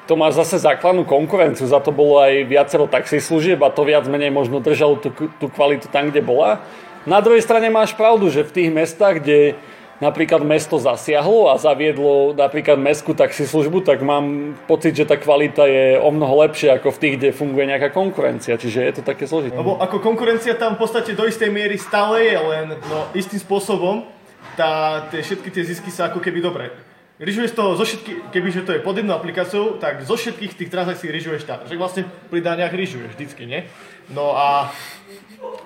To 0.08 0.14
má 0.20 0.32
zase 0.32 0.60
základnú 0.60 1.08
konkurenciu, 1.08 1.68
za 1.68 1.80
to 1.80 1.96
bolo 1.96 2.20
aj 2.20 2.48
viacero 2.48 2.88
taxislužieb 2.88 3.60
a 3.64 3.72
to 3.72 3.88
viac 3.88 4.08
menej 4.08 4.32
možno 4.32 4.60
držalo 4.60 5.00
tú, 5.00 5.12
tú 5.12 5.46
kvalitu 5.52 5.88
tam, 5.88 6.12
kde 6.12 6.24
bola. 6.24 6.64
Na 7.08 7.24
druhej 7.24 7.40
strane 7.40 7.72
máš 7.72 7.96
pravdu, 7.96 8.28
že 8.28 8.44
v 8.44 8.52
tých 8.52 8.70
mestách, 8.72 9.24
kde 9.24 9.56
napríklad 9.98 10.46
mesto 10.46 10.78
zasiahlo 10.78 11.50
a 11.50 11.58
zaviedlo 11.58 12.38
napríklad 12.38 12.78
mestskú 12.78 13.18
taxislužbu, 13.18 13.82
tak 13.82 14.06
mám 14.06 14.54
pocit, 14.70 14.94
že 14.94 15.10
tá 15.10 15.18
kvalita 15.18 15.66
je 15.66 15.98
o 15.98 16.10
mnoho 16.14 16.46
lepšia 16.46 16.78
ako 16.78 16.94
v 16.94 17.02
tých, 17.02 17.14
kde 17.18 17.30
funguje 17.34 17.66
nejaká 17.66 17.90
konkurencia. 17.90 18.60
Čiže 18.60 18.80
je 18.86 18.94
to 19.00 19.04
také 19.04 19.26
zložité. 19.26 19.58
Lebo 19.58 19.82
ako 19.82 19.98
konkurencia 20.04 20.54
tam 20.54 20.78
v 20.78 20.86
podstate 20.86 21.18
do 21.18 21.26
istej 21.26 21.50
miery 21.50 21.82
stále 21.82 22.22
je, 22.22 22.38
len 22.38 22.66
no, 22.92 23.10
istým 23.18 23.42
spôsobom 23.42 24.06
tá, 24.54 25.06
tie, 25.10 25.26
všetky 25.26 25.50
tie 25.50 25.64
zisky 25.66 25.90
sa 25.90 26.14
ako 26.14 26.22
keby 26.22 26.42
dobre 26.42 26.70
Ryžuješ 27.18 27.58
to 27.58 27.74
zo 27.74 27.82
všetky, 27.82 28.30
kebyže 28.30 28.62
to 28.62 28.78
je 28.78 28.80
pod 28.86 28.94
jednou 28.94 29.18
aplikáciou, 29.18 29.82
tak 29.82 30.06
zo 30.06 30.14
všetkých 30.14 30.54
tých 30.54 30.70
transakcií 30.70 31.10
ryžuješ 31.10 31.50
štát. 31.50 31.60
Že 31.66 31.82
vlastne 31.82 32.02
pri 32.30 32.46
daniach 32.46 32.70
ryžuješ 32.70 33.18
vždycky, 33.18 33.50
nie? 33.50 33.66
No 34.14 34.38
a 34.38 34.70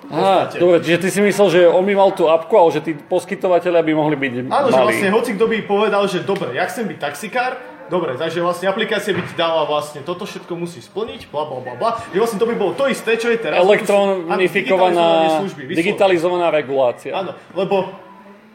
Aha, 0.08 0.48
dobre, 0.48 0.80
čiže 0.80 0.98
ty 0.98 1.08
si 1.12 1.20
myslel, 1.20 1.48
že 1.52 1.60
on 1.68 1.84
by 1.84 1.92
mal 1.92 2.10
tú 2.16 2.28
apku, 2.28 2.56
ale 2.56 2.72
že 2.72 2.80
tí 2.80 2.92
poskytovateľia 2.96 3.84
by 3.84 3.92
mohli 3.92 4.16
byť 4.16 4.32
Áno, 4.48 4.68
malí. 4.68 4.72
že 4.72 4.80
vlastne 4.80 5.10
hoci 5.12 5.30
kto 5.36 5.44
by 5.48 5.58
povedal, 5.64 6.02
že 6.08 6.24
dobre, 6.24 6.56
ja 6.56 6.64
chcem 6.68 6.88
byť 6.88 6.98
taxikár, 7.00 7.56
dobre, 7.92 8.16
takže 8.16 8.40
vlastne 8.40 8.72
aplikácia 8.72 9.12
by 9.12 9.20
ti 9.20 9.34
dala 9.36 9.68
vlastne 9.68 10.00
toto 10.00 10.24
všetko 10.24 10.52
musí 10.56 10.80
splniť, 10.80 11.28
bla 11.28 11.44
bla 11.48 11.60
bla 11.60 11.74
bla. 11.76 11.90
Že 12.12 12.18
vlastne 12.20 12.38
to 12.40 12.48
by 12.48 12.54
bolo 12.56 12.72
to 12.76 12.84
isté, 12.88 13.16
čo 13.20 13.28
je 13.28 13.38
teraz. 13.40 13.60
Elektronifikovaná, 13.60 15.08
digitalizovaná, 15.44 15.72
digitalizovaná 15.76 16.46
regulácia. 16.48 17.12
Áno, 17.12 17.32
lebo 17.56 17.92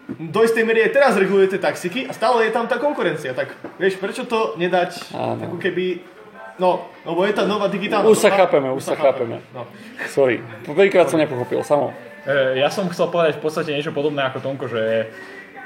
do 0.08 0.40
istej 0.40 0.64
miery 0.64 0.88
aj 0.88 0.96
teraz 0.96 1.14
regulujete 1.20 1.60
taxiky 1.60 2.08
a 2.08 2.16
stále 2.16 2.48
je 2.48 2.56
tam 2.56 2.64
tá 2.64 2.80
konkurencia. 2.80 3.36
Tak 3.36 3.52
vieš, 3.76 4.00
prečo 4.00 4.24
to 4.24 4.56
nedať 4.56 5.12
Áno. 5.12 5.52
ako 5.52 5.58
keby 5.60 6.16
No, 6.58 6.90
lebo 7.06 7.22
je 7.22 7.38
tá 7.38 7.46
nová 7.46 7.70
digitálna... 7.70 8.10
Už 8.10 8.18
sa 8.18 8.34
chápeme, 8.34 8.74
už 8.74 8.82
sa 8.82 8.98
chápeme. 8.98 9.46
No. 9.54 9.70
Sorry, 10.10 10.42
prvýkrát 10.66 11.06
som 11.06 11.22
nepochopil, 11.22 11.62
samo. 11.62 11.94
E, 12.26 12.58
ja 12.58 12.74
som 12.74 12.90
chcel 12.90 13.14
povedať 13.14 13.38
v 13.38 13.46
podstate 13.46 13.78
niečo 13.78 13.94
podobné 13.94 14.26
ako 14.26 14.42
Tonko, 14.42 14.66
že 14.66 15.06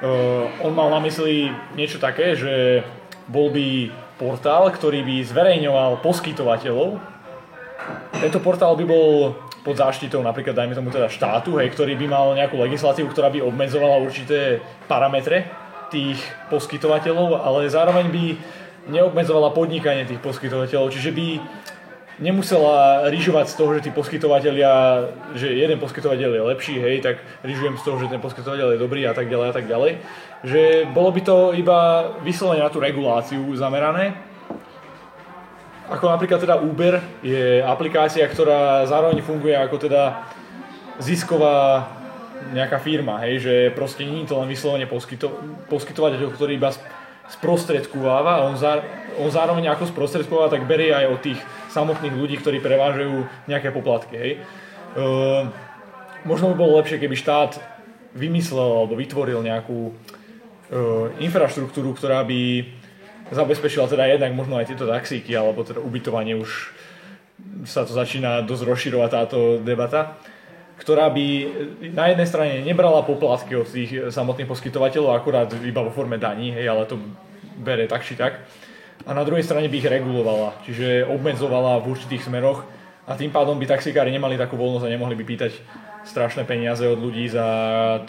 uh, 0.03 0.51
on 0.67 0.75
mal 0.75 0.91
na 0.91 0.99
mysli 1.07 1.47
niečo 1.79 1.95
také, 1.95 2.35
že 2.35 2.83
bol 3.31 3.55
by 3.55 3.87
portál, 4.19 4.67
ktorý 4.67 5.07
by 5.07 5.15
zverejňoval 5.23 6.03
poskytovateľov. 6.03 6.99
Tento 8.19 8.39
portál 8.43 8.75
by 8.75 8.83
bol 8.83 9.39
pod 9.61 9.77
záštitou 9.77 10.25
napríklad, 10.25 10.57
dajme 10.57 10.73
tomu 10.73 10.89
teda 10.89 11.09
štátu, 11.09 11.61
hej, 11.61 11.69
ktorý 11.69 11.93
by 11.97 12.05
mal 12.09 12.25
nejakú 12.33 12.57
legislatívu, 12.57 13.13
ktorá 13.13 13.29
by 13.29 13.45
obmedzovala 13.45 14.01
určité 14.01 14.61
parametre 14.89 15.49
tých 15.93 16.17
poskytovateľov, 16.49 17.37
ale 17.37 17.69
zároveň 17.69 18.07
by 18.09 18.25
neobmedzovala 18.89 19.53
podnikanie 19.53 20.09
tých 20.09 20.23
poskytovateľov, 20.23 20.89
čiže 20.89 21.13
by 21.13 21.27
nemusela 22.21 23.09
ryžovať 23.09 23.45
z 23.49 23.55
toho, 23.57 23.69
že 23.77 23.83
tí 23.85 23.91
poskytovateľia, 23.93 24.71
že 25.33 25.57
jeden 25.57 25.77
poskytovateľ 25.81 26.29
je 26.37 26.43
lepší, 26.53 26.75
hej, 26.77 27.01
tak 27.01 27.21
ryžujem 27.41 27.77
z 27.77 27.83
toho, 27.83 27.97
že 27.97 28.09
ten 28.13 28.21
poskytovateľ 28.21 28.77
je 28.77 28.79
dobrý 28.81 29.05
a 29.09 29.13
tak 29.13 29.29
ďalej 29.29 29.47
a 29.49 29.53
tak 29.53 29.65
ďalej. 29.65 29.91
Že 30.45 30.61
bolo 30.93 31.09
by 31.13 31.21
to 31.21 31.37
iba 31.57 31.79
vyslovene 32.21 32.61
na 32.61 32.69
tú 32.69 32.77
reguláciu 32.77 33.41
zamerané. 33.57 34.30
Ako 35.91 36.07
napríklad 36.07 36.39
teda 36.39 36.55
Uber 36.63 37.03
je 37.19 37.59
aplikácia, 37.59 38.23
ktorá 38.23 38.87
zároveň 38.87 39.19
funguje 39.19 39.51
ako 39.59 39.75
teda 39.75 40.23
zisková 41.03 41.83
nejaká 42.55 42.79
firma, 42.79 43.19
hej, 43.27 43.43
že 43.43 43.53
proste 43.75 44.07
nie 44.07 44.23
je 44.23 44.31
to 44.31 44.39
len 44.39 44.49
vyslovene 44.49 44.87
poskyto- 44.87 45.35
poskytovateľ, 45.67 46.31
ktorý 46.31 46.57
iba 46.57 46.71
sprostredkováva 47.29 48.41
a 48.41 48.45
on, 48.47 48.55
zá, 48.55 48.81
on 49.19 49.29
zároveň 49.31 49.71
ako 49.71 49.91
sprostredkováva, 49.91 50.51
tak 50.51 50.67
berie 50.67 50.95
aj 50.95 51.05
od 51.11 51.19
tých 51.21 51.39
samotných 51.71 52.15
ľudí, 52.15 52.35
ktorí 52.39 52.59
prevážajú 52.59 53.47
nejaké 53.47 53.71
poplatky. 53.71 54.15
Hej. 54.15 54.31
E, 54.35 54.39
možno 56.27 56.51
by 56.51 56.55
bolo 56.55 56.79
lepšie, 56.81 56.99
keby 56.99 57.15
štát 57.15 57.61
vymyslel 58.11 58.83
alebo 58.83 58.99
vytvoril 58.99 59.39
nejakú 59.39 59.79
e, 59.87 59.93
infraštruktúru, 61.23 61.95
ktorá 61.95 62.25
by 62.27 62.67
zabezpečila 63.31 63.87
teda 63.87 64.05
jednak 64.11 64.35
možno 64.35 64.59
aj 64.59 64.71
tieto 64.71 64.85
taxíky 64.87 65.31
alebo 65.35 65.63
teda 65.63 65.79
ubytovanie 65.79 66.35
už 66.35 66.75
sa 67.65 67.87
to 67.87 67.95
začína 67.95 68.45
dosť 68.45 68.63
rozširovať 68.67 69.09
táto 69.09 69.39
debata 69.63 70.19
ktorá 70.81 71.13
by 71.13 71.25
na 71.93 72.09
jednej 72.09 72.25
strane 72.25 72.53
nebrala 72.65 73.05
poplatky 73.05 73.53
od 73.53 73.69
tých 73.69 74.09
samotných 74.09 74.49
poskytovateľov, 74.49 75.13
akurát 75.13 75.53
iba 75.61 75.85
vo 75.85 75.93
forme 75.93 76.17
daní, 76.17 76.57
hej, 76.57 76.65
ale 76.65 76.89
to 76.89 76.97
bere 77.61 77.85
tak 77.85 78.01
či 78.01 78.17
tak. 78.17 78.41
A 79.05 79.13
na 79.13 79.21
druhej 79.21 79.45
strane 79.45 79.69
by 79.69 79.77
ich 79.77 79.85
regulovala, 79.85 80.57
čiže 80.65 81.05
obmedzovala 81.05 81.85
v 81.85 81.89
určitých 81.93 82.25
smeroch 82.25 82.65
a 83.05 83.13
tým 83.13 83.29
pádom 83.29 83.61
by 83.61 83.69
taxikári 83.69 84.09
nemali 84.09 84.41
takú 84.41 84.57
voľnosť 84.57 84.89
a 84.89 84.93
nemohli 84.93 85.13
by 85.21 85.25
pýtať 85.25 85.53
strašné 86.01 86.49
peniaze 86.49 86.81
od 86.89 86.97
ľudí 86.97 87.29
za 87.29 87.45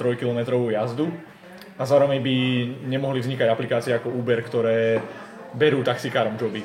3-kilometrovú 0.01 0.73
jazdu 0.73 1.13
a 1.79 1.83
zároveň 1.89 2.19
by 2.21 2.35
nemohli 2.89 3.21
vznikať 3.25 3.49
aplikácie 3.49 3.93
ako 3.97 4.13
Uber, 4.13 4.41
ktoré 4.45 5.01
berú 5.57 5.81
taxikárom 5.85 6.37
joby. 6.37 6.65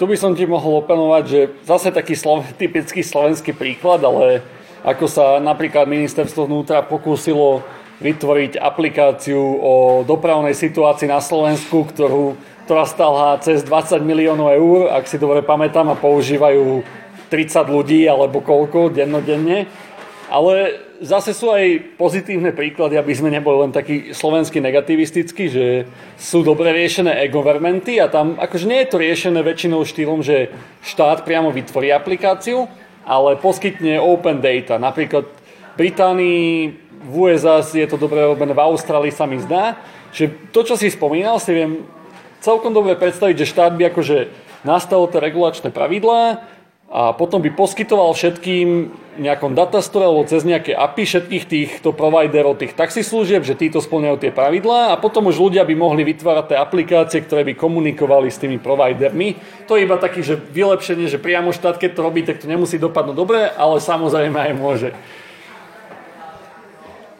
Tu 0.00 0.04
by 0.08 0.16
som 0.16 0.32
ti 0.32 0.48
mohol 0.48 0.80
opanovať, 0.80 1.24
že 1.28 1.40
zase 1.68 1.92
taký 1.92 2.16
slo- 2.16 2.46
typický 2.56 3.04
slovenský 3.04 3.52
príklad, 3.52 4.00
ale 4.00 4.40
ako 4.80 5.04
sa 5.04 5.36
napríklad 5.36 5.84
ministerstvo 5.84 6.48
vnútra 6.48 6.80
pokúsilo 6.80 7.60
vytvoriť 8.00 8.56
aplikáciu 8.56 9.40
o 9.60 9.74
dopravnej 10.08 10.56
situácii 10.56 11.04
na 11.04 11.20
Slovensku, 11.20 11.84
ktorú, 11.84 12.32
ktorá 12.64 12.88
stála 12.88 13.36
cez 13.44 13.60
20 13.60 14.00
miliónov 14.00 14.48
eur, 14.56 14.88
ak 14.88 15.04
si 15.04 15.20
dobre 15.20 15.44
pamätám, 15.44 15.92
a 15.92 16.00
používajú 16.00 16.80
30 17.28 17.68
ľudí 17.68 18.08
alebo 18.08 18.40
koľko 18.40 18.88
dennodenne. 18.88 19.68
Ale 20.30 20.78
zase 21.02 21.34
sú 21.34 21.50
aj 21.50 21.98
pozitívne 21.98 22.54
príklady, 22.54 22.94
aby 22.94 23.10
sme 23.10 23.34
neboli 23.34 23.66
len 23.66 23.74
takí 23.74 24.14
slovensky 24.14 24.62
negativistickí, 24.62 25.50
že 25.50 25.90
sú 26.14 26.46
dobre 26.46 26.70
riešené 26.70 27.26
e-governmenty 27.26 27.98
a 27.98 28.06
tam 28.06 28.38
akože 28.38 28.70
nie 28.70 28.86
je 28.86 28.90
to 28.94 29.02
riešené 29.02 29.42
väčšinou 29.42 29.82
štýlom, 29.82 30.22
že 30.22 30.54
štát 30.86 31.26
priamo 31.26 31.50
vytvorí 31.50 31.90
aplikáciu, 31.90 32.70
ale 33.02 33.42
poskytne 33.42 33.98
open 33.98 34.38
data. 34.38 34.78
Napríklad 34.78 35.26
v 35.26 35.74
Británii, 35.74 36.78
v 37.10 37.14
USA 37.16 37.58
je 37.66 37.90
to 37.90 37.98
dobre 37.98 38.22
robené, 38.22 38.54
v 38.54 38.62
Austrálii 38.62 39.10
sa 39.10 39.26
mi 39.26 39.42
zdá, 39.42 39.82
že 40.14 40.30
to, 40.54 40.62
čo 40.62 40.78
si 40.78 40.94
spomínal, 40.94 41.42
si 41.42 41.50
viem 41.50 41.82
celkom 42.38 42.70
dobre 42.70 42.94
predstaviť, 42.94 43.34
že 43.34 43.50
štát 43.50 43.72
by 43.74 43.90
akože 43.90 44.30
nastavil 44.62 45.10
tie 45.10 45.18
regulačné 45.18 45.74
pravidlá, 45.74 46.44
a 46.90 47.14
potom 47.14 47.38
by 47.38 47.54
poskytoval 47.54 48.10
všetkým 48.18 48.90
nejakom 49.22 49.54
datastore 49.54 50.10
alebo 50.10 50.26
cez 50.26 50.42
nejaké 50.42 50.74
API 50.74 51.06
všetkých 51.06 51.44
týchto 51.46 51.94
providerov 51.94 52.58
tých 52.58 52.74
taxislužieb, 52.74 53.46
že 53.46 53.54
títo 53.54 53.78
splňajú 53.78 54.18
tie 54.18 54.34
pravidlá 54.34 54.90
a 54.90 54.98
potom 54.98 55.30
už 55.30 55.38
ľudia 55.38 55.62
by 55.62 55.78
mohli 55.78 56.02
vytvárať 56.02 56.50
tie 56.50 56.58
aplikácie, 56.58 57.22
ktoré 57.22 57.46
by 57.46 57.54
komunikovali 57.54 58.26
s 58.26 58.42
tými 58.42 58.58
providermi. 58.58 59.38
To 59.70 59.78
je 59.78 59.86
iba 59.86 60.02
taký, 60.02 60.26
že 60.26 60.34
vylepšenie, 60.34 61.06
že 61.06 61.22
priamo 61.22 61.54
štát, 61.54 61.78
keď 61.78 61.94
to 61.94 62.00
robí, 62.02 62.26
tak 62.26 62.42
to 62.42 62.50
nemusí 62.50 62.74
dopadnúť 62.74 63.14
dobre, 63.14 63.46
ale 63.46 63.78
samozrejme 63.78 64.50
aj 64.50 64.52
môže. 64.58 64.90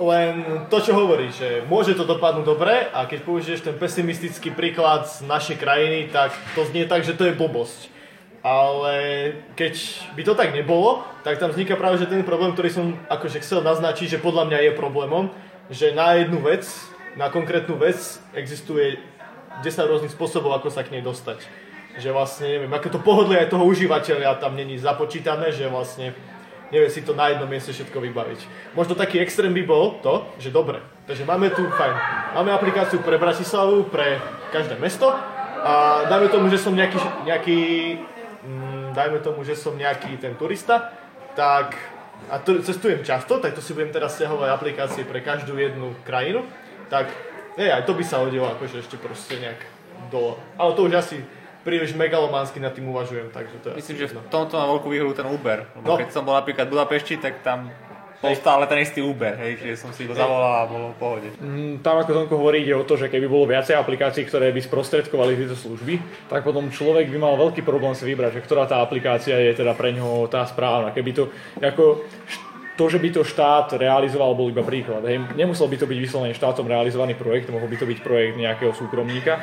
Len 0.02 0.66
to, 0.66 0.82
čo 0.82 0.98
hovorí, 0.98 1.30
že 1.30 1.62
môže 1.70 1.94
to 1.94 2.08
dopadnúť 2.08 2.42
dobre 2.42 2.90
a 2.90 3.06
keď 3.06 3.22
použiješ 3.22 3.60
ten 3.62 3.76
pesimistický 3.78 4.50
príklad 4.50 5.06
z 5.06 5.22
našej 5.30 5.62
krajiny, 5.62 6.10
tak 6.10 6.34
to 6.58 6.66
znie 6.66 6.90
tak, 6.90 7.06
že 7.06 7.14
to 7.14 7.28
je 7.30 7.38
blbosť 7.38 7.89
ale 8.40 8.96
keď 9.52 9.74
by 10.16 10.22
to 10.24 10.32
tak 10.32 10.56
nebolo, 10.56 11.04
tak 11.20 11.36
tam 11.36 11.52
vzniká 11.52 11.76
práve 11.76 12.00
že 12.00 12.08
ten 12.08 12.24
problém, 12.24 12.56
ktorý 12.56 12.70
som 12.72 12.86
akože 13.12 13.44
chcel 13.44 13.60
naznačiť, 13.60 14.16
že 14.16 14.22
podľa 14.24 14.48
mňa 14.48 14.58
je 14.64 14.78
problémom, 14.80 15.28
že 15.68 15.92
na 15.92 16.16
jednu 16.16 16.40
vec, 16.40 16.64
na 17.20 17.28
konkrétnu 17.28 17.76
vec 17.76 18.18
existuje 18.32 18.96
10 19.60 19.90
rôznych 19.90 20.14
spôsobov, 20.16 20.56
ako 20.56 20.72
sa 20.72 20.80
k 20.80 20.96
nej 20.96 21.04
dostať. 21.04 21.44
Že 22.00 22.16
vlastne, 22.16 22.46
neviem, 22.48 22.72
ako 22.72 22.88
to 22.96 23.00
pohodlie 23.04 23.36
aj 23.36 23.52
toho 23.52 23.66
užívateľa 23.68 24.40
tam 24.40 24.56
není 24.56 24.80
započítané, 24.80 25.52
že 25.52 25.68
vlastne 25.68 26.16
nevie 26.70 26.88
si 26.88 27.02
to 27.02 27.12
na 27.12 27.34
jednom 27.34 27.50
mieste 27.50 27.74
všetko 27.74 27.98
vybaviť. 27.98 28.40
Možno 28.78 28.94
taký 28.94 29.18
extrém 29.18 29.50
by 29.52 29.62
bol 29.66 29.98
to, 30.00 30.24
že 30.38 30.54
dobre, 30.54 30.78
takže 31.04 31.26
máme 31.26 31.50
tu, 31.50 31.66
fajn, 31.66 31.94
máme 32.38 32.54
aplikáciu 32.54 33.02
pre 33.02 33.18
Bratislavu, 33.18 33.90
pre 33.90 34.22
každé 34.54 34.78
mesto 34.78 35.10
a 35.60 36.06
dáme 36.08 36.30
tomu, 36.30 36.48
že 36.48 36.62
som 36.62 36.72
nejaký, 36.72 36.98
nejaký 37.26 37.58
dajme 38.92 39.18
tomu, 39.24 39.42
že 39.46 39.58
som 39.58 39.74
nejaký 39.74 40.18
ten 40.20 40.34
turista, 40.36 40.92
tak 41.34 41.78
a 42.28 42.36
tu, 42.38 42.60
cestujem 42.60 43.00
často, 43.00 43.40
tak 43.40 43.56
to 43.56 43.64
si 43.64 43.72
budem 43.72 43.90
teraz 43.90 44.14
stiahovať 44.20 44.48
aplikácie 44.52 45.02
pre 45.08 45.24
každú 45.24 45.56
jednu 45.56 45.96
krajinu, 46.04 46.44
tak 46.92 47.08
nie, 47.56 47.66
aj 47.66 47.88
to 47.88 47.96
by 47.96 48.04
sa 48.04 48.20
hodilo 48.20 48.46
akože 48.50 48.84
ešte 48.84 49.00
proste 49.00 49.40
nejak 49.40 49.60
dole. 50.12 50.36
Ale 50.60 50.76
to 50.76 50.84
už 50.86 51.00
asi 51.00 51.16
príliš 51.64 51.92
megalománsky 51.92 52.60
nad 52.60 52.72
tým 52.72 52.88
uvažujem, 52.88 53.28
takže 53.32 53.56
to 53.60 53.66
je 53.72 53.74
Myslím, 53.80 53.96
že 54.00 54.06
v 54.12 54.32
tomto 54.32 54.56
má 54.56 54.64
veľkú 54.76 54.88
výhodu 54.88 55.24
ten 55.24 55.28
Uber. 55.28 55.68
Lebo 55.76 55.96
no. 55.96 55.98
keď 56.00 56.08
som 56.12 56.24
bol 56.24 56.36
napríklad 56.36 56.68
v 56.68 56.72
Budapešti, 56.76 57.20
tak 57.20 57.44
tam 57.44 57.68
bol 58.20 58.36
stále 58.36 58.68
ten 58.68 58.84
istý 58.84 59.00
Uber, 59.00 59.32
hej, 59.40 59.56
že 59.64 59.80
som 59.80 59.96
si 59.96 60.04
ho 60.04 60.12
zavolal 60.12 60.52
a 60.60 60.68
bolo 60.68 60.92
v 60.92 60.96
pohode. 61.00 61.28
Mm, 61.40 61.80
tam 61.80 62.04
ako 62.04 62.12
Tonko 62.12 62.36
hovorí, 62.36 62.60
ide 62.60 62.76
o 62.76 62.84
to, 62.84 63.00
že 63.00 63.08
keby 63.08 63.24
bolo 63.24 63.48
viacej 63.48 63.72
aplikácií, 63.80 64.28
ktoré 64.28 64.52
by 64.52 64.60
sprostredkovali 64.60 65.40
tieto 65.40 65.56
služby, 65.56 66.28
tak 66.28 66.44
potom 66.44 66.68
človek 66.68 67.08
by 67.08 67.16
mal 67.16 67.40
veľký 67.40 67.64
problém 67.64 67.96
si 67.96 68.04
vybrať, 68.04 68.36
že 68.36 68.44
ktorá 68.44 68.68
tá 68.68 68.84
aplikácia 68.84 69.40
je 69.40 69.56
teda 69.64 69.72
pre 69.72 69.96
ňoho 69.96 70.28
tá 70.28 70.44
správna. 70.44 70.92
Keby 70.92 71.10
to, 71.16 71.32
ako, 71.64 72.04
to, 72.76 72.84
že 72.92 73.00
by 73.00 73.08
to 73.08 73.24
štát 73.24 73.72
realizoval, 73.80 74.36
bol 74.36 74.52
iba 74.52 74.60
príklad. 74.60 75.00
Hej. 75.08 75.24
Nemusel 75.32 75.72
by 75.72 75.80
to 75.80 75.88
byť 75.88 75.98
vyslovene 76.04 76.36
štátom 76.36 76.68
realizovaný 76.68 77.16
projekt, 77.16 77.48
mohol 77.48 77.72
by 77.72 77.80
to 77.80 77.88
byť 77.88 77.98
projekt 78.04 78.36
nejakého 78.36 78.76
súkromníka. 78.76 79.40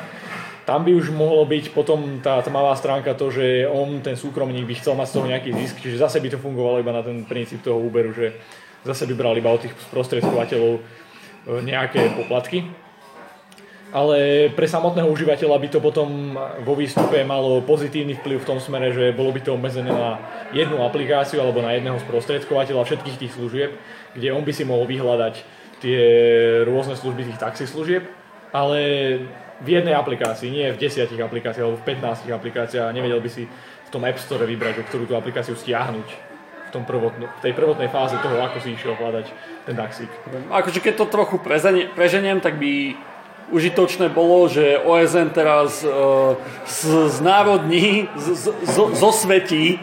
Tam 0.62 0.86
by 0.86 0.94
už 0.94 1.10
mohlo 1.10 1.42
byť 1.48 1.72
potom 1.74 2.22
tá 2.22 2.38
tmavá 2.46 2.76
stránka 2.78 3.16
to, 3.18 3.32
že 3.32 3.66
on, 3.66 4.04
ten 4.06 4.14
súkromník, 4.14 4.68
by 4.68 4.74
chcel 4.78 4.94
mať 4.94 5.08
z 5.10 5.14
toho 5.18 5.26
nejaký 5.26 5.50
zisk, 5.56 5.80
čiže 5.80 5.96
zase 5.98 6.22
by 6.22 6.28
to 6.28 6.38
fungovalo 6.38 6.78
iba 6.78 6.92
na 6.92 7.00
ten 7.00 7.24
princíp 7.24 7.64
toho 7.64 7.80
Uberu, 7.80 8.12
že 8.12 8.36
zase 8.84 9.06
by 9.06 9.14
iba 9.14 9.50
od 9.50 9.60
tých 9.62 9.74
sprostredkovateľov 9.90 10.72
e, 10.78 10.80
nejaké 11.64 12.14
poplatky. 12.14 12.68
Ale 13.88 14.52
pre 14.52 14.68
samotného 14.68 15.08
užívateľa 15.08 15.56
by 15.56 15.68
to 15.72 15.80
potom 15.80 16.36
vo 16.60 16.76
výstupe 16.76 17.24
malo 17.24 17.64
pozitívny 17.64 18.20
vplyv 18.20 18.44
v 18.44 18.48
tom 18.52 18.60
smere, 18.60 18.92
že 18.92 19.16
bolo 19.16 19.32
by 19.32 19.40
to 19.40 19.56
obmedzené 19.56 19.88
na 19.88 20.20
jednu 20.52 20.84
aplikáciu 20.84 21.40
alebo 21.40 21.64
na 21.64 21.72
jedného 21.72 21.96
sprostredkovateľa 22.04 22.84
všetkých 22.84 23.16
tých 23.16 23.32
služieb, 23.32 23.72
kde 24.12 24.28
on 24.36 24.44
by 24.44 24.52
si 24.52 24.68
mohol 24.68 24.84
vyhľadať 24.84 25.40
tie 25.80 26.00
rôzne 26.68 27.00
služby 27.00 27.32
tých 27.32 27.40
taxislužieb, 27.40 28.04
ale 28.52 28.80
v 29.64 29.68
jednej 29.72 29.96
aplikácii, 29.96 30.52
nie 30.52 30.68
v 30.68 30.80
desiatich 30.84 31.18
aplikáciách 31.18 31.64
alebo 31.64 31.80
v 31.80 31.88
15 31.88 32.28
aplikáciách 32.28 32.92
a 32.92 32.94
nevedel 32.94 33.24
by 33.24 33.30
si 33.32 33.48
v 33.88 33.88
tom 33.88 34.04
App 34.04 34.20
Store 34.20 34.44
vybrať, 34.44 34.84
ktorú 34.84 35.08
tú 35.08 35.16
aplikáciu 35.16 35.56
stiahnuť 35.56 36.27
v, 36.68 36.70
tom 36.70 36.84
prvotno, 36.84 37.24
v 37.24 37.40
tej 37.40 37.52
prvotnej 37.56 37.88
fáze 37.88 38.20
toho, 38.20 38.36
ako 38.44 38.60
si 38.60 38.76
išiel 38.76 38.92
hľadať 38.94 39.26
ten 39.64 39.74
taxík. 39.74 40.12
Akože 40.52 40.84
keď 40.84 40.94
to 41.00 41.06
trochu 41.08 41.40
preženiem, 41.96 42.44
tak 42.44 42.60
by 42.60 42.92
užitočné 43.48 44.12
bolo, 44.12 44.44
že 44.44 44.76
OSN 44.84 45.32
teraz 45.32 45.80
uh, 45.80 46.36
z, 46.68 47.08
z 47.08 47.18
národní, 47.24 48.04
z, 48.12 48.52
z, 48.68 48.76
zo 48.92 49.10
svetí 49.12 49.80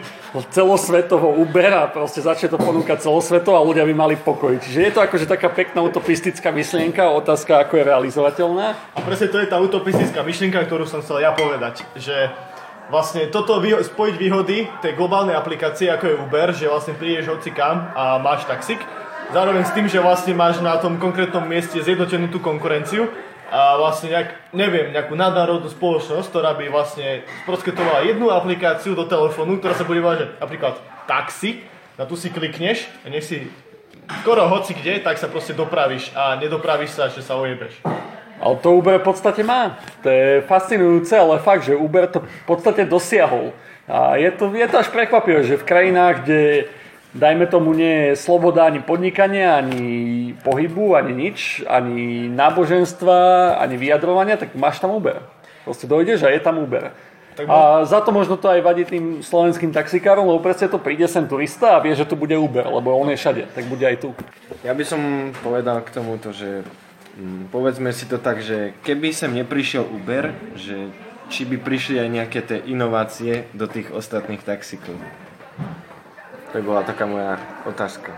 celosvetovo 0.52 1.32
Uber 1.32 1.72
a 1.72 1.88
proste 1.88 2.20
začne 2.20 2.52
to 2.52 2.58
ponúkať 2.60 3.08
celosvetovo 3.08 3.56
a 3.56 3.64
ľudia 3.64 3.88
by 3.88 3.94
mali 3.96 4.14
pokoj. 4.20 4.60
Čiže 4.60 4.78
je 4.84 4.92
to 4.92 5.00
akože 5.00 5.24
taká 5.24 5.48
pekná 5.48 5.80
utopistická 5.80 6.52
myšlienka, 6.52 7.08
otázka, 7.08 7.64
ako 7.64 7.80
je 7.80 7.84
realizovateľná. 7.88 8.66
A 8.92 9.00
presne 9.00 9.32
to 9.32 9.40
je 9.40 9.48
tá 9.48 9.56
utopistická 9.56 10.20
myšlienka, 10.20 10.60
ktorú 10.68 10.84
som 10.84 11.00
chcel 11.00 11.24
ja 11.24 11.32
povedať, 11.32 11.88
že 11.96 12.28
vlastne 12.90 13.26
toto 13.30 13.58
výho- 13.58 13.82
spojiť 13.82 14.14
výhody 14.14 14.70
tej 14.82 14.92
globálnej 14.94 15.34
aplikácie, 15.34 15.90
ako 15.90 16.04
je 16.06 16.20
Uber, 16.20 16.48
že 16.54 16.70
vlastne 16.70 16.94
prídeš 16.94 17.30
hoci 17.30 17.50
kam 17.50 17.90
a 17.94 18.18
máš 18.22 18.46
taxík, 18.46 18.78
zároveň 19.34 19.66
s 19.66 19.74
tým, 19.74 19.86
že 19.90 20.02
vlastne 20.02 20.34
máš 20.34 20.62
na 20.62 20.78
tom 20.78 20.98
konkrétnom 21.02 21.42
mieste 21.42 21.82
zjednotenú 21.82 22.30
tú 22.30 22.38
konkurenciu 22.38 23.10
a 23.46 23.78
vlastne 23.78 24.10
nejak, 24.10 24.54
neviem, 24.54 24.90
nejakú 24.90 25.14
nadnárodnú 25.14 25.70
spoločnosť, 25.70 26.26
ktorá 26.30 26.58
by 26.58 26.66
vlastne 26.66 27.22
sprostredkovala 27.46 28.06
jednu 28.06 28.30
aplikáciu 28.30 28.98
do 28.98 29.06
telefónu, 29.06 29.62
ktorá 29.62 29.74
sa 29.78 29.86
bude 29.86 30.02
volať 30.02 30.42
napríklad 30.42 30.74
taxi, 31.06 31.62
na 31.94 32.04
tu 32.04 32.18
si 32.18 32.28
klikneš 32.34 32.90
a 33.06 33.10
nech 33.10 33.22
si 33.22 33.46
skoro 34.22 34.46
hoci 34.50 34.74
kde, 34.74 35.02
tak 35.02 35.18
sa 35.18 35.30
proste 35.30 35.54
dopravíš 35.54 36.10
a 36.14 36.38
nedopravíš 36.38 36.90
sa, 36.90 37.06
že 37.10 37.22
sa 37.22 37.38
ojebeš. 37.38 38.05
Ale 38.40 38.54
to 38.60 38.76
Uber 38.76 39.00
v 39.00 39.06
podstate 39.08 39.40
má. 39.40 39.80
To 40.04 40.08
je 40.12 40.44
fascinujúce, 40.44 41.16
ale 41.16 41.40
fakt, 41.40 41.64
že 41.64 41.76
Uber 41.76 42.06
to 42.06 42.20
v 42.20 42.46
podstate 42.46 42.84
dosiahol. 42.84 43.56
A 43.86 44.18
je 44.18 44.30
to, 44.34 44.50
je 44.50 44.66
to 44.68 44.76
až 44.82 44.88
prekvapivé, 44.90 45.46
že 45.46 45.56
v 45.56 45.68
krajinách, 45.68 46.26
kde 46.26 46.40
dajme 47.16 47.46
tomu 47.48 47.72
nie 47.72 48.12
je 48.12 48.20
sloboda 48.20 48.68
ani 48.68 48.84
podnikania, 48.84 49.56
ani 49.56 50.36
pohybu, 50.44 50.98
ani 50.98 51.12
nič, 51.16 51.64
ani 51.64 52.28
náboženstva, 52.28 53.56
ani 53.56 53.80
vyjadrovania, 53.80 54.36
tak 54.36 54.52
máš 54.52 54.82
tam 54.82 54.92
Uber. 54.92 55.24
Proste 55.64 55.88
dojdeš 55.88 56.28
a 56.28 56.30
je 56.30 56.40
tam 56.42 56.60
Uber. 56.60 56.92
Tak 57.36 57.44
A 57.52 57.84
za 57.84 58.00
to 58.00 58.16
možno 58.16 58.40
to 58.40 58.48
aj 58.48 58.64
vadí 58.64 58.88
tým 58.88 59.20
slovenským 59.20 59.68
taxikárom, 59.68 60.24
lebo 60.24 60.40
presne 60.40 60.72
to 60.72 60.80
príde 60.80 61.04
sem 61.04 61.28
turista 61.28 61.76
a 61.76 61.82
vie, 61.84 61.92
že 61.92 62.08
tu 62.08 62.16
bude 62.16 62.32
Uber, 62.32 62.64
lebo 62.64 62.96
on 62.96 63.12
je 63.12 63.20
všade, 63.20 63.52
tak 63.52 63.68
bude 63.68 63.84
aj 63.84 64.00
tu. 64.00 64.16
Ja 64.64 64.72
by 64.72 64.84
som 64.88 65.00
povedal 65.44 65.84
k 65.84 65.92
tomuto, 65.92 66.32
že 66.32 66.64
povedzme 67.48 67.92
si 67.96 68.04
to 68.04 68.20
tak, 68.20 68.44
že 68.44 68.76
keby 68.84 69.12
sem 69.12 69.32
neprišiel 69.32 69.84
Uber, 69.88 70.36
že 70.56 70.92
či 71.32 71.48
by 71.48 71.56
prišli 71.58 71.98
aj 71.98 72.08
nejaké 72.12 72.40
tie 72.44 72.58
inovácie 72.68 73.50
do 73.56 73.66
tých 73.66 73.90
ostatných 73.90 74.44
taxikov. 74.44 74.94
To 76.52 76.62
bola 76.62 76.86
taká 76.86 77.08
moja 77.08 77.40
otázka. 77.66 78.14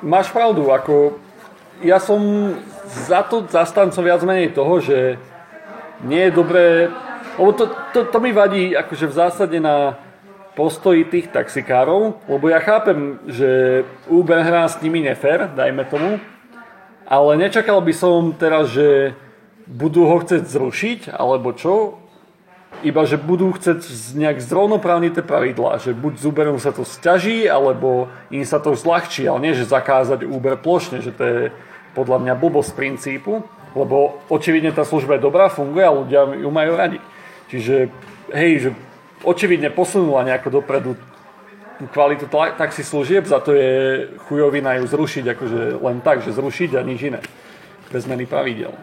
Máš 0.00 0.30
pravdu, 0.30 0.70
ako 0.70 1.18
ja 1.82 1.98
som 1.98 2.20
za 2.86 3.24
to 3.26 3.44
zastancom 3.48 4.04
viac 4.04 4.22
menej 4.24 4.52
toho, 4.52 4.80
že 4.80 5.16
nie 6.04 6.28
je 6.28 6.32
dobré, 6.32 6.88
lebo 7.36 7.52
to, 7.52 7.68
to, 7.92 8.08
to 8.08 8.18
mi 8.20 8.32
vadí 8.32 8.72
akože 8.72 9.06
v 9.08 9.16
zásade 9.16 9.58
na 9.60 9.96
postoji 10.56 11.04
tých 11.08 11.32
taxikárov, 11.32 12.20
lebo 12.28 12.44
ja 12.48 12.60
chápem, 12.60 13.20
že 13.28 13.82
Uber 14.08 14.40
hrá 14.44 14.68
s 14.68 14.80
nimi 14.80 15.00
nefér, 15.00 15.52
dajme 15.52 15.84
tomu, 15.88 16.20
ale 17.10 17.34
nečakal 17.34 17.82
by 17.82 17.90
som 17.90 18.30
teraz, 18.38 18.70
že 18.70 19.18
budú 19.66 20.06
ho 20.06 20.22
chcieť 20.22 20.46
zrušiť, 20.46 21.00
alebo 21.10 21.50
čo, 21.50 21.98
iba 22.86 23.02
že 23.02 23.18
budú 23.18 23.50
chcieť 23.50 23.82
nejak 24.14 24.38
zrovnoprávniť 24.38 25.18
tie 25.18 25.24
pravidlá, 25.26 25.82
že 25.82 25.90
buď 25.90 26.12
z 26.22 26.24
Uberom 26.30 26.58
sa 26.62 26.70
to 26.70 26.86
stiaží, 26.86 27.50
alebo 27.50 28.06
im 28.30 28.46
sa 28.46 28.62
to 28.62 28.78
zľahčí, 28.78 29.26
ale 29.26 29.42
nie, 29.42 29.58
že 29.58 29.66
zakázať 29.66 30.22
Uber 30.22 30.54
plošne, 30.54 31.02
že 31.02 31.10
to 31.10 31.22
je 31.26 31.40
podľa 31.98 32.22
mňa 32.22 32.34
blbosť 32.38 32.72
princípu, 32.78 33.42
lebo 33.74 34.22
očividne 34.30 34.70
tá 34.70 34.86
služba 34.86 35.18
je 35.18 35.26
dobrá, 35.26 35.50
funguje 35.50 35.82
a 35.82 35.92
ľudia 35.92 36.20
ju 36.38 36.50
majú 36.50 36.72
radi. 36.78 37.02
Čiže, 37.50 37.90
hej, 38.30 38.52
že 38.62 38.68
očividne 39.26 39.74
posunula 39.74 40.22
nejako 40.22 40.62
dopredu 40.62 40.94
kvalitu 41.88 42.28
tla- 42.28 42.52
taxi 42.52 42.84
služieb, 42.84 43.24
za 43.24 43.40
to 43.40 43.56
je 43.56 44.04
chujovina 44.28 44.76
ju 44.76 44.84
zrušiť, 44.84 45.24
akože 45.32 45.60
len 45.80 46.04
tak, 46.04 46.20
že 46.20 46.36
zrušiť 46.36 46.76
a 46.76 46.84
nič 46.84 47.00
iné. 47.08 47.20
Bez 47.88 48.04
zmeny 48.04 48.28
pravidel. 48.28 48.76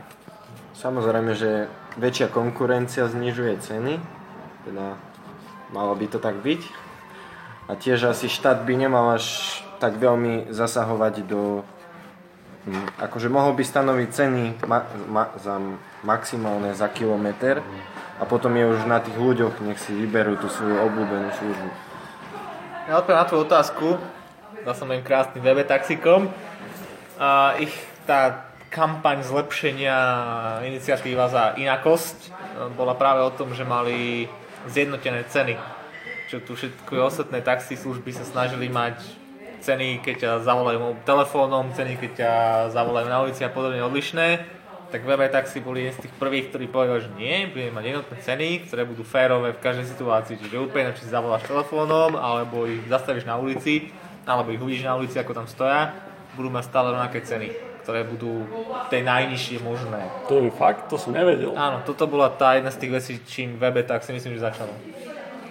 Samozrejme, 0.74 1.34
že 1.38 1.70
väčšia 1.98 2.30
konkurencia 2.30 3.10
znižuje 3.10 3.54
ceny, 3.62 3.98
teda 4.66 4.98
malo 5.74 5.94
by 5.98 6.06
to 6.10 6.18
tak 6.22 6.38
byť. 6.42 6.62
A 7.68 7.76
tiež 7.76 8.10
asi 8.10 8.32
štát 8.32 8.64
by 8.64 8.74
nemal 8.78 9.14
až 9.14 9.60
tak 9.78 9.98
veľmi 10.00 10.50
zasahovať 10.54 11.28
do... 11.28 11.66
hm, 12.66 12.88
Akože 13.04 13.28
mohol 13.28 13.54
by 13.54 13.64
stanoviť 13.66 14.10
ceny 14.10 14.44
ma, 14.66 14.86
ma, 15.10 15.24
za 15.38 15.60
maximálne 16.06 16.72
za 16.78 16.88
kilometr 16.88 17.60
a 18.18 18.24
potom 18.26 18.54
je 18.56 18.66
už 18.66 18.90
na 18.90 18.98
tých 19.04 19.18
ľuďoch, 19.18 19.62
nech 19.62 19.78
si 19.82 19.94
vyberú 19.94 20.38
tú 20.42 20.50
svoju 20.50 20.78
obľúbenú 20.82 21.30
službu. 21.38 21.87
Ja 22.88 23.04
odpoviem 23.04 23.20
na 23.20 23.28
tvoju 23.28 23.44
otázku. 23.44 24.00
Dal 24.64 24.72
som 24.72 24.88
len 24.88 25.04
krásnym 25.04 25.44
webe 25.44 25.68
taxikom. 25.68 26.32
A 27.20 27.60
ich 27.60 27.76
tá 28.08 28.48
kampaň 28.72 29.28
zlepšenia 29.28 30.00
iniciatíva 30.64 31.28
za 31.28 31.52
inakosť 31.60 32.16
e, 32.16 32.30
bola 32.80 32.96
práve 32.96 33.28
o 33.28 33.32
tom, 33.36 33.52
že 33.52 33.68
mali 33.68 34.32
zjednotené 34.72 35.28
ceny. 35.28 35.60
Čo 36.32 36.40
tu 36.48 36.56
všetky 36.56 36.96
ostatné 36.96 37.44
taxi 37.44 37.76
služby 37.76 38.16
sa 38.16 38.24
snažili 38.24 38.72
mať 38.72 39.04
ceny, 39.60 40.00
keď 40.00 40.16
ťa 40.24 40.32
zavolajú 40.48 41.04
telefónom, 41.04 41.76
ceny, 41.76 42.00
keď 42.00 42.12
ťa 42.16 42.32
zavolajú 42.72 43.08
na 43.12 43.20
ulici 43.20 43.44
a 43.44 43.52
podobne 43.52 43.84
odlišné. 43.84 44.48
Tak 44.88 45.04
VB 45.04 45.28
Taxi 45.28 45.60
boli 45.60 45.84
jeden 45.84 45.92
z 46.00 46.08
tých 46.08 46.14
prvých, 46.16 46.48
ktorí 46.48 46.72
povedali, 46.72 47.04
že 47.04 47.12
nie, 47.20 47.52
budeme 47.52 47.76
mať 47.76 47.86
jednotné 47.92 48.18
ceny, 48.24 48.48
ktoré 48.72 48.88
budú 48.88 49.04
férové 49.04 49.52
v 49.52 49.60
každej 49.60 49.86
situácii. 49.92 50.40
Čiže 50.40 50.64
úplne, 50.64 50.96
či 50.96 51.12
zavoláš 51.12 51.44
telefónom, 51.44 52.16
alebo 52.16 52.64
ich 52.64 52.88
zastavíš 52.88 53.28
na 53.28 53.36
ulici, 53.36 53.92
alebo 54.24 54.56
ich 54.56 54.64
uvidíš 54.64 54.88
na 54.88 54.96
ulici, 54.96 55.20
ako 55.20 55.44
tam 55.44 55.48
stoja, 55.48 55.92
budú 56.40 56.48
mať 56.48 56.72
stále 56.72 56.96
rovnaké 56.96 57.20
ceny, 57.20 57.52
ktoré 57.84 58.08
budú 58.08 58.48
tej 58.88 59.04
najnižšie 59.04 59.60
možné. 59.60 60.08
To 60.32 60.48
je 60.48 60.56
fakt, 60.56 60.88
to 60.88 60.96
som 60.96 61.12
nevedel. 61.12 61.52
Áno, 61.60 61.84
toto 61.84 62.08
bola 62.08 62.32
tá 62.32 62.56
jedna 62.56 62.72
z 62.72 62.80
tých 62.80 62.92
vecí, 62.96 63.12
čím 63.28 63.60
VB 63.60 63.84
Taxi 63.84 64.16
myslím, 64.16 64.40
že 64.40 64.48
začalo. 64.48 64.72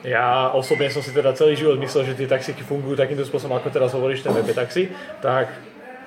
Ja 0.07 0.55
osobne 0.55 0.87
som 0.87 1.03
si 1.03 1.11
teda 1.11 1.35
celý 1.35 1.59
život 1.59 1.83
myslel, 1.83 2.15
že 2.15 2.15
tie 2.15 2.31
taxíky 2.31 2.63
fungujú 2.63 2.95
takýmto 2.95 3.27
spôsobom, 3.27 3.59
ako 3.59 3.75
teraz 3.75 3.91
hovoríš, 3.91 4.23
ten 4.23 4.31
VP 4.31 4.55
taxi, 4.55 4.87
tak 5.19 5.51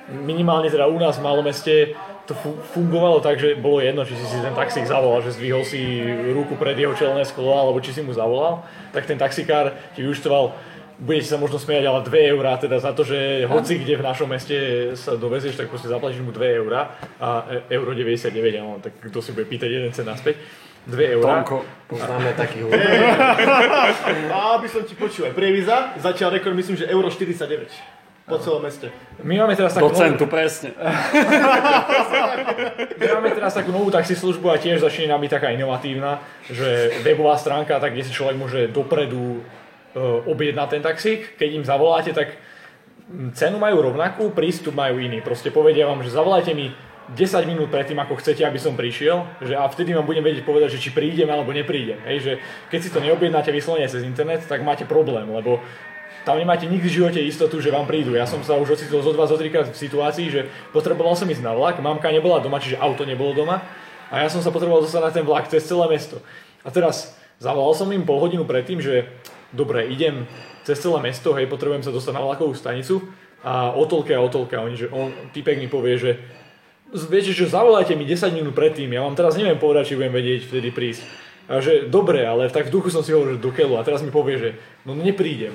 minimálne 0.08 0.72
teda 0.72 0.88
u 0.88 0.96
nás 0.96 1.20
v 1.20 1.26
malom 1.28 1.44
meste 1.44 1.92
to 2.30 2.34
fu- 2.38 2.60
fungovalo 2.70 3.18
tak, 3.18 3.42
že 3.42 3.58
bolo 3.58 3.82
jedno, 3.82 4.06
či 4.06 4.14
si 4.14 4.22
si 4.22 4.38
ten 4.38 4.54
taxík 4.54 4.86
zavolal, 4.86 5.18
že 5.26 5.34
zdvihol 5.34 5.66
si 5.66 5.98
ruku 6.30 6.54
pred 6.54 6.78
jeho 6.78 6.94
čelné 6.94 7.26
sklo, 7.26 7.58
alebo 7.58 7.82
či 7.82 7.90
si 7.90 8.06
mu 8.06 8.14
zavolal, 8.14 8.62
tak 8.94 9.10
ten 9.10 9.18
taxikár 9.18 9.74
ti 9.98 10.06
vyúčtoval 10.06 10.54
budete 11.00 11.32
sa 11.32 11.40
možno 11.40 11.56
smiať, 11.56 11.88
ale 11.88 12.04
2 12.04 12.32
eurá 12.36 12.60
teda 12.60 12.76
za 12.76 12.92
to, 12.92 13.08
že 13.08 13.48
hoci 13.48 13.80
kde 13.80 13.96
v 13.96 14.04
našom 14.04 14.28
meste 14.28 14.92
sa 15.00 15.16
dovezieš, 15.16 15.56
tak 15.56 15.72
proste 15.72 15.88
zaplatíš 15.88 16.20
mu 16.20 16.28
2 16.28 16.60
eurá 16.60 16.92
a 17.16 17.48
e- 17.48 17.72
euro 17.72 17.96
99, 17.96 18.36
áno, 18.60 18.84
tak 18.84 19.00
kto 19.08 19.24
si 19.24 19.32
bude 19.32 19.48
pýtať 19.48 19.80
jeden 19.80 19.90
cent 19.96 20.04
naspäť. 20.04 20.36
2 20.84 21.16
eurá. 21.16 21.40
Tonko. 21.40 21.64
Poznáme 21.88 22.36
takých 22.36 22.68
ľudí. 22.68 22.76
A 24.32 24.60
aby 24.60 24.68
som 24.68 24.80
ti 24.84 24.96
počul, 24.96 25.28
aj 25.28 25.36
Prieviza 25.36 25.92
zatiaľ 26.00 26.40
rekord 26.40 26.56
myslím, 26.56 26.76
že 26.80 26.88
euro 26.88 27.08
49 27.08 27.99
po 28.28 28.36
celom 28.38 28.62
meste. 28.62 28.88
My 29.20 29.42
máme 29.42 29.58
teraz 29.58 29.74
takú 29.74 29.90
novú, 29.90 29.98
Docentu, 29.98 30.24
presne. 30.30 30.70
my 33.00 33.06
máme 33.18 33.30
teraz 33.34 33.52
takú 33.52 33.70
novú 33.74 33.90
taxislužbu 33.90 34.46
a 34.54 34.56
tiež 34.60 34.80
začína 34.80 35.18
byť 35.18 35.30
taká 35.30 35.48
inovatívna, 35.52 36.22
že 36.46 37.00
webová 37.02 37.34
stránka, 37.36 37.80
tak 37.82 37.92
kde 37.92 38.06
si 38.06 38.14
človek 38.14 38.36
môže 38.38 38.60
dopredu 38.70 39.40
e, 39.40 40.00
objednať 40.30 40.68
ten 40.70 40.82
taxík. 40.82 41.34
Keď 41.34 41.48
im 41.58 41.64
zavoláte, 41.66 42.14
tak 42.14 42.38
cenu 43.34 43.58
majú 43.58 43.90
rovnakú, 43.90 44.30
prístup 44.30 44.78
majú 44.78 45.02
iný. 45.02 45.18
Proste 45.20 45.50
povedia 45.50 45.90
vám, 45.90 46.06
že 46.06 46.14
zavolajte 46.14 46.54
mi 46.54 46.70
10 47.10 47.42
minút 47.50 47.74
predtým, 47.74 47.98
ako 47.98 48.22
chcete, 48.22 48.46
aby 48.46 48.58
som 48.62 48.78
prišiel, 48.78 49.42
že 49.42 49.58
a 49.58 49.66
vtedy 49.66 49.90
vám 49.90 50.06
budem 50.06 50.22
vedieť 50.22 50.46
povedať, 50.46 50.78
že 50.78 50.82
či 50.88 50.90
prídem 50.94 51.26
alebo 51.26 51.50
neprídem. 51.50 51.98
Hej, 52.06 52.18
že 52.22 52.32
keď 52.70 52.78
si 52.78 52.92
to 52.94 53.02
neobjednáte 53.02 53.50
vyslovene 53.50 53.90
cez 53.90 54.06
internet, 54.06 54.46
tak 54.46 54.62
máte 54.62 54.86
problém, 54.86 55.26
lebo 55.26 55.58
tam 56.24 56.36
nemáte 56.36 56.68
nikdy 56.68 56.88
v 56.88 56.96
živote 57.00 57.20
istotu, 57.20 57.60
že 57.60 57.72
vám 57.72 57.88
prídu. 57.88 58.12
Ja 58.12 58.28
som 58.28 58.44
sa 58.44 58.60
už 58.60 58.76
ocitol 58.76 59.00
zo 59.00 59.16
dva, 59.16 59.24
zo 59.24 59.40
trikrát 59.40 59.72
v 59.72 59.76
situácii, 59.76 60.26
že 60.28 60.40
potreboval 60.70 61.16
som 61.16 61.28
ísť 61.28 61.40
na 61.40 61.56
vlak, 61.56 61.80
mamka 61.80 62.12
nebola 62.12 62.44
doma, 62.44 62.60
čiže 62.60 62.76
auto 62.76 63.08
nebolo 63.08 63.32
doma 63.32 63.64
a 64.10 64.26
ja 64.26 64.28
som 64.28 64.42
sa 64.42 64.50
potreboval 64.50 64.82
dostať 64.84 65.02
na 65.06 65.12
ten 65.14 65.24
vlak 65.24 65.46
cez 65.46 65.62
celé 65.64 65.86
mesto. 65.86 66.18
A 66.66 66.68
teraz 66.74 67.14
zavolal 67.38 67.72
som 67.72 67.88
im 67.94 68.02
pol 68.02 68.18
hodinu 68.18 68.42
predtým, 68.44 68.82
že 68.82 69.06
dobre, 69.54 69.86
idem 69.88 70.26
cez 70.66 70.82
celé 70.82 70.98
mesto, 71.00 71.32
hej, 71.32 71.46
potrebujem 71.46 71.86
sa 71.86 71.94
dostať 71.94 72.12
na 72.12 72.22
vlakovú 72.26 72.52
stanicu 72.52 73.00
a 73.40 73.72
o 73.72 73.86
toľke 73.86 74.12
a 74.12 74.20
o 74.20 74.28
toľke. 74.28 74.58
Oni, 74.58 74.76
že 74.76 74.90
on, 74.92 75.14
typek 75.32 75.56
mi 75.56 75.70
povie, 75.70 75.96
že 75.96 76.10
viete, 77.08 77.30
že 77.30 77.48
zavolajte 77.48 77.94
mi 77.94 78.04
10 78.04 78.34
minút 78.34 78.52
predtým, 78.52 78.90
ja 78.90 79.06
vám 79.06 79.14
teraz 79.14 79.38
neviem 79.38 79.56
povedať, 79.56 79.94
či 79.94 79.96
budem 79.96 80.12
vedieť 80.12 80.40
vtedy 80.50 80.68
prísť. 80.74 81.02
A 81.50 81.58
že 81.58 81.90
dobre, 81.90 82.22
ale 82.22 82.46
tak 82.50 82.70
v 82.70 82.74
duchu 82.78 82.94
som 82.94 83.02
si 83.02 83.10
hovoril, 83.10 83.38
že 83.38 83.42
do 83.42 83.50
keľu 83.50 83.78
a 83.78 83.86
teraz 83.86 84.06
mi 84.06 84.14
povie, 84.14 84.38
že 84.38 84.50
no 84.86 84.94
neprídem. 84.94 85.54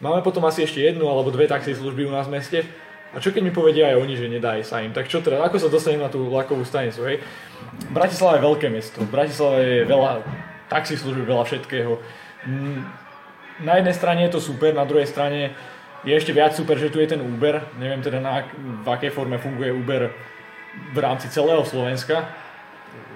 Máme 0.00 0.20
potom 0.20 0.44
asi 0.44 0.68
ešte 0.68 0.84
jednu 0.84 1.08
alebo 1.08 1.32
dve 1.32 1.48
taxislužby 1.48 2.04
u 2.04 2.12
nás 2.12 2.28
v 2.28 2.36
meste. 2.36 2.58
A 3.14 3.22
čo 3.22 3.32
keď 3.32 3.48
mi 3.48 3.52
povedia 3.54 3.88
aj 3.88 3.96
oni, 3.96 4.14
že 4.18 4.28
nedaj 4.28 4.60
sa 4.66 4.84
im? 4.84 4.92
Tak 4.92 5.08
čo 5.08 5.24
teda, 5.24 5.40
ako 5.40 5.56
sa 5.56 5.72
dostanem 5.72 6.04
na 6.04 6.12
tú 6.12 6.28
vlakovú 6.28 6.68
stanicu, 6.68 7.00
hej? 7.08 7.24
Bratislava 7.88 8.36
je 8.36 8.44
veľké 8.44 8.66
mesto. 8.68 9.00
V 9.00 9.08
Bratislave 9.08 9.60
je 9.64 9.82
veľa 9.88 10.20
taxislužieb, 10.68 11.24
veľa 11.24 11.44
všetkého. 11.48 11.96
Mm, 12.44 12.84
Na 13.64 13.80
jednej 13.80 13.96
strane 13.96 14.20
je 14.28 14.36
to 14.36 14.40
super, 14.44 14.76
na 14.76 14.84
druhej 14.84 15.08
strane 15.08 15.56
je 16.04 16.12
ešte 16.12 16.36
viac 16.36 16.52
super, 16.52 16.76
že 16.76 16.92
tu 16.92 17.00
je 17.00 17.08
ten 17.08 17.22
Uber. 17.24 17.64
Neviem 17.80 18.04
teda 18.04 18.20
na, 18.20 18.44
v 18.84 18.86
akej 18.86 19.16
forme 19.16 19.40
funguje 19.40 19.72
Uber 19.72 20.12
v 20.92 20.98
rámci 21.00 21.32
celého 21.32 21.64
Slovenska. 21.64 22.28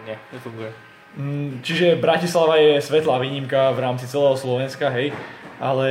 Nie, 0.09 0.17
nefunguje. 0.33 0.73
Mm, 1.21 1.61
Čiže 1.61 2.01
Bratislava 2.01 2.57
je 2.57 2.81
svetlá 2.81 3.21
výnimka 3.21 3.69
v 3.77 3.85
rámci 3.85 4.09
celého 4.09 4.39
Slovenska, 4.39 4.89
hej, 4.89 5.13
ale 5.61 5.89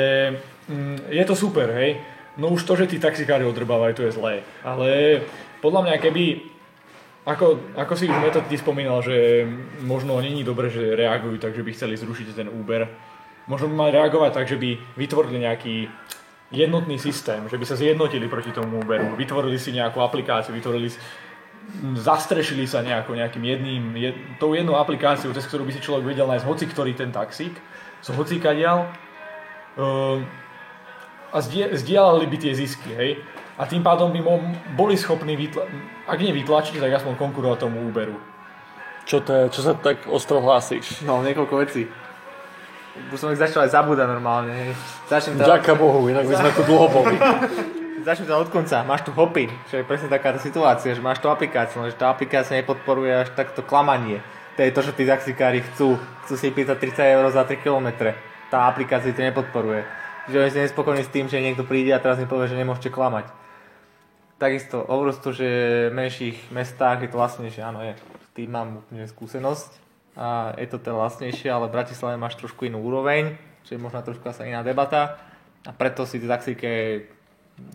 mm, 0.69 1.09
je 1.09 1.23
to 1.25 1.35
super, 1.35 1.67
hej. 1.73 1.99
No 2.39 2.55
už 2.55 2.63
to, 2.63 2.79
že 2.79 2.87
tí 2.87 3.01
taxikári 3.01 3.43
odrbávajú, 3.43 3.93
to 3.99 4.05
je 4.07 4.15
zlé. 4.15 4.45
Ale 4.63 5.19
podľa 5.59 5.81
mňa, 5.89 5.95
keby, 5.99 6.23
ako, 7.27 7.75
ako 7.75 7.93
si 7.99 8.07
už 8.07 8.15
Meto 8.21 8.39
ty 8.47 8.55
spomínal, 8.55 9.03
že 9.03 9.43
možno 9.83 10.21
není 10.23 10.47
dobre, 10.47 10.71
že 10.71 10.95
reagujú 10.95 11.35
tak, 11.41 11.51
že 11.57 11.65
by 11.65 11.71
chceli 11.75 11.99
zrušiť 11.99 12.31
ten 12.31 12.47
Uber. 12.47 12.87
Možno 13.49 13.67
by 13.67 13.75
mali 13.75 13.91
reagovať 13.97 14.31
tak, 14.31 14.47
že 14.47 14.61
by 14.61 14.77
vytvorili 14.95 15.43
nejaký 15.43 15.89
jednotný 16.49 16.97
systém, 16.97 17.45
že 17.49 17.57
by 17.57 17.65
sa 17.65 17.77
zjednotili 17.77 18.25
proti 18.25 18.49
tomu 18.49 18.81
Uberu, 18.81 19.13
vytvorili 19.13 19.57
si 19.61 19.69
nejakú 19.73 20.01
aplikáciu, 20.01 20.53
vytvorili 20.53 20.89
si, 20.89 20.97
zastrešili 21.97 22.65
sa 22.65 22.81
nejako 22.81 23.13
nejakým 23.13 23.43
jedným, 23.45 23.83
jed, 23.93 24.17
tou 24.41 24.57
jednou 24.57 24.81
aplikáciou, 24.81 25.29
cez 25.33 25.45
ktorú 25.45 25.69
by 25.69 25.73
si 25.77 25.85
človek 25.85 26.09
vedel 26.09 26.25
nájsť 26.25 26.45
hoci 26.49 26.65
ktorý 26.65 26.97
ten 26.97 27.13
taxík, 27.13 27.53
z 28.01 28.07
hocikadiaľ. 28.09 28.89
Ehm, 29.77 30.25
a 31.29 31.37
zdie- 31.41 31.71
zdieľali 31.73 32.25
by 32.25 32.37
tie 32.37 32.53
zisky, 32.53 32.89
hej. 32.93 33.11
A 33.59 33.67
tým 33.67 33.83
pádom 33.83 34.09
by 34.09 34.23
boli 34.73 34.95
schopní, 34.95 35.35
vytla- 35.35 35.67
ak 36.07 36.19
nie 36.19 36.31
vytlačiť, 36.31 36.79
tak 36.79 36.95
aspoň 36.95 37.19
konkurovať 37.19 37.57
tomu 37.59 37.83
Uberu. 37.85 38.15
Čo 39.03 39.19
to 39.19 39.33
je? 39.33 39.43
Čo 39.49 39.61
sa 39.61 39.73
tak 39.73 40.05
ostro 40.07 40.39
hlásíš? 40.39 41.01
No, 41.01 41.19
niekoľko 41.25 41.55
vecí. 41.59 41.89
Už 43.09 43.17
som 43.19 43.31
ich 43.31 43.41
začal 43.41 43.65
aj 43.65 43.73
zabúdať 43.73 44.05
normálne. 44.05 44.51
hej. 44.53 44.71
Začnem 45.07 45.39
teda, 45.39 45.57
Ďaká 45.57 45.73
Bohu, 45.75 46.07
inak 46.07 46.27
by 46.27 46.35
sme 46.35 46.51
tu 46.51 46.61
dlho 46.63 46.87
boli. 46.87 47.15
začnem 48.07 48.27
teda 48.27 48.37
od 48.37 48.49
konca. 48.49 48.83
Máš 48.83 49.01
tu 49.03 49.11
hopy, 49.11 49.49
čo 49.67 49.79
je 49.79 49.87
presne 49.87 50.07
taká 50.07 50.35
situácia, 50.37 50.93
že 50.93 51.01
máš 51.01 51.19
tu 51.19 51.27
aplikáciu, 51.27 51.83
že 51.85 51.95
tá 51.95 52.09
aplikácia 52.11 52.55
nepodporuje 52.59 53.11
až 53.11 53.29
takto 53.33 53.63
klamanie. 53.63 54.19
To 54.55 54.63
je 54.63 54.71
to, 54.71 54.81
že 54.83 54.91
tí 54.91 55.03
taxikári 55.07 55.63
chcú, 55.63 55.95
chcú 56.25 56.33
si 56.35 56.51
pýtať 56.51 56.75
30 56.79 57.15
eur 57.15 57.25
za 57.31 57.47
3 57.47 57.59
km. 57.59 58.11
Tá 58.51 58.67
aplikácia 58.67 59.15
to 59.15 59.21
nepodporuje. 59.23 59.87
Že 60.29 60.37
oni 60.45 60.51
si 60.53 60.59
nespokojní 60.61 61.03
s 61.03 61.13
tým, 61.13 61.25
že 61.25 61.41
niekto 61.41 61.65
príde 61.65 61.89
a 61.89 62.01
teraz 62.01 62.21
mi 62.21 62.29
povie, 62.29 62.45
že 62.45 62.59
nemôžete 62.59 62.93
klamať. 62.93 63.33
Takisto, 64.39 64.87
hovoril 64.87 65.17
to, 65.17 65.35
že 65.35 65.47
v 65.91 65.97
menších 65.97 66.37
mestách 66.55 67.03
je 67.03 67.09
to 67.11 67.19
vlastnejšie, 67.19 67.59
áno 67.59 67.83
je. 67.83 67.97
Tým 68.37 68.49
mám 68.53 68.85
úplne 68.85 69.03
skúsenosť 69.03 69.69
a 70.15 70.55
je 70.55 70.67
to 70.69 70.79
teda 70.79 70.95
vlastnejšie, 70.95 71.51
ale 71.51 71.67
v 71.67 71.75
Bratislave 71.75 72.15
máš 72.15 72.39
trošku 72.39 72.63
inú 72.63 72.79
úroveň, 72.79 73.35
čo 73.67 73.75
je 73.75 73.83
možno 73.83 73.99
trošku 73.99 74.23
asi 74.31 74.47
iná 74.47 74.63
debata 74.63 75.19
a 75.67 75.75
preto 75.75 76.07
si 76.07 76.23
tie 76.23 76.29
taxíke 76.29 76.69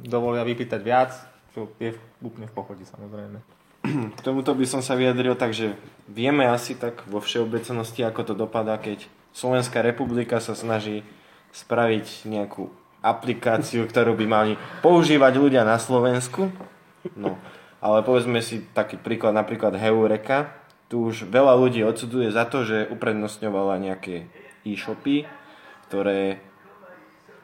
dovolia 0.08 0.40
vypýtať 0.40 0.80
viac, 0.80 1.12
čo 1.52 1.68
je 1.76 1.92
úplne 2.24 2.48
v 2.48 2.56
pochode 2.56 2.84
samozrejme. 2.88 3.38
K 3.84 4.20
tomuto 4.24 4.56
by 4.56 4.64
som 4.64 4.80
sa 4.80 4.96
vyjadril 4.96 5.36
tak, 5.36 5.52
že 5.52 5.76
vieme 6.08 6.48
asi 6.48 6.72
tak 6.72 7.04
vo 7.04 7.20
všeobecnosti, 7.20 8.00
ako 8.00 8.32
to 8.32 8.34
dopadá, 8.38 8.80
keď 8.80 9.04
Slovenská 9.36 9.84
republika 9.84 10.40
sa 10.40 10.56
snaží 10.56 11.04
spraviť 11.54 12.26
nejakú 12.26 12.66
aplikáciu, 12.98 13.86
ktorú 13.86 14.18
by 14.18 14.26
mali 14.26 14.52
používať 14.82 15.32
ľudia 15.38 15.62
na 15.62 15.78
Slovensku. 15.78 16.50
No, 17.14 17.38
ale 17.84 18.00
povedzme 18.00 18.40
si 18.40 18.64
taký 18.72 18.98
príklad, 18.98 19.36
napríklad 19.36 19.76
Heureka. 19.76 20.50
Tu 20.88 21.00
už 21.00 21.28
veľa 21.28 21.54
ľudí 21.56 21.84
odsuduje 21.84 22.32
za 22.32 22.48
to, 22.48 22.64
že 22.64 22.88
uprednostňovala 22.90 23.76
nejaké 23.80 24.28
e-shopy, 24.64 25.28
ktoré 25.88 26.40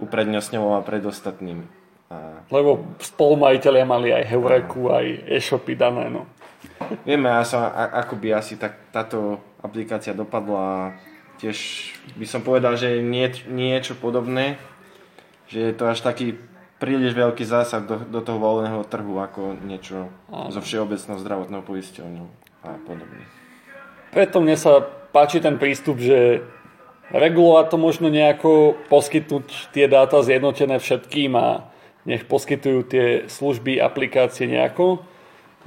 uprednostňovala 0.01 0.81
pred 0.83 1.05
ostatnými. 1.05 1.69
A 2.11 2.43
Lebo 2.49 2.97
spolumajiteľia 2.99 3.85
mali 3.85 4.11
aj 4.11 4.25
Heureku, 4.33 4.91
aj 4.91 5.07
e-shopy 5.29 5.77
dané, 5.77 6.09
no. 6.09 6.25
Vieme, 7.05 7.29
a 7.31 7.45
sa, 7.45 7.71
a, 7.71 8.03
ako 8.05 8.17
by 8.17 8.29
asi 8.35 8.57
tak, 8.57 8.91
táto 8.91 9.39
aplikácia 9.61 10.17
dopadla. 10.17 10.97
Tiež 11.41 11.57
by 12.21 12.27
som 12.29 12.45
povedal, 12.45 12.77
že 12.77 13.01
nie, 13.01 13.25
niečo 13.49 13.97
podobné, 13.97 14.61
že 15.49 15.73
je 15.73 15.73
to 15.73 15.89
až 15.89 16.05
taký 16.05 16.37
príliš 16.77 17.17
veľký 17.17 17.45
zásah 17.45 17.85
do, 17.85 18.01
do 18.01 18.21
toho 18.25 18.41
voľného 18.41 18.85
trhu 18.89 19.21
ako 19.21 19.57
niečo 19.65 20.09
zo 20.29 20.61
všeobecnou 20.61 21.17
zdravotnou 21.21 21.61
poisťovňou 21.65 22.29
a 22.65 22.77
podobne. 22.85 23.25
Preto 24.13 24.41
mne 24.41 24.57
sa 24.57 24.85
páči 25.13 25.41
ten 25.41 25.61
prístup, 25.61 26.01
že 26.01 26.45
regulovať 27.13 27.67
to 27.73 27.77
možno 27.77 28.07
nejako, 28.09 28.81
poskytnúť 28.89 29.73
tie 29.75 29.87
dáta 29.91 30.23
zjednotené 30.25 30.79
všetkým 30.79 31.37
a 31.37 31.69
nech 32.09 32.25
poskytujú 32.25 32.79
tie 32.89 33.07
služby, 33.29 33.77
aplikácie 33.77 34.49
nejako. 34.49 35.05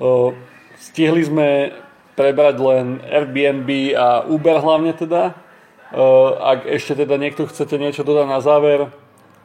O, 0.01 0.33
Stihli 0.81 1.21
sme 1.21 1.49
prebrať 2.17 2.55
len 2.57 2.85
Airbnb 3.05 3.69
a 3.93 4.25
Uber 4.25 4.57
hlavne 4.59 4.97
teda. 4.97 5.37
O, 5.93 6.33
Ak 6.41 6.65
ešte 6.65 6.97
teda 6.97 7.21
niekto 7.21 7.45
chcete 7.45 7.77
niečo 7.77 8.01
dodať 8.01 8.25
na 8.25 8.41
záver, 8.41 8.89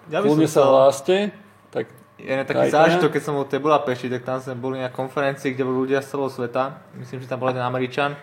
Ja 0.08 0.24
kľudne 0.24 0.48
sa 0.48 0.64
hláste. 0.64 1.30
Tak 1.68 1.92
Je 2.16 2.32
taký 2.42 2.66
Dajte. 2.66 2.74
zážitok, 2.74 3.10
keď 3.14 3.22
som 3.22 3.36
bol 3.36 3.44
v 3.44 3.52
tej 3.52 3.60
Budapešti, 3.60 4.08
tak 4.08 4.24
tam 4.24 4.40
sme 4.40 4.56
boli 4.56 4.80
na 4.80 4.88
konferencii, 4.88 5.52
kde 5.52 5.62
boli 5.62 5.86
ľudia 5.86 6.00
z 6.00 6.16
celého 6.16 6.32
sveta. 6.32 6.80
Myslím, 6.96 7.20
že 7.20 7.28
tam 7.28 7.38
bol 7.38 7.52
jeden 7.52 7.62
Američan, 7.62 8.16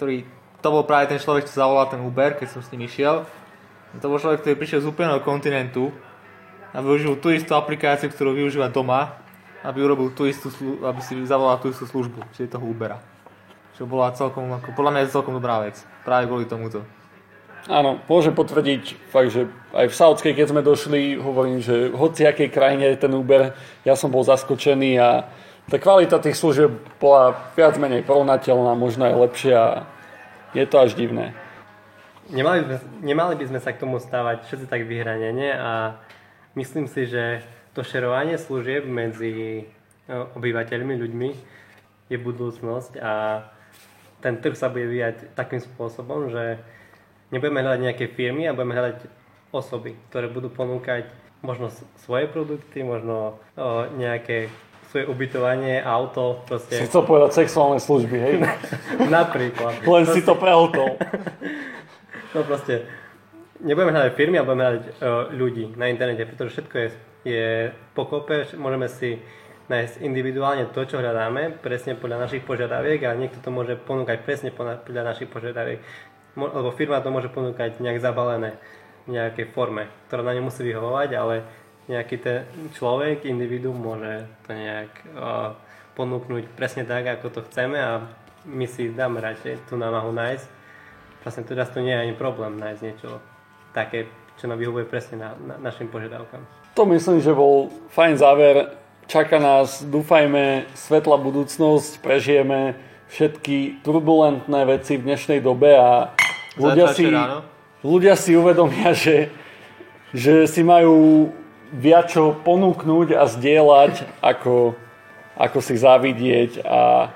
ktorý, 0.00 0.24
to 0.58 0.68
bol 0.72 0.82
práve 0.88 1.12
ten 1.12 1.20
človek, 1.20 1.44
čo 1.46 1.60
zavolal 1.60 1.86
ten 1.86 2.00
Uber, 2.00 2.34
keď 2.34 2.48
som 2.48 2.64
s 2.64 2.72
ním 2.72 2.88
išiel. 2.88 3.22
To 4.00 4.06
bol 4.08 4.18
človek, 4.18 4.40
ktorý 4.40 4.54
prišiel 4.56 4.80
z 4.82 4.90
úplného 4.90 5.20
kontinentu 5.20 5.92
a 6.72 6.80
využil 6.80 7.18
tú 7.20 7.28
istú 7.30 7.52
aplikáciu, 7.54 8.08
ktorú 8.08 8.32
využíva 8.32 8.70
doma, 8.70 9.18
aby 9.60 9.84
urobil 9.84 10.14
tú 10.16 10.24
istú 10.24 10.48
slu- 10.48 10.80
aby 10.80 11.02
si 11.04 11.18
zavolal 11.28 11.60
tú 11.60 11.68
istú 11.68 11.84
službu, 11.84 12.24
čiže 12.32 12.56
toho 12.56 12.64
Ubera. 12.64 13.02
Čo 13.76 13.84
bola 13.84 14.14
celkom, 14.16 14.48
ako, 14.56 14.72
podľa 14.72 14.90
mňa 14.90 15.00
je 15.04 15.14
celkom 15.14 15.34
dobrá 15.36 15.60
vec. 15.60 15.76
Práve 16.02 16.24
kvôli 16.30 16.46
tomuto. 16.48 16.80
Áno, 17.68 18.00
môžem 18.08 18.32
potvrdiť 18.32 19.12
fakt, 19.12 19.36
že 19.36 19.44
aj 19.76 19.92
v 19.92 19.98
Saudskej, 19.98 20.32
keď 20.32 20.46
sme 20.48 20.62
došli, 20.64 21.20
hovorím, 21.20 21.60
že 21.60 21.92
v 21.92 21.98
hociakej 21.98 22.48
krajine 22.48 22.88
je 22.88 23.04
ten 23.04 23.12
Uber, 23.12 23.52
ja 23.84 23.92
som 23.92 24.08
bol 24.08 24.24
zaskočený 24.24 24.96
a 24.96 25.28
tá 25.68 25.76
kvalita 25.76 26.16
tých 26.24 26.40
služieb 26.40 26.72
bola 26.96 27.36
viac 27.52 27.76
menej 27.76 28.02
porovnateľná, 28.08 28.72
možno 28.72 29.06
aj 29.06 29.14
lepšia 29.28 29.60
je 30.56 30.64
to 30.64 30.76
až 30.80 30.96
divné. 30.96 31.36
Nemali 32.30 32.64
by, 32.64 32.74
nemali 33.04 33.34
by 33.36 33.44
sme 33.50 33.60
sa 33.60 33.74
k 33.74 33.82
tomu 33.82 34.00
stávať 34.00 34.46
všetci 34.46 34.66
tak 34.70 34.86
vyhranene 34.86 35.52
a 35.52 36.00
myslím 36.56 36.88
si, 36.88 37.06
že 37.06 37.44
to 37.76 37.84
šerovanie 37.84 38.38
služieb 38.40 38.86
medzi 38.88 39.66
no, 40.08 40.32
obyvateľmi, 40.38 40.94
ľuďmi 40.96 41.30
je 42.10 42.18
budúcnosť 42.18 42.98
a 42.98 43.44
ten 44.18 44.42
trh 44.42 44.56
sa 44.58 44.68
bude 44.72 44.90
vyvíjať 44.90 45.34
takým 45.38 45.62
spôsobom, 45.62 46.34
že 46.34 46.58
nebudeme 47.30 47.62
hľadať 47.62 47.80
nejaké 47.80 48.04
firmy 48.12 48.46
a 48.46 48.54
budeme 48.54 48.74
hľadať 48.76 48.98
osoby, 49.50 49.98
ktoré 50.10 50.30
budú 50.30 50.50
ponúkať 50.50 51.10
možno 51.42 51.72
svoje 52.04 52.28
produkty, 52.28 52.84
možno 52.84 53.40
o, 53.56 53.88
nejaké 53.96 54.52
svoje 54.90 55.06
ubytovanie, 55.06 55.78
auto, 55.80 56.42
Si 56.42 56.46
proste 56.50 56.74
chcel 56.82 57.02
povedať 57.06 57.30
sexuálne 57.46 57.78
služby, 57.78 58.16
hej? 58.18 58.34
napríklad. 59.18 59.86
Len 59.86 60.04
si 60.10 60.20
to 60.22 60.34
prehltol. 60.34 60.96
No 62.30 62.46
proste, 62.46 62.86
nebudeme 63.58 63.90
hľadať 63.90 64.14
firmy, 64.14 64.38
ale 64.38 64.46
budeme 64.46 64.62
hľadať 64.62 64.84
uh, 64.86 65.34
ľudí 65.34 65.74
na 65.74 65.90
internete, 65.90 66.22
pretože 66.30 66.54
všetko 66.54 66.76
je, 66.78 66.88
je 67.26 67.46
pokope, 67.90 68.46
môžeme 68.54 68.86
si 68.86 69.18
nájsť 69.70 70.02
individuálne 70.02 70.70
to, 70.74 70.82
čo 70.82 70.98
hľadáme, 70.98 71.58
presne 71.62 71.94
podľa 71.94 72.26
našich 72.26 72.42
požiadaviek 72.42 73.06
a 73.06 73.14
niekto 73.14 73.38
to 73.38 73.54
môže 73.54 73.78
ponúkať 73.82 74.26
presne 74.26 74.50
podľa 74.50 74.82
podľa 74.82 75.14
našich 75.14 75.26
požiadaviek. 75.26 75.78
Lebo 76.36 76.70
firma 76.74 77.02
to 77.02 77.10
môže 77.10 77.32
ponúkať 77.32 77.82
nejak 77.82 77.98
zabalené 77.98 78.58
v 79.08 79.18
nejakej 79.18 79.50
forme, 79.50 79.90
ktorá 80.06 80.22
na 80.22 80.36
ňu 80.38 80.46
musí 80.46 80.62
vyhovovať, 80.62 81.10
ale 81.18 81.42
nejaký 81.90 82.16
ten 82.22 82.46
človek, 82.76 83.26
individuum 83.26 83.74
môže 83.74 84.28
to 84.46 84.54
nejak 84.54 84.92
uh, 85.16 85.58
ponúknuť 85.98 86.54
presne 86.54 86.86
tak, 86.86 87.08
ako 87.18 87.34
to 87.34 87.40
chceme 87.50 87.74
a 87.74 88.06
my 88.46 88.66
si 88.70 88.94
dáme 88.94 89.18
radšej 89.18 89.66
tú 89.66 89.74
námahu 89.74 90.14
nájsť 90.14 90.60
vlastne 91.22 91.44
teraz 91.44 91.68
to 91.70 91.84
nie 91.84 91.92
je 91.92 92.00
ani 92.00 92.14
problém 92.16 92.56
nájsť 92.56 92.82
niečo 92.82 93.20
také, 93.76 94.08
čo 94.40 94.48
nám 94.48 94.58
vyhovuje 94.58 94.88
presne 94.88 95.20
na, 95.20 95.30
na 95.36 95.54
našim 95.60 95.88
požiadavkám. 95.88 96.42
To 96.74 96.82
myslím, 96.88 97.20
že 97.20 97.36
bol 97.36 97.68
fajn 97.92 98.14
záver. 98.16 98.56
Čaká 99.10 99.42
nás, 99.42 99.82
dúfajme, 99.82 100.70
svetlá 100.78 101.18
budúcnosť, 101.18 101.98
prežijeme 101.98 102.78
všetky 103.10 103.82
turbulentné 103.82 104.60
veci 104.70 104.94
v 104.94 105.10
dnešnej 105.10 105.42
dobe 105.42 105.74
a 105.74 106.14
ľudia 106.54 106.94
si, 106.94 107.10
ľudia 107.82 108.14
si 108.14 108.38
uvedomia, 108.38 108.94
že, 109.02 109.34
že 110.14 110.46
si 110.46 110.62
majú 110.62 111.28
viac 111.74 112.10
čo 112.10 112.34
ponúknuť 112.34 113.14
a 113.14 113.26
zdieľať, 113.26 114.22
ako, 114.22 114.74
ako 115.38 115.58
si 115.58 115.74
závidieť 115.78 116.62
a 116.62 117.10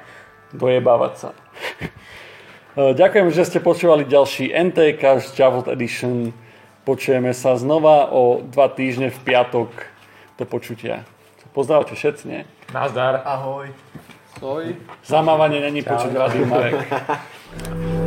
dojebávať 0.54 1.14
sa. 1.18 1.30
Ďakujem, 2.98 3.30
že 3.30 3.46
ste 3.46 3.58
počúvali 3.62 4.02
ďalší 4.02 4.50
NTK 4.50 5.30
Javeled 5.38 5.70
Edition. 5.70 6.34
Počujeme 6.82 7.30
sa 7.30 7.54
znova 7.54 8.10
o 8.10 8.42
dva 8.42 8.66
týždne 8.66 9.14
v 9.14 9.18
piatok. 9.22 9.70
Do 10.34 10.42
počutia. 10.42 11.06
Pozdravte 11.54 11.94
všetci, 11.94 12.22
nie? 12.26 12.42
Nazdar. 12.74 13.22
Ahoj. 13.22 13.70
Stoj. 14.36 14.76
Zamávanie 15.06 15.60
není 15.62 15.82
počuť 15.82 16.12
radio 16.14 16.44
Marek. 16.46 16.76